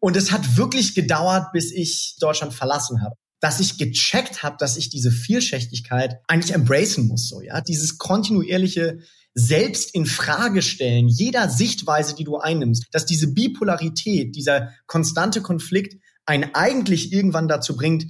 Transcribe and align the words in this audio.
Und 0.00 0.16
es 0.16 0.32
hat 0.32 0.56
wirklich 0.56 0.94
gedauert, 0.94 1.52
bis 1.52 1.72
ich 1.72 2.16
Deutschland 2.20 2.54
verlassen 2.54 3.02
habe. 3.02 3.14
Dass 3.40 3.60
ich 3.60 3.78
gecheckt 3.78 4.42
habe, 4.42 4.56
dass 4.58 4.76
ich 4.76 4.90
diese 4.90 5.10
Vielschichtigkeit 5.10 6.16
eigentlich 6.26 6.52
embracen 6.52 7.06
muss, 7.06 7.28
so, 7.28 7.40
ja, 7.40 7.60
dieses 7.60 7.96
kontinuierliche 7.96 8.98
selbst 9.34 9.94
in 9.94 10.06
Frage 10.06 10.60
stellen, 10.60 11.08
jeder 11.08 11.48
Sichtweise, 11.48 12.14
die 12.14 12.24
du 12.24 12.36
einnimmst, 12.36 12.86
dass 12.92 13.06
diese 13.06 13.32
Bipolarität, 13.32 14.34
dieser 14.34 14.70
konstante 14.86 15.40
Konflikt 15.40 16.02
einen 16.26 16.54
eigentlich 16.54 17.12
irgendwann 17.12 17.48
dazu 17.48 17.76
bringt, 17.76 18.06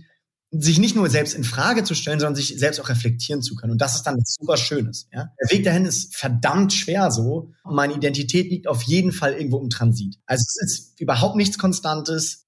sich 0.53 0.79
nicht 0.79 0.96
nur 0.96 1.09
selbst 1.09 1.35
in 1.35 1.45
Frage 1.45 1.85
zu 1.85 1.95
stellen, 1.95 2.19
sondern 2.19 2.35
sich 2.35 2.59
selbst 2.59 2.80
auch 2.80 2.89
reflektieren 2.89 3.41
zu 3.43 3.55
können. 3.55 3.73
Und 3.73 3.80
das 3.80 3.95
ist 3.95 4.03
dann 4.03 4.21
super 4.25 4.57
Schönes. 4.57 5.07
Ja? 5.12 5.32
Der 5.41 5.50
Weg 5.57 5.64
dahin 5.64 5.85
ist 5.85 6.17
verdammt 6.17 6.73
schwer 6.73 7.11
so. 7.11 7.53
Meine 7.64 7.95
Identität 7.95 8.50
liegt 8.50 8.67
auf 8.67 8.82
jeden 8.82 9.13
Fall 9.13 9.35
irgendwo 9.35 9.61
im 9.61 9.71
Transit. 9.71 10.17
Also 10.27 10.43
es 10.43 10.61
ist 10.63 11.00
überhaupt 11.00 11.36
nichts 11.36 11.57
Konstantes. 11.57 12.46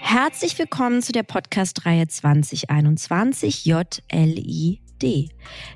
Herzlich 0.00 0.58
willkommen 0.58 1.02
zu 1.02 1.12
der 1.12 1.22
Podcast-Reihe 1.22 2.08
2021 2.08 3.64
JLID. 5.02 5.30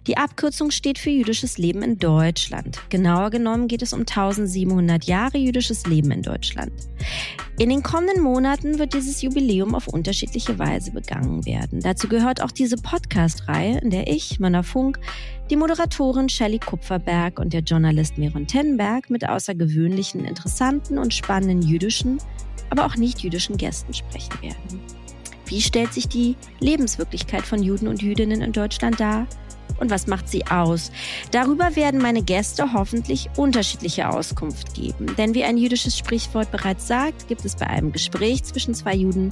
Die 0.07 0.17
Abkürzung 0.17 0.71
steht 0.71 0.99
für 0.99 1.11
jüdisches 1.11 1.59
Leben 1.59 1.83
in 1.83 1.99
Deutschland. 1.99 2.79
Genauer 2.91 3.31
genommen 3.31 3.69
geht 3.69 3.83
es 3.83 3.93
um 3.93 4.01
1700 4.01 5.05
Jahre 5.05 5.39
jüdisches 5.39 5.87
Leben 5.87 6.11
in 6.11 6.23
Deutschland. 6.23 6.73
In 7.59 7.71
den 7.71 7.83
kommenden 7.83 8.23
Monaten 8.23 8.79
wird 8.79 8.95
dieses 8.95 9.23
Jubiläum 9.23 9.75
auf 9.75 9.89
unterschiedliche 9.89 10.59
Weise 10.59 10.93
begangen 10.93 11.45
werden. 11.45 11.81
Dazu 11.81 12.09
gehört 12.09 12.43
auch 12.43 12.51
diese 12.51 12.77
Podcast-Reihe, 12.77 13.79
in 13.79 13.91
der 13.91 14.09
ich, 14.09 14.41
Manna 14.41 14.63
Funk, 14.63 14.99
die 15.51 15.57
Moderatorin 15.57 16.29
Shelley 16.29 16.59
Kupferberg 16.59 17.39
und 17.39 17.53
der 17.53 17.61
Journalist 17.61 18.17
Miron 18.19 18.47
Tenberg 18.47 19.11
mit 19.11 19.29
außergewöhnlichen, 19.29 20.25
interessanten 20.25 20.99
und 20.99 21.13
spannenden 21.13 21.63
jüdischen 21.63 22.19
aber 22.73 22.87
auch 22.87 22.97
nicht-jüdischen 22.97 23.59
Gästen 23.59 23.93
sprechen 23.93 24.33
werden. 24.41 24.81
Wie 25.53 25.61
stellt 25.61 25.93
sich 25.93 26.09
die 26.09 26.35
Lebenswirklichkeit 26.61 27.43
von 27.43 27.63
Juden 27.63 27.87
und 27.87 28.01
Jüdinnen 28.01 28.41
in 28.41 28.53
Deutschland 28.53 28.99
dar? 28.99 29.27
Und 29.79 29.91
was 29.91 30.07
macht 30.07 30.27
sie 30.27 30.47
aus? 30.47 30.91
Darüber 31.31 31.77
werden 31.77 32.01
meine 32.01 32.23
Gäste 32.23 32.73
hoffentlich 32.73 33.29
unterschiedliche 33.37 34.09
Auskunft 34.09 34.73
geben. 34.73 35.15
Denn 35.19 35.35
wie 35.35 35.45
ein 35.45 35.59
jüdisches 35.59 35.99
Sprichwort 35.99 36.51
bereits 36.51 36.89
sagt, 36.89 37.29
gibt 37.29 37.45
es 37.45 37.55
bei 37.55 37.67
einem 37.67 37.93
Gespräch 37.93 38.45
zwischen 38.45 38.73
zwei 38.73 38.95
Juden 38.95 39.29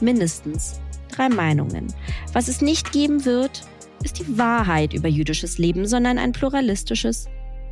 mindestens 0.00 0.80
drei 1.14 1.28
Meinungen. 1.28 1.92
Was 2.32 2.48
es 2.48 2.62
nicht 2.62 2.90
geben 2.90 3.26
wird, 3.26 3.60
ist 4.02 4.18
die 4.18 4.38
Wahrheit 4.38 4.94
über 4.94 5.08
jüdisches 5.08 5.58
Leben, 5.58 5.86
sondern 5.86 6.16
ein 6.16 6.32
pluralistisches 6.32 7.26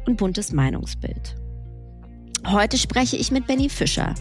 und 0.07 0.19
buntes 0.19 0.53
Meinungsbild. 0.53 1.38
Heute 2.47 2.79
spreche 2.79 3.17
ich 3.17 3.31
mit 3.31 3.47
Benny 3.47 3.69
Fischer. 3.69 4.15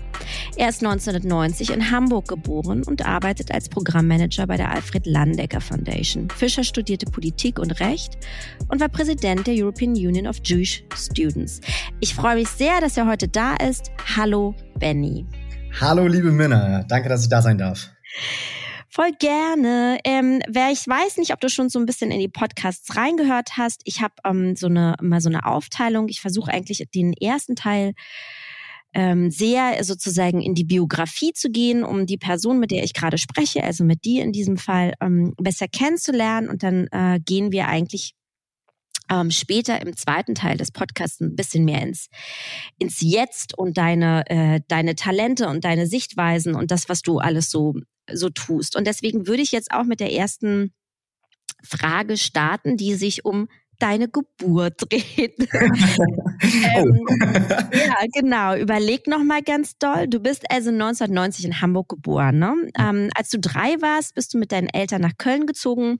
Er 0.58 0.70
ist 0.70 0.84
1990 0.84 1.72
in 1.72 1.92
Hamburg 1.92 2.28
geboren 2.28 2.84
und 2.84 3.06
arbeitet 3.06 3.52
als 3.52 3.70
Programmmanager 3.70 4.48
bei 4.48 4.58
der 4.58 4.72
Alfred 4.72 5.06
Landecker 5.06 5.62
Foundation. 5.62 6.30
Fischer 6.30 6.64
studierte 6.64 7.06
Politik 7.06 7.60
und 7.60 7.80
Recht 7.80 8.18
und 8.70 8.82
war 8.82 8.90
Präsident 8.90 9.48
der 9.48 9.54
European 9.54 9.92
Union 9.92 10.28
of 10.28 10.38
Jewish 10.44 10.84
Students. 10.96 11.62
Ich 12.00 12.16
freue 12.16 12.36
mich 12.36 12.50
sehr, 12.50 12.82
dass 12.82 12.98
er 12.98 13.08
heute 13.08 13.28
da 13.28 13.56
ist. 13.56 13.92
Hallo, 14.16 14.56
Benny. 14.80 15.26
Hallo, 15.80 16.08
liebe 16.08 16.32
Männer. 16.32 16.86
Danke, 16.88 17.10
dass 17.10 17.24
ich 17.24 17.30
da 17.30 17.42
sein 17.42 17.58
darf. 17.58 17.92
Voll 18.98 19.12
gerne. 19.20 20.00
Ähm, 20.04 20.42
wer 20.48 20.72
ich 20.72 20.88
weiß 20.88 21.18
nicht, 21.18 21.32
ob 21.32 21.40
du 21.40 21.50
schon 21.50 21.70
so 21.70 21.78
ein 21.78 21.86
bisschen 21.86 22.10
in 22.10 22.20
die 22.20 22.28
Podcasts 22.28 22.96
reingehört 22.96 23.56
hast. 23.56 23.82
Ich 23.84 24.02
habe 24.02 24.16
ähm, 24.26 24.56
so 24.56 24.66
eine 24.66 24.96
mal 25.04 25.22
so 25.22 25.30
eine 25.30 25.46
Aufteilung. 25.46 26.08
Ich 26.08 26.20
versuche 26.20 26.52
eigentlich 26.52 26.84
den 26.96 27.14
ersten 27.14 27.56
Teil 27.56 27.94
ähm, 28.96 29.30
sehr 29.30 29.84
sozusagen 29.84 30.42
in 30.42 30.56
die 30.56 30.64
Biografie 30.64 31.32
zu 31.32 31.52
gehen, 31.52 31.84
um 31.84 32.08
die 32.08 32.18
Person, 32.18 32.58
mit 32.58 32.72
der 32.72 32.84
ich 32.84 32.96
gerade 32.96 33.20
spreche, 33.20 33.64
also 33.64 33.84
mit 33.84 34.04
dir 34.04 34.24
in 34.24 34.32
diesem 34.32 34.58
Fall, 34.58 34.96
ähm, 35.00 35.36
besser 35.38 35.68
kennenzulernen. 35.68 36.50
Und 36.50 36.64
dann 36.64 36.88
äh, 36.88 37.20
gehen 37.24 37.52
wir 37.52 37.68
eigentlich 37.68 38.16
ähm, 39.12 39.30
später 39.30 39.80
im 39.80 39.96
zweiten 39.96 40.34
Teil 40.34 40.58
des 40.58 40.72
Podcasts 40.72 41.22
ein 41.22 41.36
bisschen 41.36 41.66
mehr 41.66 41.84
ins, 41.84 42.08
ins 42.80 43.02
Jetzt 43.02 43.56
und 43.56 43.78
deine, 43.78 44.28
äh, 44.28 44.62
deine 44.68 44.96
Talente 44.96 45.50
und 45.50 45.66
deine 45.66 45.86
Sichtweisen 45.86 46.56
und 46.56 46.72
das, 46.72 46.90
was 46.90 47.04
du 47.04 47.20
alles 47.20 47.52
so 47.52 47.76
so 48.12 48.30
tust. 48.30 48.76
Und 48.76 48.88
deswegen 48.88 49.28
würde 49.28 49.42
ich 49.42 49.52
jetzt 49.52 49.72
auch 49.72 49.84
mit 49.84 50.00
der 50.00 50.14
ersten 50.14 50.74
Frage 51.64 52.18
starten, 52.18 52.78
die 52.78 52.96
sich 52.96 53.26
um 53.26 53.48
deine 53.80 54.08
Geburt 54.08 54.76
dreht. 54.90 55.36
ähm, 55.40 57.00
oh. 57.00 57.76
ja, 57.76 57.96
genau. 58.14 58.56
Überleg 58.56 59.08
noch 59.08 59.24
mal 59.24 59.42
ganz 59.42 59.78
doll. 59.78 60.08
Du 60.08 60.20
bist 60.20 60.50
also 60.50 60.70
1990 60.70 61.46
in 61.46 61.62
Hamburg 61.62 61.90
geboren. 61.90 62.40
Ne? 62.40 62.56
Ähm, 62.80 63.10
als 63.16 63.30
du 63.30 63.40
drei 63.40 63.82
warst, 63.82 64.16
bist 64.16 64.34
du 64.34 64.38
mit 64.38 64.52
deinen 64.52 64.70
Eltern 64.70 65.02
nach 65.02 65.18
Köln 65.18 65.46
gezogen. 65.46 66.00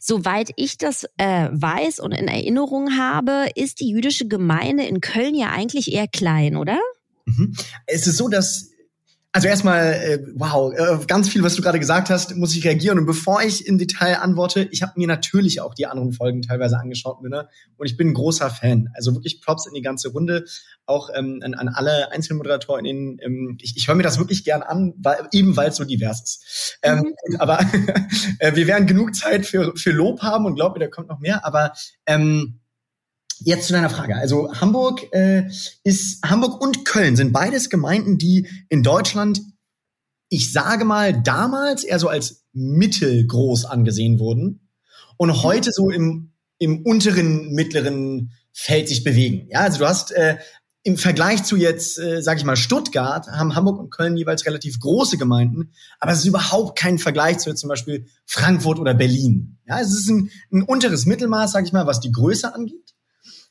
Soweit 0.00 0.50
ich 0.56 0.78
das 0.78 1.04
äh, 1.16 1.48
weiß 1.50 2.00
und 2.00 2.12
in 2.12 2.28
Erinnerung 2.28 2.96
habe, 2.96 3.48
ist 3.54 3.80
die 3.80 3.90
jüdische 3.90 4.26
Gemeinde 4.26 4.84
in 4.84 5.00
Köln 5.00 5.34
ja 5.34 5.50
eigentlich 5.50 5.92
eher 5.92 6.08
klein, 6.08 6.56
oder? 6.56 6.78
Mhm. 7.26 7.54
Es 7.86 8.06
ist 8.06 8.16
so, 8.16 8.28
dass 8.28 8.70
also 9.32 9.46
erstmal, 9.46 9.92
äh, 9.92 10.18
wow, 10.36 10.72
äh, 10.72 11.04
ganz 11.06 11.28
viel, 11.28 11.42
was 11.42 11.54
du 11.54 11.60
gerade 11.60 11.78
gesagt 11.78 12.08
hast, 12.08 12.34
muss 12.36 12.56
ich 12.56 12.64
reagieren. 12.64 12.98
Und 12.98 13.04
bevor 13.04 13.42
ich 13.42 13.66
im 13.66 13.76
Detail 13.76 14.16
antworte, 14.16 14.68
ich 14.72 14.82
habe 14.82 14.94
mir 14.96 15.06
natürlich 15.06 15.60
auch 15.60 15.74
die 15.74 15.86
anderen 15.86 16.12
Folgen 16.12 16.40
teilweise 16.40 16.78
angeschaut, 16.78 17.20
Minna, 17.22 17.48
und 17.76 17.86
ich 17.86 17.98
bin 17.98 18.08
ein 18.08 18.14
großer 18.14 18.48
Fan. 18.48 18.88
Also 18.94 19.14
wirklich 19.14 19.42
Props 19.42 19.66
in 19.66 19.74
die 19.74 19.82
ganze 19.82 20.08
Runde, 20.08 20.46
auch 20.86 21.10
ähm, 21.14 21.40
an, 21.44 21.52
an 21.52 21.68
alle 21.68 22.10
Einzelmoderatorinnen. 22.10 23.18
Ähm, 23.20 23.58
ich 23.60 23.76
ich 23.76 23.86
höre 23.86 23.96
mir 23.96 24.02
das 24.02 24.18
wirklich 24.18 24.44
gern 24.44 24.62
an, 24.62 24.94
weil, 24.96 25.28
eben 25.32 25.56
weil 25.56 25.68
es 25.68 25.76
so 25.76 25.84
divers 25.84 26.22
ist. 26.22 26.78
Ähm, 26.82 27.14
mhm. 27.28 27.36
Aber 27.38 27.60
äh, 28.38 28.56
wir 28.56 28.66
werden 28.66 28.86
genug 28.86 29.14
Zeit 29.14 29.44
für, 29.44 29.76
für 29.76 29.90
Lob 29.90 30.22
haben 30.22 30.46
und 30.46 30.54
glaub 30.54 30.72
mir, 30.72 30.80
da 30.80 30.88
kommt 30.88 31.08
noch 31.08 31.20
mehr. 31.20 31.44
Aber 31.44 31.74
ähm, 32.06 32.60
Jetzt 33.40 33.66
zu 33.66 33.72
deiner 33.72 33.90
Frage. 33.90 34.16
Also 34.16 34.52
Hamburg 34.60 35.12
äh, 35.12 35.48
ist 35.84 36.22
Hamburg 36.24 36.60
und 36.60 36.84
Köln 36.84 37.16
sind 37.16 37.32
beides 37.32 37.70
Gemeinden, 37.70 38.18
die 38.18 38.48
in 38.68 38.82
Deutschland, 38.82 39.40
ich 40.28 40.52
sage 40.52 40.84
mal, 40.84 41.22
damals 41.22 41.84
eher 41.84 41.98
so 41.98 42.08
als 42.08 42.44
mittelgroß 42.52 43.64
angesehen 43.64 44.18
wurden 44.18 44.68
und 45.16 45.42
heute 45.42 45.70
so 45.72 45.90
im, 45.90 46.32
im 46.58 46.84
unteren, 46.84 47.52
mittleren 47.52 48.32
Feld 48.52 48.88
sich 48.88 49.04
bewegen. 49.04 49.48
Ja, 49.50 49.60
also 49.60 49.78
du 49.78 49.86
hast 49.86 50.10
äh, 50.12 50.38
im 50.82 50.96
Vergleich 50.96 51.44
zu 51.44 51.56
jetzt, 51.56 51.98
äh, 51.98 52.22
sage 52.22 52.38
ich 52.38 52.44
mal, 52.44 52.56
Stuttgart, 52.56 53.28
haben 53.28 53.54
Hamburg 53.54 53.78
und 53.78 53.90
Köln 53.90 54.16
jeweils 54.16 54.46
relativ 54.46 54.80
große 54.80 55.18
Gemeinden, 55.18 55.72
aber 56.00 56.12
es 56.12 56.20
ist 56.20 56.24
überhaupt 56.24 56.78
kein 56.78 56.98
Vergleich 56.98 57.38
zu 57.38 57.50
jetzt 57.50 57.60
zum 57.60 57.68
Beispiel 57.68 58.06
Frankfurt 58.26 58.78
oder 58.78 58.94
Berlin. 58.94 59.58
Ja, 59.66 59.80
es 59.80 59.92
ist 59.92 60.08
ein, 60.08 60.30
ein 60.52 60.62
unteres 60.62 61.04
Mittelmaß, 61.04 61.52
sage 61.52 61.66
ich 61.66 61.72
mal, 61.72 61.86
was 61.86 62.00
die 62.00 62.12
Größe 62.12 62.54
angeht. 62.54 62.94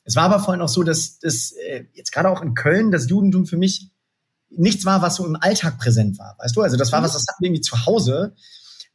Es 0.08 0.16
war 0.16 0.24
aber 0.24 0.40
vorhin 0.40 0.62
auch 0.62 0.70
so, 0.70 0.84
dass 0.84 1.18
das 1.18 1.52
äh, 1.52 1.84
jetzt 1.92 2.12
gerade 2.12 2.30
auch 2.30 2.40
in 2.40 2.54
Köln 2.54 2.90
das 2.90 3.10
Judentum 3.10 3.44
für 3.44 3.58
mich 3.58 3.90
nichts 4.48 4.86
war, 4.86 5.02
was 5.02 5.16
so 5.16 5.26
im 5.26 5.36
Alltag 5.36 5.76
präsent 5.76 6.18
war. 6.18 6.34
Weißt 6.38 6.56
du, 6.56 6.62
also 6.62 6.78
das 6.78 6.92
war 6.92 7.02
was, 7.02 7.12
das 7.12 7.26
hatten 7.28 7.44
irgendwie 7.44 7.60
zu 7.60 7.84
Hause. 7.84 8.34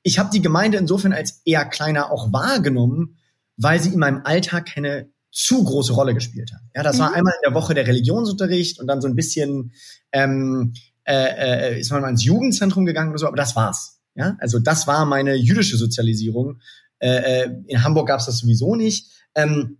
Ich 0.01 0.17
habe 0.17 0.31
die 0.33 0.41
Gemeinde 0.41 0.79
insofern 0.79 1.13
als 1.13 1.43
eher 1.45 1.65
kleiner 1.65 2.11
auch 2.11 2.33
wahrgenommen, 2.33 3.19
weil 3.57 3.79
sie 3.79 3.93
in 3.93 3.99
meinem 3.99 4.21
Alltag 4.23 4.65
keine 4.73 5.07
zu 5.31 5.63
große 5.63 5.93
Rolle 5.93 6.15
gespielt 6.15 6.51
hat. 6.51 6.61
Ja, 6.75 6.81
das 6.81 6.95
mhm. 6.95 7.01
war 7.01 7.13
einmal 7.13 7.33
in 7.35 7.47
der 7.47 7.53
Woche 7.53 7.75
der 7.75 7.85
Religionsunterricht 7.85 8.79
und 8.79 8.87
dann 8.87 8.99
so 8.99 9.07
ein 9.07 9.13
bisschen 9.13 9.71
ähm, 10.13 10.73
äh, 11.03 11.73
äh, 11.75 11.79
ist 11.79 11.91
man 11.91 12.01
mal 12.01 12.09
ins 12.09 12.23
Jugendzentrum 12.23 12.87
gegangen 12.87 13.11
oder 13.11 13.19
so, 13.19 13.27
aber 13.27 13.37
das 13.37 13.55
war's. 13.55 13.99
Ja, 14.15 14.35
also 14.39 14.57
das 14.57 14.87
war 14.87 15.05
meine 15.05 15.35
jüdische 15.35 15.77
Sozialisierung. 15.77 16.59
Äh, 16.97 17.43
äh 17.43 17.51
in 17.67 17.83
Hamburg 17.83 18.07
gab's 18.07 18.25
das 18.25 18.39
sowieso 18.39 18.75
nicht. 18.75 19.11
Ähm, 19.35 19.77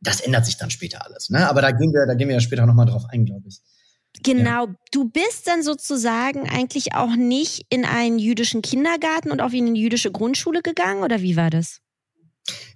das 0.00 0.20
ändert 0.20 0.46
sich 0.46 0.56
dann 0.56 0.70
später 0.70 1.04
alles. 1.04 1.30
Ne? 1.30 1.48
Aber 1.48 1.62
da 1.62 1.70
gehen 1.70 1.92
wir, 1.92 2.06
da 2.06 2.14
gehen 2.14 2.28
wir 2.28 2.34
ja 2.34 2.40
später 2.40 2.66
nochmal 2.66 2.86
drauf 2.86 3.04
ein, 3.10 3.24
glaube 3.24 3.48
ich. 3.48 3.60
Genau, 4.22 4.66
ja. 4.66 4.74
du 4.90 5.08
bist 5.08 5.46
dann 5.46 5.62
sozusagen 5.62 6.48
eigentlich 6.48 6.94
auch 6.94 7.14
nicht 7.14 7.66
in 7.70 7.84
einen 7.84 8.18
jüdischen 8.18 8.60
Kindergarten 8.60 9.30
und 9.30 9.40
auch 9.40 9.52
in 9.52 9.66
eine 9.66 9.78
jüdische 9.78 10.10
Grundschule 10.10 10.62
gegangen 10.62 11.02
oder 11.02 11.22
wie 11.22 11.36
war 11.36 11.50
das? 11.50 11.78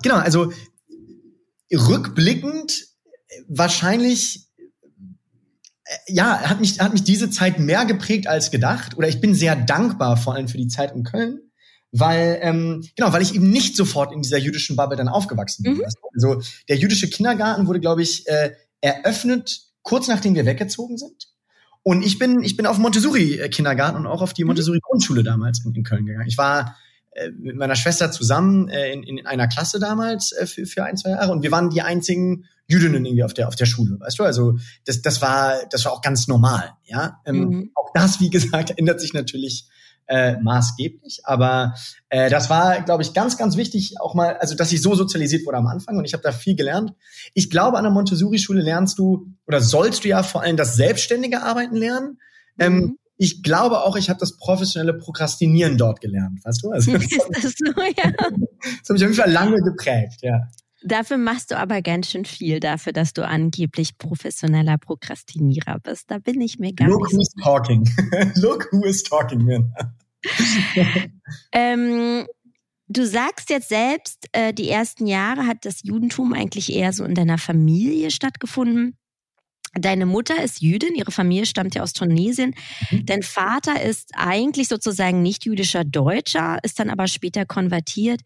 Genau, 0.03 0.17
also 0.17 0.53
rückblickend 1.73 2.87
wahrscheinlich 3.49 4.47
äh, 5.85 5.97
ja, 6.07 6.41
hat 6.43 6.61
mich, 6.61 6.81
hat 6.81 6.93
mich 6.93 7.05
diese 7.05 7.31
Zeit 7.31 7.59
mehr 7.59 7.85
geprägt 7.85 8.27
als 8.27 8.51
gedacht. 8.51 8.97
Oder 8.97 9.09
ich 9.09 9.21
bin 9.21 9.35
sehr 9.35 9.57
dankbar 9.57 10.17
vor 10.17 10.35
allem 10.35 10.49
für 10.49 10.59
die 10.59 10.69
Zeit 10.69 10.95
in 10.95 11.03
Köln, 11.03 11.41
weil 11.97 12.39
ähm, 12.43 12.85
genau, 12.97 13.13
weil 13.13 13.23
ich 13.23 13.35
eben 13.35 13.51
nicht 13.51 13.77
sofort 13.77 14.13
in 14.13 14.21
dieser 14.21 14.39
jüdischen 14.39 14.75
Bubble 14.75 14.97
dann 14.97 15.09
aufgewachsen 15.09 15.63
bin. 15.63 15.75
Mhm. 15.75 15.85
Also 16.13 16.43
der 16.69 16.77
jüdische 16.77 17.09
Kindergarten 17.09 17.67
wurde, 17.69 17.81
glaube 17.81 18.03
ich, 18.03 18.27
äh, 18.27 18.53
eröffnet 18.81 19.63
kurz 19.83 20.09
nachdem 20.09 20.35
wir 20.35 20.45
weggezogen 20.45 20.99
sind. 20.99 21.29
Und 21.85 22.05
ich 22.05 22.19
bin 22.19 22.43
ich 22.43 22.57
bin 22.57 22.67
auf 22.67 22.79
Montessori 22.79 23.49
Kindergarten 23.51 23.99
und 23.99 24.07
auch 24.07 24.23
auf 24.23 24.33
die 24.33 24.43
mhm. 24.43 24.49
Montessori 24.49 24.81
Grundschule 24.83 25.23
damals 25.23 25.65
in, 25.65 25.73
in 25.73 25.85
Köln 25.85 26.05
gegangen. 26.05 26.27
Ich 26.27 26.39
war 26.39 26.77
äh, 27.13 27.31
mit 27.31 27.57
meiner 27.57 27.77
Schwester 27.77 28.11
zusammen 28.11 28.69
äh, 28.69 28.93
in, 28.93 29.05
in 29.05 29.27
einer 29.27 29.47
Klasse 29.47 29.79
damals 29.79 30.33
äh, 30.33 30.47
für, 30.47 30.67
für 30.67 30.85
ein, 30.85 30.97
zwei 30.97 31.11
Jahre 31.11 31.31
und 31.31 31.45
wir 31.45 31.53
waren 31.53 31.71
die 31.71 31.83
einzigen 31.83 32.47
Jüdinnen 32.67 33.05
irgendwie 33.05 33.23
auf 33.23 33.35
der, 33.35 33.47
auf 33.47 33.55
der 33.55 33.67
Schule, 33.67 34.01
weißt 34.01 34.19
du? 34.19 34.25
Also 34.25 34.59
das, 34.85 35.01
das 35.03 35.23
war, 35.23 35.59
das 35.71 35.85
war 35.85 35.93
auch 35.93 36.03
ganz 36.03 36.27
normal, 36.27 36.73
ja. 36.87 37.21
Ähm, 37.25 37.37
mhm. 37.37 37.71
Auch 37.75 37.91
das, 37.95 38.21
wie 38.21 38.31
gesagt, 38.31 38.73
ändert 38.79 39.01
sich 39.01 39.13
natürlich 39.13 39.69
äh, 40.07 40.37
maßgeblich. 40.41 41.21
Aber 41.25 41.75
äh, 42.09 42.31
das 42.31 42.51
war, 42.51 42.83
glaube 42.83 43.03
ich, 43.03 43.15
ganz, 43.15 43.37
ganz 43.37 43.57
wichtig, 43.57 43.97
auch 44.01 44.15
mal, 44.15 44.37
also 44.37 44.55
dass 44.55 44.73
ich 44.73 44.83
so 44.83 44.95
sozialisiert 44.95 45.47
wurde 45.47 45.59
am 45.59 45.67
Anfang 45.67 45.97
und 45.97 46.05
ich 46.05 46.13
habe 46.13 46.23
da 46.23 46.33
viel 46.33 46.57
gelernt. 46.57 46.93
Ich 47.35 47.51
glaube, 47.51 47.79
an 47.79 47.85
der 47.85 47.93
Montessori-Schule 47.93 48.63
lernst 48.63 48.99
du 48.99 49.29
oder 49.47 49.61
sollst 49.61 50.05
du 50.05 50.09
ja 50.09 50.23
vor 50.23 50.43
allem 50.43 50.57
das 50.57 50.77
selbstständige 50.77 51.43
Arbeiten 51.43 51.77
lernen. 51.77 52.19
Ähm, 52.59 52.75
mhm. 52.75 52.99
ich 53.17 53.43
glaube 53.43 53.83
auch, 53.83 53.97
ich 53.97 54.11
habe 54.11 54.21
das 54.21 54.37
professionelle 54.37 54.95
Prokrastinieren 54.95 55.77
dort 55.77 56.01
gelernt, 56.01 56.45
weißt 56.45 56.63
du? 56.63 56.71
Also, 56.71 56.93
das, 56.99 57.09
das, 57.43 57.55
so, 57.57 57.83
ja. 57.83 58.11
das 58.17 58.29
hat 58.29 58.39
mich 58.39 58.91
auf 58.91 58.99
jeden 59.01 59.15
Fall 59.15 59.31
lange 59.31 59.61
geprägt, 59.61 60.21
ja. 60.23 60.49
Dafür 60.87 61.17
machst 61.17 61.51
du 61.51 61.59
aber 61.59 61.81
ganz 61.81 62.11
schön 62.11 62.27
viel 62.27 62.61
dafür, 62.61 62.93
dass 62.93 63.15
du 63.15 63.27
angeblich 63.27 63.97
professioneller 63.97 64.77
Prokrastinierer 64.77 65.81
bist. 65.81 66.11
Da 66.11 66.19
bin 66.19 66.43
ich 66.43 66.59
mir 66.59 66.75
gar 66.75 66.89
Look 66.89 67.05
nicht 67.05 67.15
who's 67.15 67.33
so 67.35 67.43
talking. 67.43 67.89
Look 68.37 68.69
who 68.71 68.85
is 68.85 69.03
talking, 69.03 69.45
man. 69.45 69.73
ähm, 71.53 72.27
du 72.89 73.07
sagst 73.07 73.49
jetzt 73.49 73.71
selbst, 73.71 74.29
äh, 74.33 74.53
die 74.53 74.69
ersten 74.69 75.07
Jahre 75.07 75.47
hat 75.47 75.65
das 75.65 75.83
Judentum 75.83 76.35
eigentlich 76.35 76.71
eher 76.71 76.93
so 76.93 77.05
in 77.05 77.15
deiner 77.15 77.39
Familie 77.39 78.11
stattgefunden. 78.11 78.99
Deine 79.79 80.07
Mutter 80.07 80.43
ist 80.43 80.63
Jüdin, 80.63 80.95
ihre 80.95 81.11
Familie 81.11 81.47
stammt 81.47 81.75
ja 81.75 81.83
aus 81.83 81.93
Tunesien. 81.93 82.55
Mhm. 82.91 83.07
Dein 83.07 83.23
Vater 83.23 83.83
ist 83.83 84.11
eigentlich 84.15 84.69
sozusagen 84.69 85.23
nicht 85.23 85.45
jüdischer 85.45 85.85
Deutscher, 85.85 86.59
ist 86.63 86.79
dann 86.79 86.91
aber 86.91 87.09
später 87.09 87.45
konvertiert. 87.45 88.21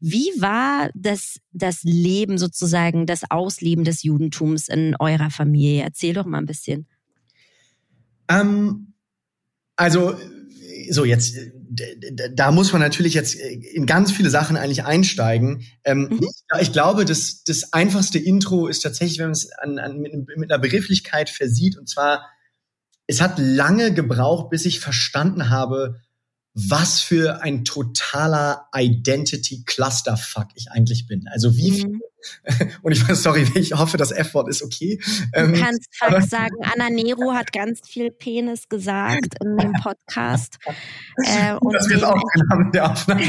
Wie 0.00 0.30
war 0.38 0.90
das, 0.94 1.40
das 1.52 1.82
Leben 1.82 2.38
sozusagen, 2.38 3.06
das 3.06 3.22
Ausleben 3.30 3.84
des 3.84 4.02
Judentums 4.02 4.68
in 4.68 4.94
eurer 4.98 5.30
Familie? 5.30 5.82
Erzähl 5.82 6.14
doch 6.14 6.26
mal 6.26 6.38
ein 6.38 6.46
bisschen. 6.46 6.86
Ähm, 8.28 8.92
also 9.76 10.14
so 10.90 11.04
jetzt, 11.04 11.36
da 11.70 12.50
muss 12.50 12.72
man 12.72 12.82
natürlich 12.82 13.14
jetzt 13.14 13.34
in 13.34 13.86
ganz 13.86 14.10
viele 14.10 14.28
Sachen 14.28 14.56
eigentlich 14.56 14.84
einsteigen. 14.84 15.64
Ähm, 15.84 16.08
mhm. 16.10 16.20
ich, 16.22 16.62
ich, 16.62 16.72
glaube, 16.72 17.04
das, 17.04 17.44
das 17.44 17.72
einfachste 17.72 18.18
Intro 18.18 18.66
ist 18.66 18.80
tatsächlich, 18.80 19.18
wenn 19.18 19.26
man 19.26 19.32
es 19.32 19.52
an, 19.52 19.78
an, 19.78 19.98
mit, 19.98 20.12
mit 20.36 20.50
einer 20.50 20.60
Begrifflichkeit 20.60 21.30
versieht. 21.30 21.78
Und 21.78 21.88
zwar, 21.88 22.26
es 23.06 23.20
hat 23.20 23.38
lange 23.38 23.94
gebraucht, 23.94 24.50
bis 24.50 24.66
ich 24.66 24.80
verstanden 24.80 25.48
habe, 25.48 26.00
was 26.54 27.00
für 27.00 27.42
ein 27.42 27.64
totaler 27.64 28.68
Identity 28.74 29.62
Clusterfuck 29.66 30.48
ich 30.54 30.70
eigentlich 30.70 31.06
bin. 31.06 31.26
Also 31.28 31.56
wie 31.56 31.70
viel, 31.70 31.88
mhm. 31.88 32.02
und 32.82 32.92
ich 32.92 33.08
weiß, 33.08 33.22
sorry, 33.22 33.46
ich 33.54 33.72
hoffe, 33.72 33.96
das 33.96 34.10
F-Wort 34.10 34.48
ist 34.48 34.62
okay. 34.62 35.00
Du 35.32 35.40
ähm, 35.40 35.54
kannst 35.54 35.88
Fuck 35.92 36.22
sagen. 36.22 36.56
Anna 36.62 36.90
Nero 36.90 37.32
hat 37.32 37.52
ganz 37.52 37.86
viel 37.86 38.10
Penis 38.10 38.68
gesagt 38.68 39.36
in 39.42 39.56
dem 39.56 39.72
Podcast. 39.74 40.58
Äh, 41.22 41.54
und 41.60 41.74
das 41.74 41.88
wird 41.90 42.02
auch 42.02 42.16
in 42.54 42.72
der 42.72 42.90
Aufnahme. 42.90 43.22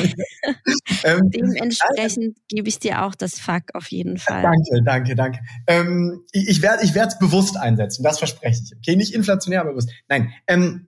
ähm, 1.04 1.30
Dementsprechend 1.30 2.38
gebe 2.48 2.70
ich 2.70 2.80
dir 2.80 3.04
auch 3.04 3.16
das 3.16 3.38
Fuck 3.38 3.64
auf 3.74 3.92
jeden 3.92 4.18
Fall. 4.18 4.42
Danke, 4.42 4.84
danke, 4.86 5.16
danke. 5.16 5.40
Ähm, 5.68 6.24
ich 6.32 6.48
ich 6.48 6.62
werde 6.62 6.86
ich 6.86 6.96
es 6.96 7.20
bewusst 7.20 7.58
einsetzen, 7.58 8.04
das 8.04 8.20
verspreche 8.20 8.62
ich. 8.64 8.78
Okay, 8.78 8.96
nicht 8.96 9.14
inflationär, 9.14 9.60
aber 9.60 9.72
bewusst. 9.72 9.90
Nein, 10.08 10.32
ähm, 10.48 10.88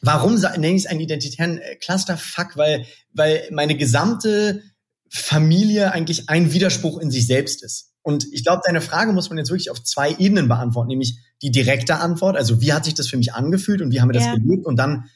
Warum 0.00 0.34
nenne 0.36 0.70
ich 0.70 0.84
es 0.84 0.86
einen 0.86 1.00
identitären 1.00 1.58
äh, 1.58 1.76
Clusterfuck? 1.76 2.56
Weil, 2.56 2.86
weil 3.12 3.48
meine 3.50 3.76
gesamte 3.76 4.62
Familie 5.10 5.92
eigentlich 5.92 6.28
ein 6.28 6.52
Widerspruch 6.52 6.98
in 6.98 7.10
sich 7.10 7.26
selbst 7.26 7.62
ist. 7.62 7.92
Und 8.02 8.26
ich 8.32 8.44
glaube, 8.44 8.62
deine 8.64 8.80
Frage 8.80 9.12
muss 9.12 9.28
man 9.28 9.38
jetzt 9.38 9.50
wirklich 9.50 9.70
auf 9.70 9.82
zwei 9.82 10.14
Ebenen 10.14 10.48
beantworten, 10.48 10.88
nämlich 10.88 11.18
die 11.42 11.50
direkte 11.50 11.96
Antwort, 11.96 12.36
also 12.36 12.60
wie 12.60 12.72
hat 12.72 12.84
sich 12.84 12.94
das 12.94 13.08
für 13.08 13.16
mich 13.16 13.34
angefühlt 13.34 13.82
und 13.82 13.90
wie 13.92 14.00
haben 14.00 14.08
wir 14.08 14.14
das 14.14 14.24
ja. 14.24 14.34
gelebt 14.34 14.66
und 14.66 14.76
dann, 14.76 15.10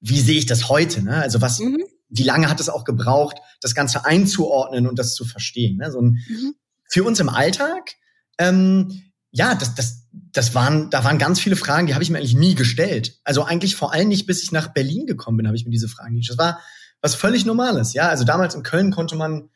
wie 0.00 0.20
sehe 0.20 0.38
ich 0.38 0.46
das 0.46 0.68
heute? 0.68 1.02
Ne? 1.02 1.14
Also 1.16 1.40
was, 1.40 1.60
mhm. 1.60 1.82
wie 2.08 2.24
lange 2.24 2.50
hat 2.50 2.60
es 2.60 2.68
auch 2.68 2.84
gebraucht, 2.84 3.36
das 3.60 3.74
Ganze 3.74 4.04
einzuordnen 4.04 4.86
und 4.86 4.98
das 4.98 5.14
zu 5.14 5.24
verstehen? 5.24 5.76
Ne? 5.76 5.90
So 5.90 6.00
ein, 6.00 6.18
mhm. 6.28 6.54
Für 6.88 7.04
uns 7.04 7.20
im 7.20 7.28
Alltag, 7.28 7.92
ähm, 8.38 9.02
ja, 9.30 9.54
das, 9.54 9.74
das, 9.74 10.01
das 10.32 10.54
waren, 10.54 10.90
da 10.90 11.04
waren 11.04 11.18
ganz 11.18 11.40
viele 11.40 11.56
Fragen, 11.56 11.86
die 11.86 11.94
habe 11.94 12.02
ich 12.02 12.10
mir 12.10 12.18
eigentlich 12.18 12.34
nie 12.34 12.54
gestellt. 12.54 13.20
Also 13.24 13.44
eigentlich 13.44 13.76
vor 13.76 13.92
allem 13.92 14.08
nicht, 14.08 14.26
bis 14.26 14.42
ich 14.42 14.52
nach 14.52 14.68
Berlin 14.68 15.06
gekommen 15.06 15.36
bin, 15.36 15.46
habe 15.46 15.56
ich 15.56 15.64
mir 15.64 15.70
diese 15.70 15.88
Fragen 15.88 16.14
nicht. 16.14 16.30
Das 16.30 16.38
war 16.38 16.60
was 17.00 17.14
völlig 17.14 17.44
Normales, 17.44 17.92
ja. 17.92 18.08
Also 18.08 18.24
damals 18.24 18.54
in 18.54 18.62
Köln 18.62 18.92
konnte 18.92 19.16
man 19.16 19.50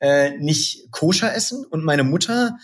äh, 0.00 0.36
nicht 0.38 0.90
koscher 0.90 1.34
essen 1.34 1.64
und 1.64 1.84
meine 1.84 2.04
Mutter 2.04 2.58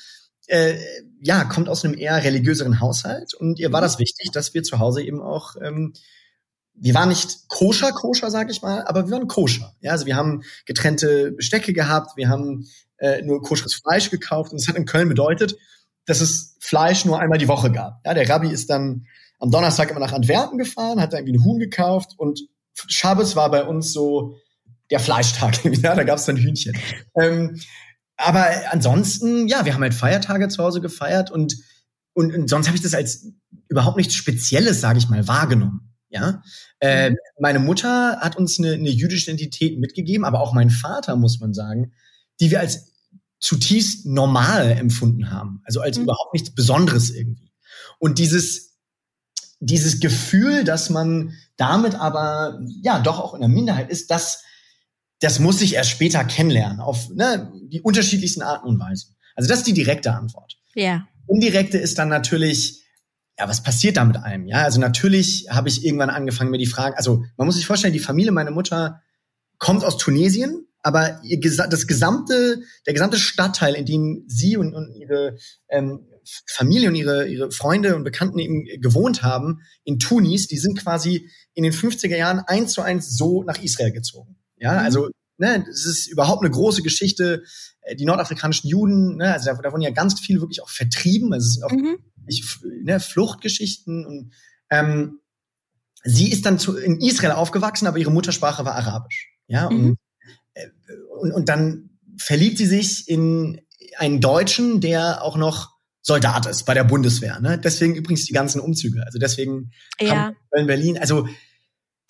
äh, 0.47 0.77
ja 1.21 1.45
kommt 1.45 1.69
aus 1.69 1.85
einem 1.85 1.95
eher 1.95 2.23
religiöseren 2.23 2.81
Haushalt 2.81 3.35
und 3.35 3.59
ihr 3.59 3.73
war 3.73 3.81
das 3.81 3.99
wichtig, 3.99 4.31
dass 4.33 4.53
wir 4.53 4.63
zu 4.63 4.79
Hause 4.79 5.03
eben 5.03 5.23
auch 5.23 5.57
ähm, 5.61 5.95
wir 6.75 6.95
waren 6.95 7.09
nicht 7.09 7.49
koscher, 7.49 7.93
koscher, 7.93 8.31
sag 8.31 8.51
ich 8.51 8.61
mal, 8.61 8.85
aber 8.87 9.07
wir 9.07 9.13
waren 9.13 9.29
koscher. 9.29 9.75
Ja, 9.81 9.93
also 9.93 10.07
wir 10.07 10.17
haben 10.17 10.43
getrennte 10.67 11.31
Bestecke 11.31 11.73
gehabt, 11.73 12.17
wir 12.17 12.29
haben 12.29 12.67
äh, 12.99 13.23
nur 13.23 13.43
koscheres 13.43 13.75
Fleisch 13.75 14.11
gekauft 14.11 14.51
und 14.53 14.61
das 14.61 14.69
hat 14.69 14.77
in 14.77 14.85
Köln 14.85 15.09
bedeutet, 15.09 15.57
dass 16.07 16.21
es 16.21 16.57
Fleisch 16.61 17.05
nur 17.05 17.21
einmal 17.21 17.39
die 17.39 17.49
Woche 17.49 17.71
gab. 17.71 18.01
Ja, 18.05 18.15
der 18.15 18.29
Rabbi 18.29 18.49
ist 18.49 18.71
dann 18.71 19.07
am 19.39 19.51
Donnerstag 19.51 19.91
immer 19.91 20.01
nach 20.01 20.13
Antwerpen 20.13 20.59
gefahren, 20.59 21.01
hat 21.01 21.13
da 21.13 21.19
irgendwie 21.19 21.37
ein 21.37 21.45
Huhn 21.45 21.59
gekauft 21.59 22.15
und 22.17 22.41
Schabes 22.75 23.37
war 23.37 23.51
bei 23.51 23.65
uns 23.65 23.93
so 23.93 24.37
der 24.91 25.01
Fleischtag. 25.01 25.65
ja, 25.83 25.95
da 25.95 26.05
gab 26.05 26.19
es 26.19 26.25
dann 26.25 26.37
Hühnchen. 26.37 26.77
Ähm, 27.19 27.61
aber 28.17 28.47
ansonsten, 28.71 29.49
ja, 29.49 29.65
wir 29.65 29.75
haben 29.75 29.83
halt 29.83 29.95
Feiertage 29.95 30.49
zu 30.49 30.63
Hause 30.63 30.81
gefeiert 30.81 31.31
und, 31.31 31.57
und, 32.13 32.35
und 32.35 32.49
sonst 32.49 32.67
habe 32.67 32.77
ich 32.77 32.83
das 32.83 32.95
als 32.95 33.27
überhaupt 33.69 33.97
nichts 33.97 34.15
Spezielles, 34.15 34.81
sage 34.81 34.99
ich 34.99 35.09
mal, 35.09 35.27
wahrgenommen. 35.27 35.91
Ja, 36.11 36.43
äh, 36.79 37.13
meine 37.41 37.59
Mutter 37.59 38.21
hat 38.21 38.37
uns 38.37 38.61
eine, 38.61 38.75
eine 38.75 38.91
jüdische 38.91 39.33
Identität 39.33 39.81
mitgegeben, 39.81 40.25
aber 40.25 40.41
auch 40.41 40.53
mein 40.53 40.71
Vater, 40.71 41.17
muss 41.17 41.41
man 41.41 41.53
sagen, 41.55 41.93
die 42.39 42.53
wir 42.53 42.61
als 42.61 42.94
zutiefst 43.45 44.07
normal 44.07 44.71
empfunden 44.71 45.31
haben. 45.31 45.61
Also 45.65 45.83
als 45.83 45.99
mhm. 45.99 46.05
überhaupt 46.05 46.33
nichts 46.33 46.55
Besonderes 46.55 47.11
irgendwie. 47.11 47.53
Und 47.99 48.19
dieses, 48.19 48.79
dieses 49.61 50.01
Gefühl, 50.01 50.65
dass 50.65 50.89
man 50.89 51.35
damit 51.59 51.95
aber 51.95 52.59
ja 52.83 53.01
doch 53.01 53.19
auch 53.19 53.35
in 53.35 53.41
der 53.41 53.51
Minderheit 53.51 53.91
ist, 53.91 54.11
das, 54.11 54.43
das 55.21 55.41
muss 55.41 55.61
ich 55.61 55.75
erst 55.75 55.91
später 55.91 56.25
kennenlernen 56.25 56.81
auf 56.81 57.11
ne, 57.11 57.53
die 57.67 57.83
unterschiedlichsten 57.83 58.41
Arten 58.41 58.67
und 58.67 58.81
Weisen. 58.81 59.15
Also 59.35 59.47
das 59.47 59.59
ist 59.59 59.67
die 59.67 59.75
direkte 59.75 60.15
Antwort. 60.15 60.57
Ja. 60.75 61.07
Indirekte 61.29 61.77
ist 61.77 61.99
dann 61.99 62.09
natürlich, 62.09 62.83
ja, 63.39 63.47
was 63.47 63.63
passiert 63.63 63.99
da 63.99 64.07
mit 64.07 64.17
einem? 64.17 64.47
Ja, 64.47 64.63
also 64.63 64.81
natürlich 64.81 65.49
habe 65.51 65.69
ich 65.69 65.85
irgendwann 65.85 66.09
angefangen, 66.09 66.51
mir 66.51 66.57
die 66.57 66.65
Frage, 66.65 66.97
also 66.97 67.25
man 67.37 67.47
muss 67.47 67.57
sich 67.57 67.67
vorstellen, 67.67 67.93
die 67.93 67.99
Familie 67.99 68.33
meiner 68.33 68.53
Mutter 68.53 69.03
kommt 69.59 69.85
aus 69.85 69.99
Tunesien, 69.99 70.67
aber 70.85 71.19
ihr, 71.25 71.41
das 71.41 71.87
gesamte, 71.87 72.63
der 72.87 72.93
gesamte 72.93 73.17
Stadtteil, 73.17 73.75
in 73.75 73.87
dem 73.87 74.25
sie 74.29 74.59
und, 74.59 74.75
und 74.75 74.95
ihre 74.95 75.39
ähm, 75.71 76.07
Familie 76.47 76.89
und 76.89 76.95
ihre, 76.95 77.27
ihre 77.27 77.51
Freunde 77.51 77.97
und 77.97 78.05
Bekannten 78.05 78.39
eben 78.39 78.67
gewohnt 78.83 79.23
haben, 79.23 79.63
in 79.85 79.99
Tunis, 79.99 80.47
die 80.47 80.59
sind 80.59 80.79
quasi 80.79 81.31
in 81.55 81.65
den 81.65 81.73
50er 81.73 82.17
Jahren 82.17 82.41
eins 82.41 82.75
zu 82.75 82.83
eins 82.83 83.17
so 83.17 83.43
nach 83.45 83.63
Israel 83.63 83.93
gezogen. 83.93 84.37
Ja, 84.57 84.73
mhm. 84.73 84.79
also 84.81 85.09
ne, 85.39 85.65
es 85.71 85.87
ist 85.87 86.07
überhaupt 86.07 86.43
eine 86.43 86.51
große 86.51 86.83
Geschichte. 86.83 87.45
Äh, 87.81 87.97
die 87.97 88.05
nordafrikanischen 88.05 88.69
Juden, 88.69 89.17
ne, 89.17 89.33
also 89.33 89.53
da, 89.53 89.55
da 89.55 89.73
wurden 89.73 89.83
ja 89.83 89.91
ganz 89.91 90.21
viel 90.21 90.41
wirklich 90.41 90.63
auch 90.63 90.71
vertrieben. 90.71 91.33
Also 91.33 91.47
es 91.47 91.55
sind 91.55 91.65
auch 91.65 91.73
mhm. 91.73 92.85
ne, 92.85 93.01
Fluchtgeschichten 93.01 94.05
und 94.05 94.35
ähm, 94.69 95.21
sie 96.03 96.31
ist 96.31 96.45
dann 96.45 96.59
zu, 96.59 96.77
in 96.77 97.01
Israel 97.01 97.33
aufgewachsen, 97.33 97.87
aber 97.87 97.97
ihre 97.97 98.13
Muttersprache 98.13 98.67
war 98.67 98.75
Arabisch. 98.75 99.31
Ja, 99.47 99.71
mhm. 99.71 99.97
Und 101.25 101.33
und, 101.33 101.49
dann 101.49 101.91
verliebt 102.19 102.59
sie 102.59 102.67
sich 102.67 103.09
in 103.09 103.61
einen 103.99 104.21
Deutschen, 104.21 104.81
der 104.81 105.23
auch 105.23 105.37
noch 105.37 105.75
Soldat 106.03 106.47
ist 106.47 106.65
bei 106.65 106.75
der 106.75 106.85
Bundeswehr. 106.85 107.41
Ne? 107.41 107.59
Deswegen 107.59 107.95
übrigens 107.95 108.27
die 108.27 108.35
ganzen 108.35 108.61
Umzüge. 108.61 109.03
Also 109.07 109.19
deswegen 109.19 109.71
ja. 109.99 110.35
in 110.55 110.67
Berlin. 110.67 110.99
Also 110.99 111.27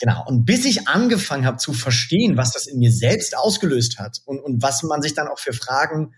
genau. 0.01 0.25
Und 0.27 0.45
bis 0.45 0.65
ich 0.65 0.89
angefangen 0.89 1.47
habe 1.47 1.59
zu 1.59 1.73
verstehen, 1.73 2.37
was 2.37 2.53
das 2.53 2.67
in 2.67 2.81
mir 2.81 2.91
selbst 2.91 3.37
ausgelöst 3.37 3.99
hat 3.99 4.21
und, 4.25 4.41
und 4.41 4.63
was 4.63 4.83
man 4.83 5.01
sich 5.01 5.15
dann 5.15 5.29
auch 5.29 5.39
für 5.39 5.53
Fragen 5.53 6.13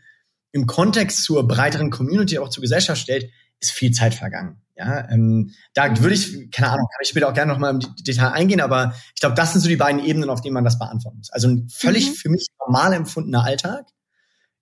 im 0.53 0.67
Kontext 0.67 1.23
zur 1.23 1.47
breiteren 1.47 1.91
Community, 1.91 2.39
auch 2.39 2.49
zur 2.49 2.63
Gesellschaft 2.63 3.03
stellt, 3.03 3.31
ist 3.61 3.73
viel 3.73 3.91
Zeit 3.91 4.15
vergangen. 4.15 4.63
Ja, 4.77 5.09
ähm, 5.11 5.53
da 5.73 5.99
würde 6.01 6.15
ich, 6.15 6.51
keine 6.51 6.69
Ahnung, 6.69 6.87
kann 6.87 7.01
ich 7.03 7.09
später 7.09 7.29
auch 7.29 7.35
gerne 7.35 7.51
nochmal 7.51 7.75
im 7.75 7.81
Detail 8.05 8.33
eingehen, 8.33 8.61
aber 8.61 8.95
ich 9.15 9.21
glaube, 9.21 9.35
das 9.35 9.53
sind 9.53 9.63
so 9.63 9.69
die 9.69 9.77
beiden 9.77 10.05
Ebenen, 10.05 10.29
auf 10.29 10.43
denen 10.43 10.53
man 10.53 10.65
das 10.65 10.79
beantworten 10.79 11.17
muss. 11.17 11.31
Also 11.31 11.49
ein 11.49 11.69
völlig 11.71 12.11
mhm. 12.11 12.15
für 12.15 12.29
mich 12.29 12.47
normal 12.61 12.93
empfundener 12.93 13.43
Alltag. 13.43 13.87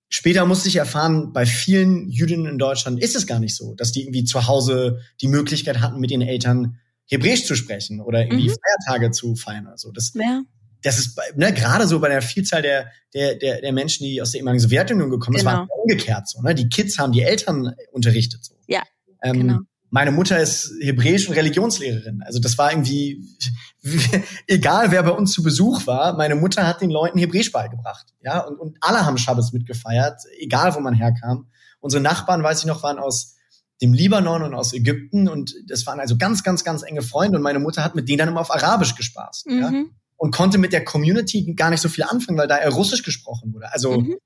Später 0.09 0.47
musste 0.47 0.69
ich 0.69 0.77
erfahren, 0.77 1.33
bei 1.33 1.47
vielen 1.47 2.09
Jüdinnen 2.09 2.47
in 2.47 2.59
Deutschland 2.59 3.03
ist 3.03 3.17
es 3.17 3.27
gar 3.27 3.41
nicht 3.41 3.57
so, 3.57 3.75
dass 3.75 3.91
die 3.91 4.03
irgendwie 4.03 4.23
zu 4.23 4.47
Hause 4.47 5.01
die 5.21 5.27
Möglichkeit 5.27 5.81
hatten, 5.81 5.99
mit 5.99 6.13
ihren 6.13 6.23
Eltern 6.23 6.79
Hebräisch 7.07 7.45
zu 7.45 7.57
sprechen 7.57 8.01
oder 8.01 8.21
irgendwie 8.23 8.49
mhm. 8.49 8.55
Feiertage 8.55 9.11
zu 9.11 9.35
feiern 9.35 9.67
oder 9.67 9.79
so. 9.79 9.91
Das, 9.91 10.13
ja. 10.15 10.43
das 10.83 10.99
ist 10.99 11.19
ne, 11.35 11.53
gerade 11.53 11.89
so 11.89 11.99
bei 11.99 12.09
der 12.09 12.23
Vielzahl 12.23 12.63
der, 12.63 12.93
der, 13.15 13.35
der, 13.35 13.61
der 13.63 13.73
Menschen, 13.73 14.05
die 14.05 14.23
aus 14.23 14.31
der 14.31 14.39
ehemaligen 14.39 14.61
Sowjetunion 14.61 15.11
gekommen 15.11 15.39
sind, 15.39 15.49
genau. 15.49 15.63
war 15.63 15.69
umgekehrt 15.83 16.29
so. 16.29 16.41
Ne? 16.43 16.55
Die 16.55 16.69
Kids 16.69 16.99
haben 16.99 17.13
die 17.13 17.23
Eltern 17.23 17.75
unterrichtet. 17.91 18.45
So. 18.45 18.55
Ja, 18.69 18.85
ähm, 19.23 19.41
genau. 19.41 19.59
Meine 19.95 20.11
Mutter 20.11 20.41
ist 20.41 20.73
Hebräisch- 20.81 21.29
und 21.29 21.37
Religionslehrerin. 21.37 22.21
Also 22.27 22.41
das 22.41 22.59
war 22.59 22.73
irgendwie, 22.73 23.25
egal 24.49 24.91
wer 24.91 25.05
bei 25.05 25.13
uns 25.13 25.31
zu 25.31 25.45
Besuch 25.45 25.87
war, 25.87 26.17
meine 26.17 26.35
Mutter 26.35 26.67
hat 26.67 26.81
den 26.81 26.91
Leuten 26.91 27.17
Hebräisch 27.17 27.53
beigebracht. 27.53 28.13
Ja, 28.21 28.41
und, 28.41 28.59
und 28.59 28.77
alle 28.81 29.07
haben 29.07 29.19
Schabbos 29.19 29.53
mitgefeiert, 29.53 30.21
egal 30.41 30.75
wo 30.75 30.81
man 30.81 30.95
herkam. 30.95 31.47
Unsere 31.79 32.03
Nachbarn, 32.03 32.43
weiß 32.43 32.59
ich 32.59 32.65
noch, 32.65 32.83
waren 32.83 32.99
aus 32.99 33.37
dem 33.83 33.93
Libanon 33.93 34.43
und 34.43 34.53
aus 34.53 34.73
Ägypten 34.73 35.29
und 35.29 35.55
das 35.69 35.87
waren 35.87 36.01
also 36.01 36.17
ganz, 36.17 36.43
ganz, 36.43 36.65
ganz 36.65 36.83
enge 36.83 37.03
Freunde 37.03 37.37
und 37.37 37.45
meine 37.45 37.61
Mutter 37.61 37.85
hat 37.85 37.95
mit 37.95 38.09
denen 38.09 38.19
dann 38.19 38.29
immer 38.31 38.41
auf 38.41 38.53
Arabisch 38.53 38.97
gespaßt. 38.97 39.47
Mhm. 39.47 39.61
Ja? 39.61 39.73
Und 40.17 40.35
konnte 40.35 40.59
mit 40.59 40.73
der 40.73 40.83
Community 40.85 41.55
gar 41.55 41.71
nicht 41.71 41.81
so 41.81 41.89
viel 41.89 42.03
anfangen, 42.03 42.37
weil 42.37 42.49
da 42.49 42.59
eher 42.59 42.71
Russisch 42.71 43.05
gesprochen 43.05 43.55
wurde. 43.55 43.73
Also, 43.73 44.01
mhm. 44.01 44.17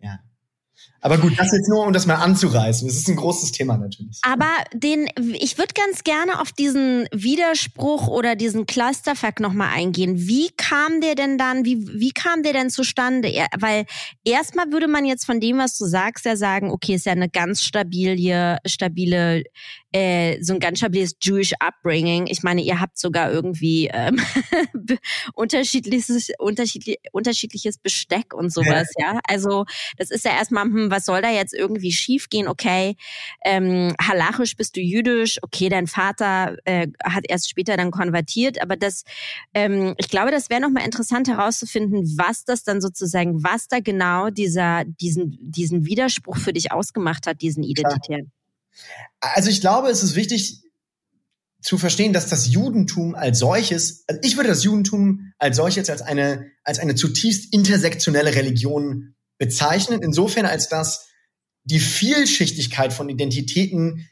ja. 0.00 0.20
Aber 1.00 1.18
gut, 1.18 1.38
das 1.38 1.52
jetzt 1.52 1.68
nur, 1.68 1.86
um 1.86 1.92
das 1.92 2.06
mal 2.06 2.16
anzureißen. 2.16 2.86
Das 2.88 2.96
ist 2.96 3.08
ein 3.08 3.16
großes 3.16 3.52
Thema 3.52 3.76
natürlich. 3.76 4.18
Aber 4.22 4.50
den, 4.74 5.08
ich 5.34 5.56
würde 5.56 5.72
ganz 5.74 6.02
gerne 6.02 6.40
auf 6.40 6.50
diesen 6.50 7.06
Widerspruch 7.12 8.08
oder 8.08 8.34
diesen 8.34 8.66
Clusterfuck 8.66 9.38
nochmal 9.38 9.70
eingehen. 9.74 10.18
Wie 10.18 10.50
kam 10.56 11.00
der 11.00 11.14
denn 11.14 11.38
dann, 11.38 11.64
wie, 11.64 11.86
wie 11.86 12.10
kam 12.10 12.42
der 12.42 12.52
denn 12.52 12.70
zustande? 12.70 13.28
Weil 13.58 13.86
erstmal 14.24 14.72
würde 14.72 14.88
man 14.88 15.04
jetzt 15.04 15.24
von 15.24 15.38
dem, 15.38 15.58
was 15.58 15.78
du 15.78 15.86
sagst, 15.86 16.24
ja 16.24 16.36
sagen, 16.36 16.72
okay, 16.72 16.94
ist 16.94 17.06
ja 17.06 17.12
eine 17.12 17.28
ganz 17.28 17.62
stabile, 17.62 18.58
stabile 18.66 19.44
äh, 19.92 20.42
so 20.42 20.52
ein 20.52 20.60
ganz 20.60 20.78
stabiles 20.78 21.16
Jewish 21.20 21.54
Upbringing. 21.60 22.26
Ich 22.26 22.42
meine, 22.42 22.62
ihr 22.62 22.80
habt 22.80 22.98
sogar 22.98 23.32
irgendwie 23.32 23.88
ähm, 23.92 24.20
unterschiedliches, 25.34 26.30
unterschiedlich, 26.38 26.98
unterschiedliches 27.12 27.78
Besteck 27.78 28.34
und 28.34 28.52
sowas, 28.52 28.88
ja. 28.98 29.14
ja. 29.14 29.20
Also 29.26 29.64
das 29.96 30.10
ist 30.10 30.24
ja 30.24 30.32
erstmal, 30.32 30.64
hm, 30.64 30.90
was 30.90 31.06
soll 31.06 31.22
da 31.22 31.30
jetzt 31.30 31.54
irgendwie 31.54 31.92
schiefgehen? 31.92 32.48
Okay, 32.48 32.96
ähm, 33.44 33.94
halachisch 34.00 34.56
bist 34.56 34.76
du 34.76 34.80
jüdisch, 34.80 35.38
okay, 35.42 35.68
dein 35.68 35.86
Vater 35.86 36.56
äh, 36.64 36.88
hat 37.02 37.24
erst 37.28 37.48
später 37.48 37.76
dann 37.76 37.90
konvertiert, 37.90 38.60
aber 38.60 38.76
das, 38.76 39.04
ähm, 39.54 39.94
ich 39.96 40.08
glaube, 40.08 40.30
das 40.30 40.50
wäre 40.50 40.60
nochmal 40.60 40.84
interessant 40.84 41.28
herauszufinden, 41.28 42.04
was 42.18 42.44
das 42.44 42.62
dann 42.62 42.80
sozusagen, 42.80 43.42
was 43.42 43.68
da 43.68 43.80
genau 43.80 44.28
dieser, 44.28 44.84
diesen, 44.84 45.38
diesen 45.40 45.86
Widerspruch 45.86 46.36
für 46.36 46.52
dich 46.52 46.72
ausgemacht 46.72 47.26
hat, 47.26 47.40
diesen 47.40 47.62
identitären. 47.62 48.32
Also 49.20 49.50
ich 49.50 49.60
glaube, 49.60 49.88
es 49.88 50.02
ist 50.02 50.14
wichtig 50.14 50.62
zu 51.60 51.76
verstehen, 51.76 52.12
dass 52.12 52.28
das 52.28 52.48
Judentum 52.48 53.14
als 53.14 53.40
solches, 53.40 54.04
also 54.06 54.20
ich 54.22 54.36
würde 54.36 54.48
das 54.48 54.62
Judentum 54.62 55.32
als 55.38 55.56
solches 55.56 55.90
als 55.90 56.02
eine, 56.02 56.50
als 56.62 56.78
eine 56.78 56.94
zutiefst 56.94 57.52
intersektionelle 57.52 58.34
Religion 58.34 59.14
bezeichnen, 59.38 60.02
insofern 60.02 60.46
als 60.46 60.68
dass 60.68 61.08
die 61.64 61.80
Vielschichtigkeit 61.80 62.92
von 62.92 63.08
Identitäten 63.08 64.08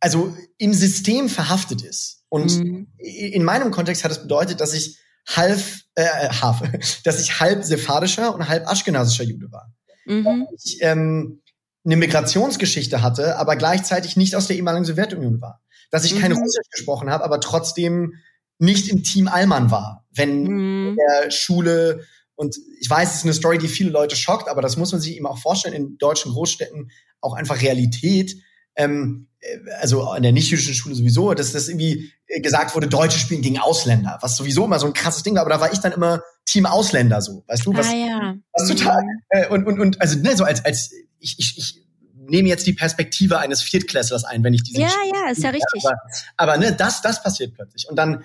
also 0.00 0.36
im 0.58 0.74
System 0.74 1.28
verhaftet 1.28 1.82
ist. 1.82 2.24
Und 2.28 2.58
mhm. 2.58 2.88
in 2.98 3.42
meinem 3.42 3.70
Kontext 3.70 4.04
hat 4.04 4.10
es 4.10 4.18
das 4.18 4.24
bedeutet, 4.24 4.60
dass 4.60 4.74
ich 4.74 4.98
halb, 5.26 5.60
äh, 5.94 6.28
halb, 6.28 6.80
dass 7.04 7.20
ich 7.20 7.40
halb 7.40 7.64
sephardischer 7.64 8.34
und 8.34 8.48
halb 8.48 8.66
aschkenasischer 8.68 9.24
Jude 9.24 9.50
war. 9.50 9.72
Mhm. 10.04 10.46
Ich, 10.62 10.78
ähm, 10.80 11.40
eine 11.84 11.96
Migrationsgeschichte 11.96 13.02
hatte, 13.02 13.36
aber 13.36 13.56
gleichzeitig 13.56 14.16
nicht 14.16 14.36
aus 14.36 14.46
der 14.46 14.56
ehemaligen 14.56 14.84
Sowjetunion 14.84 15.40
war. 15.40 15.62
Dass 15.90 16.04
ich 16.04 16.14
mhm. 16.14 16.20
kein 16.20 16.32
Russisch 16.32 16.68
gesprochen 16.70 17.10
habe, 17.10 17.24
aber 17.24 17.40
trotzdem 17.40 18.14
nicht 18.58 18.88
im 18.88 19.02
Team 19.02 19.28
Allmann 19.28 19.70
war, 19.70 20.06
wenn 20.14 20.44
mhm. 20.44 20.88
in 20.88 20.96
der 20.96 21.30
Schule 21.30 22.04
und 22.36 22.56
ich 22.80 22.90
weiß, 22.90 23.10
es 23.10 23.16
ist 23.18 23.24
eine 23.24 23.34
Story, 23.34 23.58
die 23.58 23.68
viele 23.68 23.90
Leute 23.90 24.16
schockt, 24.16 24.48
aber 24.48 24.60
das 24.60 24.76
muss 24.76 24.92
man 24.92 25.00
sich 25.00 25.16
eben 25.16 25.26
auch 25.26 25.38
vorstellen, 25.38 25.74
in 25.74 25.98
deutschen 25.98 26.32
Großstädten 26.32 26.90
auch 27.20 27.34
einfach 27.34 27.62
Realität. 27.62 28.36
Ähm, 28.76 29.28
äh, 29.38 29.58
also 29.80 30.02
an 30.02 30.22
der 30.22 30.32
nicht-jüdischen 30.32 30.74
Schule 30.74 30.96
sowieso, 30.96 31.32
dass 31.34 31.52
das 31.52 31.68
irgendwie 31.68 32.12
äh, 32.26 32.40
gesagt 32.40 32.74
wurde, 32.74 32.88
Deutsche 32.88 33.18
spielen 33.18 33.42
gegen 33.42 33.58
Ausländer, 33.58 34.18
was 34.20 34.36
sowieso 34.36 34.64
immer 34.64 34.80
so 34.80 34.86
ein 34.86 34.94
krasses 34.94 35.22
Ding 35.22 35.36
war, 35.36 35.42
aber 35.42 35.50
da 35.50 35.60
war 35.60 35.72
ich 35.72 35.78
dann 35.78 35.92
immer 35.92 36.22
Team 36.46 36.66
Ausländer 36.66 37.20
so, 37.20 37.44
weißt 37.46 37.66
du? 37.66 37.74
Was, 37.74 37.88
ah, 37.88 37.94
ja. 37.94 38.36
was 38.52 38.68
total 38.68 39.02
mhm. 39.02 39.08
äh, 39.30 39.48
und, 39.48 39.66
und, 39.66 39.80
und 39.80 40.00
also 40.00 40.18
ne, 40.18 40.36
so 40.36 40.44
als, 40.44 40.64
als 40.64 40.92
ich, 41.18 41.38
ich, 41.38 41.58
ich 41.58 41.84
nehme 42.28 42.48
jetzt 42.48 42.66
die 42.66 42.72
Perspektive 42.72 43.38
eines 43.38 43.62
Viertklässlers 43.62 44.24
ein, 44.24 44.44
wenn 44.44 44.54
ich 44.54 44.62
diese 44.62 44.80
Ja, 44.80 44.88
ja, 45.12 45.30
ist 45.30 45.42
ja 45.42 45.50
richtig. 45.50 45.84
Aber, 45.84 45.96
aber 46.36 46.56
ne, 46.58 46.72
das, 46.72 47.02
das 47.02 47.22
passiert 47.22 47.54
plötzlich. 47.54 47.88
Und 47.88 47.96
dann, 47.96 48.24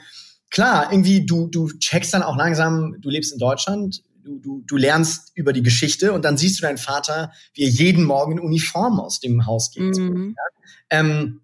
klar, 0.50 0.92
irgendwie, 0.92 1.26
du, 1.26 1.48
du 1.48 1.70
checkst 1.78 2.14
dann 2.14 2.24
auch 2.24 2.36
langsam, 2.36 2.96
du 3.00 3.10
lebst 3.10 3.32
in 3.32 3.40
Deutschland, 3.40 4.04
du, 4.24 4.40
du, 4.40 4.64
du 4.66 4.78
lernst 4.78 5.32
über 5.36 5.54
die 5.54 5.64
Geschichte 5.64 6.14
und 6.14 6.26
dann 6.26 6.38
siehst 6.38 6.60
du 6.60 6.64
deinen 6.64 6.78
Vater, 6.78 7.32
wie 7.54 7.64
er 7.64 7.70
jeden 7.70 8.04
Morgen 8.04 8.34
in 8.34 8.40
Uniform 8.40 9.00
aus 9.00 9.20
dem 9.20 9.46
Haus 9.46 9.72
geht. 9.72 9.98
Mhm. 9.98 10.36
Ja? 10.38 11.00
Ähm, 11.00 11.42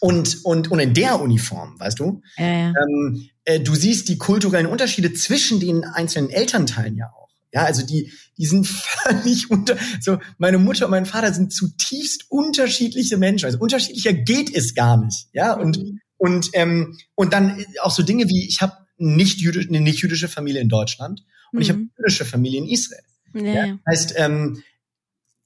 und, 0.00 0.44
und, 0.44 0.70
und 0.70 0.78
in 0.78 0.94
der 0.94 1.20
Uniform, 1.20 1.78
weißt 1.78 1.98
du? 1.98 2.22
Ja, 2.36 2.46
ja. 2.46 2.68
Ähm, 2.68 3.28
äh, 3.48 3.60
du 3.60 3.74
siehst 3.74 4.10
die 4.10 4.18
kulturellen 4.18 4.66
Unterschiede 4.66 5.14
zwischen 5.14 5.58
den 5.58 5.82
einzelnen 5.82 6.28
Elternteilen 6.28 6.96
ja 6.96 7.06
auch. 7.06 7.30
Ja, 7.50 7.64
also 7.64 7.84
die, 7.84 8.12
die 8.36 8.44
sind 8.44 8.66
völlig 8.66 9.50
unter, 9.50 9.78
so, 10.00 10.18
meine 10.36 10.58
Mutter 10.58 10.84
und 10.84 10.90
mein 10.90 11.06
Vater 11.06 11.32
sind 11.32 11.50
zutiefst 11.50 12.26
unterschiedliche 12.28 13.16
Menschen. 13.16 13.46
Also 13.46 13.58
unterschiedlicher 13.58 14.12
geht 14.12 14.54
es 14.54 14.74
gar 14.74 15.02
nicht. 15.02 15.28
Ja, 15.32 15.54
und, 15.54 15.78
mhm. 15.78 16.00
und, 16.18 16.50
ähm, 16.52 16.98
und 17.14 17.32
dann 17.32 17.64
auch 17.80 17.90
so 17.90 18.02
Dinge 18.02 18.28
wie, 18.28 18.46
ich 18.46 18.60
habe 18.60 18.74
nicht 18.98 19.40
jüdisch, 19.40 19.66
eine 19.66 19.80
nicht 19.80 20.00
jüdische 20.00 20.28
Familie 20.28 20.60
in 20.60 20.68
Deutschland 20.68 21.24
und 21.52 21.56
mhm. 21.56 21.62
ich 21.62 21.70
habe 21.70 21.86
jüdische 21.96 22.26
Familie 22.26 22.60
in 22.60 22.68
Israel. 22.68 23.02
Ja. 23.32 23.66
ja. 23.66 23.78
Heißt, 23.88 24.12
ähm, 24.16 24.62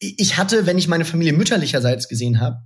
ich 0.00 0.37
hatte, 0.37 0.66
wenn 0.66 0.78
ich 0.78 0.88
meine 0.88 1.04
Familie 1.04 1.35
mütterlicherseits 1.35 2.09
gesehen 2.09 2.40
habe, 2.40 2.62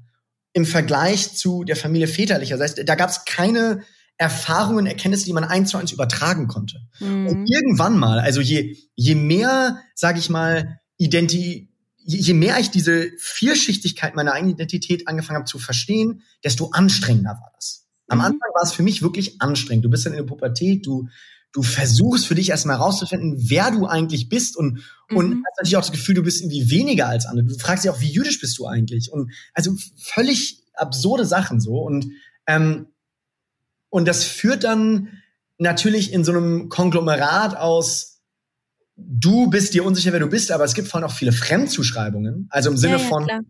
im 0.54 0.64
Vergleich 0.64 1.34
zu 1.34 1.64
der 1.64 1.76
Familie 1.76 2.06
väterlicherseits, 2.06 2.76
da 2.86 2.94
gab 2.94 3.10
es 3.10 3.26
keine 3.26 3.82
Erfahrungen, 4.18 4.86
Erkenntnisse, 4.86 5.26
die 5.26 5.32
man 5.32 5.44
eins 5.44 5.70
zu 5.70 5.76
eins 5.76 5.92
übertragen 5.92 6.48
konnte. 6.48 6.80
Mhm. 7.00 7.26
Und 7.26 7.46
irgendwann 7.50 7.98
mal, 7.98 8.18
also 8.18 8.40
je, 8.40 8.76
je 8.94 9.14
mehr, 9.14 9.78
sage 9.94 10.18
ich 10.18 10.30
mal, 10.30 10.80
Identi 10.96 11.68
je, 12.06 12.18
je 12.18 12.34
mehr 12.34 12.58
ich 12.58 12.70
diese 12.70 13.10
Vielschichtigkeit 13.18 14.14
meiner 14.14 14.32
eigenen 14.32 14.54
Identität 14.54 15.08
angefangen 15.08 15.38
habe 15.38 15.46
zu 15.46 15.58
verstehen, 15.58 16.22
desto 16.42 16.70
anstrengender 16.70 17.30
war 17.30 17.52
das. 17.54 17.86
Am 18.08 18.18
mhm. 18.18 18.24
Anfang 18.24 18.50
war 18.54 18.62
es 18.62 18.72
für 18.72 18.82
mich 18.82 19.02
wirklich 19.02 19.42
anstrengend. 19.42 19.84
Du 19.84 19.90
bist 19.90 20.06
dann 20.06 20.12
in 20.12 20.18
der 20.18 20.24
Pubertät, 20.24 20.86
du, 20.86 21.08
du 21.52 21.62
versuchst 21.62 22.26
für 22.26 22.36
dich 22.36 22.50
erstmal 22.50 22.78
herauszufinden, 22.78 23.36
wer 23.50 23.70
du 23.70 23.86
eigentlich 23.86 24.28
bist 24.28 24.56
und, 24.56 24.84
mhm. 25.10 25.16
und 25.16 25.42
hast 25.44 25.58
natürlich 25.58 25.76
auch 25.76 25.82
das 25.82 25.92
Gefühl, 25.92 26.14
du 26.14 26.22
bist 26.22 26.40
irgendwie 26.40 26.70
weniger 26.70 27.08
als 27.08 27.26
andere. 27.26 27.46
Du 27.46 27.58
fragst 27.58 27.84
dich 27.84 27.90
auch, 27.90 28.00
wie 28.00 28.12
jüdisch 28.12 28.40
bist 28.40 28.56
du 28.58 28.66
eigentlich? 28.66 29.12
Und 29.12 29.32
also 29.52 29.74
völlig 29.96 30.62
absurde 30.74 31.26
Sachen 31.26 31.60
so. 31.60 31.78
Und 31.78 32.06
ähm, 32.46 32.86
und 33.90 34.06
das 34.06 34.24
führt 34.24 34.64
dann 34.64 35.22
natürlich 35.58 36.12
in 36.12 36.24
so 36.24 36.32
einem 36.32 36.68
Konglomerat 36.68 37.56
aus, 37.56 38.20
du 38.96 39.48
bist 39.48 39.74
dir 39.74 39.84
unsicher, 39.84 40.12
wer 40.12 40.20
du 40.20 40.28
bist, 40.28 40.50
aber 40.50 40.64
es 40.64 40.74
gibt 40.74 40.88
vor 40.88 41.00
allem 41.00 41.08
auch 41.08 41.14
viele 41.14 41.32
Fremdzuschreibungen. 41.32 42.48
Also 42.50 42.70
im 42.70 42.76
Sinne 42.76 42.96
ja, 42.96 43.02
ja, 43.02 43.08
von, 43.08 43.24
klar. 43.24 43.40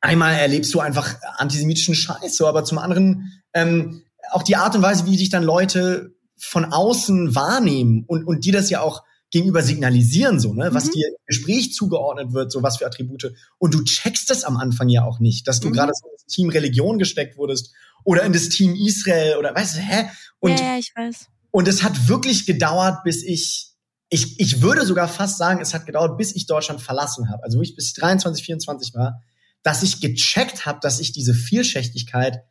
einmal 0.00 0.34
erlebst 0.34 0.72
du 0.74 0.80
einfach 0.80 1.16
antisemitischen 1.36 1.94
Scheiß, 1.94 2.36
so, 2.36 2.46
aber 2.46 2.64
zum 2.64 2.78
anderen 2.78 3.42
ähm, 3.54 4.02
auch 4.30 4.42
die 4.42 4.56
Art 4.56 4.74
und 4.76 4.82
Weise, 4.82 5.06
wie 5.06 5.16
sich 5.16 5.30
dann 5.30 5.42
Leute 5.42 6.14
von 6.36 6.66
außen 6.66 7.34
wahrnehmen 7.34 8.04
und, 8.06 8.24
und 8.24 8.44
die 8.44 8.50
das 8.50 8.70
ja 8.70 8.80
auch 8.80 9.02
gegenüber 9.30 9.62
signalisieren, 9.62 10.40
so, 10.40 10.54
ne, 10.54 10.72
was 10.72 10.86
mhm. 10.86 10.92
dir 10.92 11.08
im 11.08 11.14
Gespräch 11.26 11.74
zugeordnet 11.74 12.32
wird, 12.32 12.50
so 12.50 12.62
was 12.62 12.78
für 12.78 12.86
Attribute. 12.86 13.32
Und 13.58 13.74
du 13.74 13.84
checkst 13.84 14.30
das 14.30 14.44
am 14.44 14.56
Anfang 14.56 14.88
ja 14.88 15.04
auch 15.04 15.20
nicht, 15.20 15.46
dass 15.46 15.60
du 15.60 15.68
mhm. 15.68 15.72
gerade 15.74 15.92
so 15.94 16.08
ins 16.08 16.24
Team 16.24 16.48
Religion 16.48 16.98
gesteckt 16.98 17.36
wurdest 17.36 17.72
oder 18.04 18.22
in 18.22 18.32
das 18.32 18.48
Team 18.48 18.74
Israel 18.74 19.36
oder 19.36 19.54
weißt 19.54 19.76
du, 19.76 19.80
hä? 19.80 20.08
Und, 20.40 20.58
ja, 20.58 20.78
ich 20.78 20.92
weiß. 20.96 21.26
Und 21.50 21.68
es 21.68 21.82
hat 21.82 22.08
wirklich 22.08 22.46
gedauert, 22.46 23.04
bis 23.04 23.22
ich, 23.22 23.72
ich, 24.08 24.40
ich 24.40 24.62
würde 24.62 24.86
sogar 24.86 25.08
fast 25.08 25.36
sagen, 25.36 25.60
es 25.60 25.74
hat 25.74 25.84
gedauert, 25.84 26.16
bis 26.16 26.34
ich 26.34 26.46
Deutschland 26.46 26.80
verlassen 26.80 27.28
habe. 27.28 27.42
Also 27.42 27.58
wo 27.58 27.62
ich 27.62 27.74
bis 27.74 27.92
23, 27.94 28.44
24 28.44 28.94
war, 28.94 29.22
dass 29.62 29.82
ich 29.82 30.00
gecheckt 30.00 30.64
habe, 30.64 30.78
dass 30.80 31.00
ich 31.00 31.12
diese 31.12 31.34
Vielschichtigkeit 31.34 32.44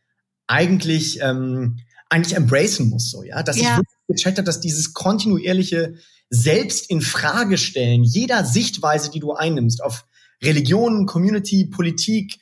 eigentlich 0.45 1.21
ähm, 1.21 1.79
eigentlich 2.09 2.35
embracen 2.35 2.89
muss, 2.89 3.09
so 3.11 3.23
ja, 3.23 3.43
dass 3.43 3.57
ja. 3.57 3.63
ich 3.63 3.77
wirklich 3.77 4.07
gecheckt 4.07 4.37
habe, 4.37 4.45
dass 4.45 4.59
dieses 4.59 4.93
kontinuierliche 4.93 5.95
selbst 6.29 6.89
in 6.89 7.01
Frage 7.01 7.57
stellen 7.57 8.03
jeder 8.03 8.45
Sichtweise, 8.45 9.09
die 9.11 9.19
du 9.19 9.33
einnimmst 9.33 9.83
auf 9.83 10.05
Religion, 10.43 11.05
Community, 11.05 11.65
Politik, 11.65 12.39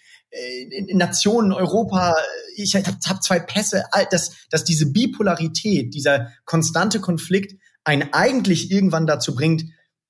in 0.70 0.98
Nationen, 0.98 1.54
Europa, 1.54 2.14
ich 2.58 2.76
habe 2.76 2.86
hab 3.06 3.24
zwei 3.24 3.40
Pässe, 3.40 3.86
dass, 4.12 4.32
dass 4.50 4.64
diese 4.64 4.92
Bipolarität, 4.92 5.94
dieser 5.94 6.32
konstante 6.46 7.00
Konflikt 7.00 7.60
einen 7.84 8.12
eigentlich 8.12 8.72
irgendwann 8.72 9.08
dazu 9.08 9.34
bringt, 9.34 9.64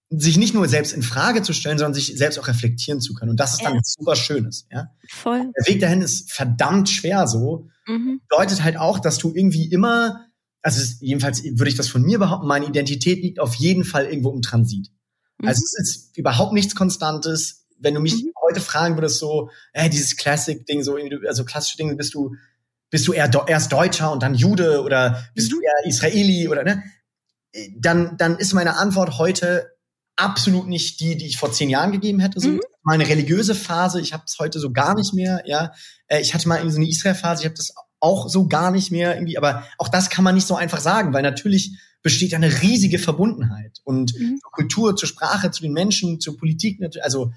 sich 0.10 0.38
nicht 0.38 0.54
nur 0.54 0.68
selbst 0.68 0.94
in 0.94 1.04
Frage 1.04 1.42
zu 1.42 1.54
stellen, 1.54 1.78
sondern 1.78 1.94
sich 1.94 2.18
selbst 2.18 2.40
auch 2.40 2.48
reflektieren 2.48 3.02
zu 3.02 3.14
können. 3.14 3.32
Und 3.32 3.40
das 3.40 3.54
ist 3.54 3.64
dann 3.64 3.76
ja. 3.76 3.82
super 3.84 4.16
Schönes. 4.16 4.68
Ja? 4.72 4.92
Voll. 5.10 5.52
Der 5.58 5.68
Weg 5.68 5.82
dahin 5.82 6.02
ist 6.02 6.32
verdammt 6.32 6.90
schwer 6.90 7.28
so. 7.28 7.68
Mhm. 7.88 8.22
Bedeutet 8.30 8.64
halt 8.64 8.78
auch, 8.78 9.00
dass 9.00 9.18
du 9.18 9.34
irgendwie 9.34 9.70
immer, 9.72 10.25
also 10.66 10.82
jedenfalls 11.00 11.44
würde 11.44 11.70
ich 11.70 11.76
das 11.76 11.90
von 11.90 12.02
mir 12.02 12.18
behaupten, 12.18 12.48
meine 12.48 12.66
Identität 12.66 13.22
liegt 13.22 13.40
auf 13.40 13.54
jeden 13.54 13.84
Fall 13.84 14.06
irgendwo 14.06 14.32
im 14.32 14.42
Transit. 14.42 14.90
Mhm. 15.38 15.48
Also 15.48 15.62
es 15.64 15.78
ist 15.78 16.18
überhaupt 16.18 16.54
nichts 16.54 16.74
Konstantes. 16.74 17.68
Wenn 17.78 17.94
du 17.94 18.00
mich 18.00 18.16
mhm. 18.16 18.32
heute 18.42 18.62
fragen 18.62 18.98
würdest, 18.98 19.20
so, 19.20 19.52
äh, 19.74 19.92
dieses 19.92 20.18
Classic-Ding, 20.18 20.82
so, 20.82 20.98
also 21.28 21.46
klassische 21.46 21.78
Dinge, 21.78 21.96
bist 21.96 22.16
du, 22.16 22.34
bist 22.90 23.08
du 23.08 23.14
eher 23.14 23.30
erst 23.46 23.72
Deutscher 23.72 24.12
und 24.12 24.24
dann 24.24 24.34
Jude 24.34 24.82
oder 24.82 25.24
bist 25.36 25.52
mhm. 25.52 25.58
du 25.58 25.62
eher 25.62 25.88
Israeli 25.88 26.50
oder 26.50 26.64
ne? 26.64 26.84
Dann, 27.78 28.18
dann 28.18 28.38
ist 28.38 28.54
meine 28.54 28.78
Antwort 28.78 29.20
heute 29.20 29.70
absolut 30.16 30.68
nicht 30.68 31.00
die, 31.00 31.16
die 31.16 31.28
ich 31.28 31.38
vor 31.38 31.52
zehn 31.52 31.70
Jahren 31.70 31.92
gegeben 31.92 32.20
hätte. 32.20 32.40
So. 32.40 32.50
Mhm. 32.50 32.62
Meine 32.82 33.08
religiöse 33.08 33.54
Phase, 33.54 34.02
ich 34.02 34.14
habe 34.14 34.24
es 34.26 34.40
heute 34.40 34.60
so 34.60 34.72
gar 34.72 34.96
nicht 34.96 35.14
mehr. 35.14 35.44
Ja, 35.46 35.74
äh, 36.08 36.22
ich 36.22 36.34
hatte 36.34 36.48
mal 36.48 36.56
irgendwie 36.56 36.74
so 36.74 36.80
eine 36.80 36.90
Israel-Phase, 36.90 37.44
ich 37.44 37.46
habe 37.46 37.56
das 37.56 37.72
auch 38.06 38.30
so 38.30 38.48
gar 38.48 38.70
nicht 38.70 38.92
mehr 38.92 39.16
irgendwie, 39.16 39.38
aber 39.38 39.64
auch 39.80 39.90
das 39.90 40.10
kann 40.10 40.24
man 40.24 40.36
nicht 40.36 40.46
so 40.46 40.56
einfach 40.56 40.80
sagen, 40.80 41.12
weil 41.12 41.24
natürlich 41.24 41.78
besteht 42.04 42.36
eine 42.36 42.62
riesige 42.62 43.00
Verbundenheit 43.00 43.82
und 43.84 44.14
mhm. 44.18 44.38
zur 44.40 44.52
Kultur, 44.52 44.96
zur 44.96 45.10
Sprache, 45.10 45.50
zu 45.50 45.64
den 45.64 45.74
Menschen, 45.74 46.20
zur 46.20 46.38
Politik, 46.38 46.80
also 47.02 47.34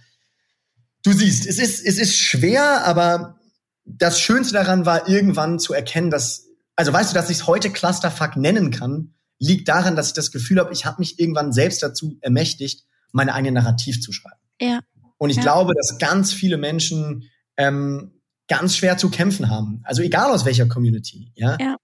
du 1.05 1.13
siehst, 1.13 1.47
es 1.47 1.59
ist, 1.59 1.85
es 1.85 1.97
ist 1.97 2.17
schwer, 2.17 2.85
aber 2.85 3.39
das 3.87 4.21
Schönste 4.21 4.53
daran 4.53 4.85
war 4.85 5.09
irgendwann 5.09 5.59
zu 5.59 5.73
erkennen, 5.73 6.11
dass, 6.11 6.49
also 6.77 6.93
weißt 6.93 7.11
du, 7.11 7.15
dass 7.15 7.31
ich 7.31 7.39
es 7.39 7.47
heute 7.47 7.71
Clusterfuck 7.71 8.37
nennen 8.37 8.71
kann, 8.71 9.15
liegt 9.39 9.69
daran, 9.69 9.97
dass 9.97 10.09
ich 10.09 10.13
das 10.13 10.31
Gefühl 10.31 10.59
habe, 10.59 10.73
ich 10.75 10.85
habe 10.85 10.97
mich 10.99 11.19
irgendwann 11.19 11.53
selbst 11.53 11.83
dazu 11.83 12.19
ermächtigt, 12.21 12.85
meine 13.13 13.35
eigene 13.35 13.53
Narrativ 13.53 14.03
zu 14.03 14.13
schreiben. 14.13 14.41
Ja. 14.61 14.81
Und 15.17 15.31
ich 15.31 15.37
ja. 15.37 15.43
glaube, 15.43 15.73
dass 15.75 15.99
ganz 15.99 16.33
viele 16.33 16.59
Menschen 16.59 17.31
ähm, 17.57 18.18
ganz 18.49 18.77
schwer 18.77 18.97
zu 18.97 19.11
kämpfen 19.11 19.51
haben. 19.51 19.81
Also 19.85 20.03
egal 20.03 20.31
aus 20.31 20.45
welcher 20.45 20.67
Community, 20.67 21.33
ja. 21.35 21.57
ja. 21.61 21.77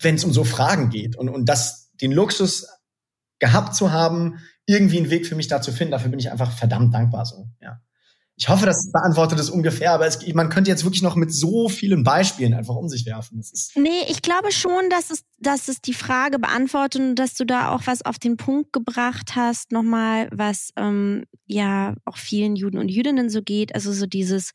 Wenn 0.00 0.14
es 0.14 0.24
um 0.24 0.32
so 0.32 0.44
Fragen 0.44 0.90
geht 0.90 1.16
und, 1.16 1.28
und 1.28 1.46
das, 1.46 1.92
den 2.00 2.12
Luxus 2.12 2.66
gehabt 3.38 3.74
zu 3.74 3.92
haben, 3.92 4.38
irgendwie 4.64 4.98
einen 4.98 5.10
Weg 5.10 5.26
für 5.26 5.36
mich 5.36 5.48
da 5.48 5.60
zu 5.60 5.72
finden, 5.72 5.92
dafür 5.92 6.10
bin 6.10 6.18
ich 6.18 6.30
einfach 6.30 6.50
verdammt 6.50 6.94
dankbar 6.94 7.26
so, 7.26 7.48
ja. 7.60 7.80
Ich 8.38 8.50
hoffe, 8.50 8.66
das 8.66 8.92
beantwortet 8.92 9.40
es 9.40 9.48
ungefähr, 9.48 9.92
aber 9.92 10.06
es, 10.06 10.18
man 10.34 10.50
könnte 10.50 10.70
jetzt 10.70 10.84
wirklich 10.84 11.02
noch 11.02 11.16
mit 11.16 11.32
so 11.32 11.70
vielen 11.70 12.04
Beispielen 12.04 12.52
einfach 12.52 12.74
um 12.74 12.86
sich 12.86 13.06
werfen. 13.06 13.38
Das 13.38 13.50
ist 13.50 13.72
nee, 13.76 14.02
ich 14.08 14.20
glaube 14.20 14.52
schon, 14.52 14.90
dass 14.90 15.10
es, 15.10 15.24
dass 15.38 15.68
es 15.68 15.80
die 15.80 15.94
Frage 15.94 16.38
beantwortet 16.38 17.00
und 17.00 17.14
dass 17.14 17.32
du 17.32 17.46
da 17.46 17.70
auch 17.74 17.82
was 17.86 18.02
auf 18.02 18.18
den 18.18 18.36
Punkt 18.36 18.74
gebracht 18.74 19.36
hast, 19.36 19.72
nochmal, 19.72 20.28
was 20.32 20.68
ähm, 20.76 21.24
ja 21.46 21.94
auch 22.04 22.18
vielen 22.18 22.56
Juden 22.56 22.76
und 22.76 22.90
Jüdinnen 22.90 23.30
so 23.30 23.40
geht. 23.40 23.74
Also 23.74 23.90
so 23.94 24.04
dieses, 24.04 24.52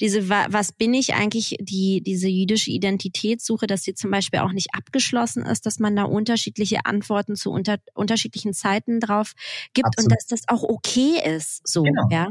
diese, 0.00 0.30
was 0.30 0.72
bin 0.72 0.94
ich 0.94 1.12
eigentlich, 1.12 1.58
die, 1.60 2.02
diese 2.02 2.28
jüdische 2.28 2.70
Identitätssuche, 2.70 3.66
dass 3.66 3.82
sie 3.82 3.92
zum 3.92 4.10
Beispiel 4.10 4.40
auch 4.40 4.52
nicht 4.52 4.68
abgeschlossen 4.72 5.44
ist, 5.44 5.66
dass 5.66 5.78
man 5.78 5.94
da 5.94 6.04
unterschiedliche 6.04 6.86
Antworten 6.86 7.36
zu 7.36 7.50
unter, 7.50 7.76
unterschiedlichen 7.92 8.54
Zeiten 8.54 9.00
drauf 9.00 9.34
gibt 9.74 9.88
Absolut. 9.88 10.12
und 10.12 10.16
dass 10.16 10.26
das 10.26 10.40
auch 10.46 10.62
okay 10.62 11.20
ist, 11.36 11.60
so, 11.68 11.82
genau. 11.82 12.08
ja. 12.10 12.28